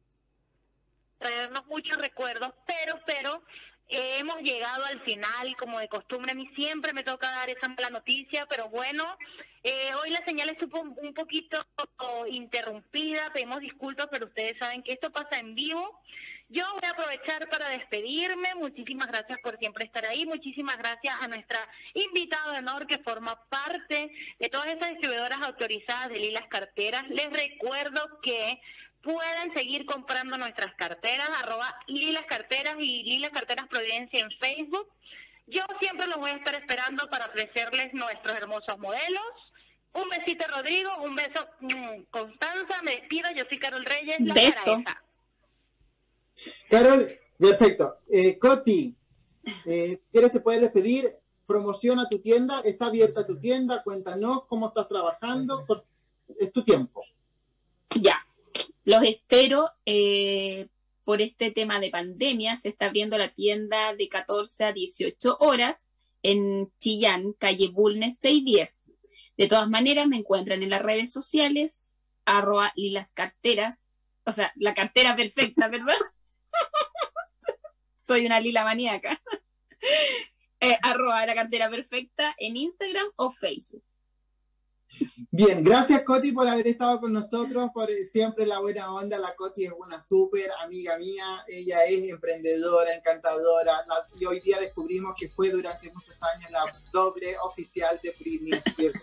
traernos 1.19 1.67
muchos 1.67 1.99
recuerdos, 1.99 2.53
pero, 2.67 2.99
pero 3.07 3.45
hemos 3.91 4.39
llegado 4.43 4.85
al 4.85 5.01
final, 5.03 5.57
como 5.57 5.79
de 5.79 5.89
costumbre, 5.89 6.33
a 6.33 6.35
mí 6.35 6.49
siempre 6.55 6.93
me 6.93 7.03
toca 7.03 7.31
dar 7.31 7.51
esa 7.51 7.69
mala 7.69 7.91
noticia, 7.91 8.47
pero 8.47 8.69
bueno, 8.69 9.05
eh, 9.63 9.91
hoy 10.03 10.11
la 10.11 10.25
señal 10.25 10.49
estuvo 10.49 10.81
un 10.81 11.13
poquito 11.15 11.65
interrumpida, 12.29 13.33
pedimos 13.33 13.61
disculpas, 13.61 14.09
pero 14.11 14.27
ustedes 14.27 14.57
saben 14.59 14.83
que 14.83 14.93
esto 14.93 15.11
pasa 15.11 15.39
en 15.39 15.55
vivo. 15.55 16.01
Yo 16.49 16.65
voy 16.73 16.83
a 16.85 16.91
aprovechar 16.91 17.49
para 17.49 17.69
despedirme. 17.69 18.55
Muchísimas 18.57 19.07
gracias 19.07 19.39
por 19.41 19.57
siempre 19.59 19.85
estar 19.85 20.05
ahí. 20.07 20.27
Muchísimas 20.27 20.79
gracias 20.79 21.15
a 21.21 21.29
nuestra 21.29 21.59
invitada 21.95 22.53
de 22.53 22.59
honor 22.59 22.89
que 22.89 22.99
forma 22.99 23.41
parte 23.49 24.11
de 24.39 24.49
todas 24.49 24.67
esas 24.67 24.91
distribuidoras 24.91 25.41
autorizadas 25.43 26.09
de 26.09 26.19
Lilas 26.19 26.47
Carteras. 26.49 27.09
Les 27.09 27.31
recuerdo 27.31 28.21
que 28.21 28.61
pueden 29.03 29.53
seguir 29.55 29.87
comprando 29.87 30.37
nuestras 30.39 30.75
carteras, 30.75 31.29
arroba 31.43 31.75
Lilas 31.87 32.25
Carteras 32.27 32.77
y 32.79 33.03
Lilas 33.05 33.31
Carteras 33.31 33.67
Providencia 33.69 34.21
en 34.21 34.31
Facebook. 34.33 34.89
Yo 35.47 35.63
siempre 35.81 36.07
los 36.07 36.19
voy 36.19 36.31
a 36.31 36.37
estar 36.37 36.55
esperando 36.55 37.09
para 37.09 37.27
ofrecerles 37.27 37.93
nuestros 37.93 38.37
hermosos 38.37 38.79
modelos. 38.79 39.23
Un 39.93 40.09
besito, 40.09 40.45
Rodrigo. 40.49 40.91
Un 41.03 41.17
beso, 41.17 41.47
mm, 41.61 42.03
Constanza. 42.11 42.83
Me 42.83 42.93
despido. 42.93 43.29
Yo 43.35 43.45
soy 43.49 43.59
Carol 43.59 43.85
Reyes. 43.85 44.21
La 44.21 44.35
beso. 44.35 44.83
Carol, 46.69 47.19
perfecto. 47.37 47.99
Eh, 48.09 48.39
Coti, 48.39 48.95
eh, 49.67 50.01
¿quieres 50.13 50.31
te 50.31 50.41
puedes 50.41 50.61
despedir? 50.61 51.17
Promociona 51.47 52.09
tu 52.09 52.21
tienda. 52.21 52.61
Está 52.65 52.87
abierta 52.87 53.27
tu 53.27 53.41
tienda. 53.41 53.83
Cuéntanos 53.83 54.45
cómo 54.47 54.69
estás 54.69 54.87
trabajando. 54.87 55.67
Es 56.39 56.53
tu 56.53 56.63
tiempo. 56.63 57.03
Ya. 57.97 58.25
Los 58.85 59.03
espero. 59.05 59.69
Eh, 59.87 60.69
por 61.11 61.21
este 61.21 61.51
tema 61.51 61.81
de 61.81 61.91
pandemia, 61.91 62.57
se 62.57 62.69
está 62.69 62.87
abriendo 62.87 63.19
la 63.19 63.33
tienda 63.35 63.97
de 63.97 64.09
14 64.09 64.65
a 64.65 64.73
18 64.73 65.39
horas 65.41 65.77
en 66.23 66.71
Chillán, 66.79 67.33
calle 67.33 67.69
Bulnes 67.69 68.19
610. 68.21 68.93
De 69.37 69.49
todas 69.49 69.69
maneras, 69.69 70.07
me 70.07 70.19
encuentran 70.19 70.63
en 70.63 70.71
las 70.71 70.83
redes 70.83 71.13
sociales, 71.13 71.99
arroba 72.25 72.73
y 72.77 72.91
las 72.91 73.11
carteras, 73.13 73.85
o 74.25 74.33
sea, 74.33 74.53
la 74.55 74.73
cartera 74.73 75.17
perfecta, 75.17 75.67
¿verdad? 75.69 75.97
Soy 77.99 78.25
una 78.27 78.39
lila 78.39 78.65
maníaca. 78.65 79.21
Eh, 80.63 80.77
arroba 80.83 81.25
la 81.25 81.35
cartera 81.35 81.71
perfecta 81.71 82.35
en 82.37 82.55
Instagram 82.55 83.07
o 83.17 83.31
Facebook. 83.31 83.83
Bien, 85.31 85.63
gracias 85.63 86.03
Coti 86.03 86.33
por 86.33 86.49
haber 86.49 86.67
estado 86.67 87.01
con 87.01 87.13
nosotros, 87.13 87.71
por 87.73 87.89
siempre 88.13 88.47
la 88.47 88.59
buena 88.59 88.93
onda. 88.93 89.19
La 89.19 89.35
Coti 89.35 89.65
es 89.65 89.73
una 89.79 90.01
súper 90.01 90.51
amiga 90.63 90.99
mía, 90.99 91.45
ella 91.49 91.85
es 91.85 92.03
emprendedora, 92.09 92.95
encantadora, 92.95 93.85
y 94.19 94.25
hoy 94.27 94.41
día 94.41 94.59
descubrimos 94.59 95.15
que 95.19 95.29
fue 95.29 95.51
durante 95.51 95.93
muchos 95.93 96.17
años 96.35 96.51
la 96.51 96.65
doble 96.93 97.37
oficial 97.45 97.99
de 98.03 98.15
Britney 98.19 98.61
Spears. 98.65 99.01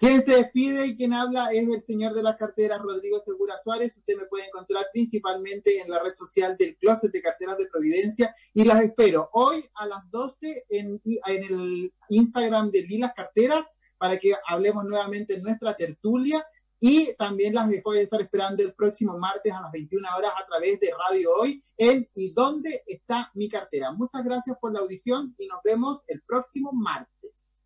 Quien 0.00 0.22
se 0.22 0.36
despide 0.36 0.86
y 0.86 0.96
quien 0.96 1.14
habla 1.14 1.48
es 1.50 1.66
el 1.66 1.82
señor 1.82 2.14
de 2.14 2.22
las 2.22 2.36
carteras, 2.36 2.80
Rodrigo 2.80 3.22
Segura 3.24 3.54
Suárez. 3.62 3.96
Usted 3.96 4.16
me 4.16 4.26
puede 4.26 4.46
encontrar 4.46 4.86
principalmente 4.92 5.80
en 5.80 5.90
la 5.90 5.98
red 6.02 6.14
social 6.14 6.56
del 6.58 6.76
Closet 6.76 7.10
de 7.10 7.22
Carteras 7.22 7.56
de 7.56 7.66
Providencia 7.66 8.34
y 8.52 8.64
las 8.64 8.82
espero 8.82 9.30
hoy 9.32 9.64
a 9.74 9.86
las 9.86 10.10
12 10.10 10.66
en, 10.68 11.00
en 11.04 11.42
el 11.42 11.92
Instagram 12.10 12.70
de 12.70 12.82
Lilas 12.82 13.12
Carteras 13.16 13.64
para 13.98 14.18
que 14.18 14.34
hablemos 14.46 14.84
nuevamente 14.84 15.34
en 15.34 15.42
nuestra 15.42 15.74
tertulia 15.74 16.44
y 16.78 17.14
también 17.16 17.54
las 17.54 17.68
voy 17.82 17.98
a 17.98 18.02
estar 18.02 18.20
esperando 18.20 18.62
el 18.62 18.74
próximo 18.74 19.18
martes 19.18 19.52
a 19.52 19.62
las 19.62 19.72
21 19.72 20.08
horas 20.16 20.32
a 20.36 20.46
través 20.46 20.78
de 20.78 20.90
Radio 21.08 21.30
Hoy 21.40 21.64
en 21.78 22.08
¿Y 22.14 22.32
dónde 22.32 22.82
está 22.86 23.30
mi 23.34 23.48
cartera? 23.48 23.92
Muchas 23.92 24.24
gracias 24.24 24.56
por 24.60 24.72
la 24.72 24.80
audición 24.80 25.34
y 25.38 25.46
nos 25.46 25.60
vemos 25.64 26.02
el 26.06 26.22
próximo 26.22 26.72
martes. 26.72 27.60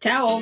Chao. 0.00 0.40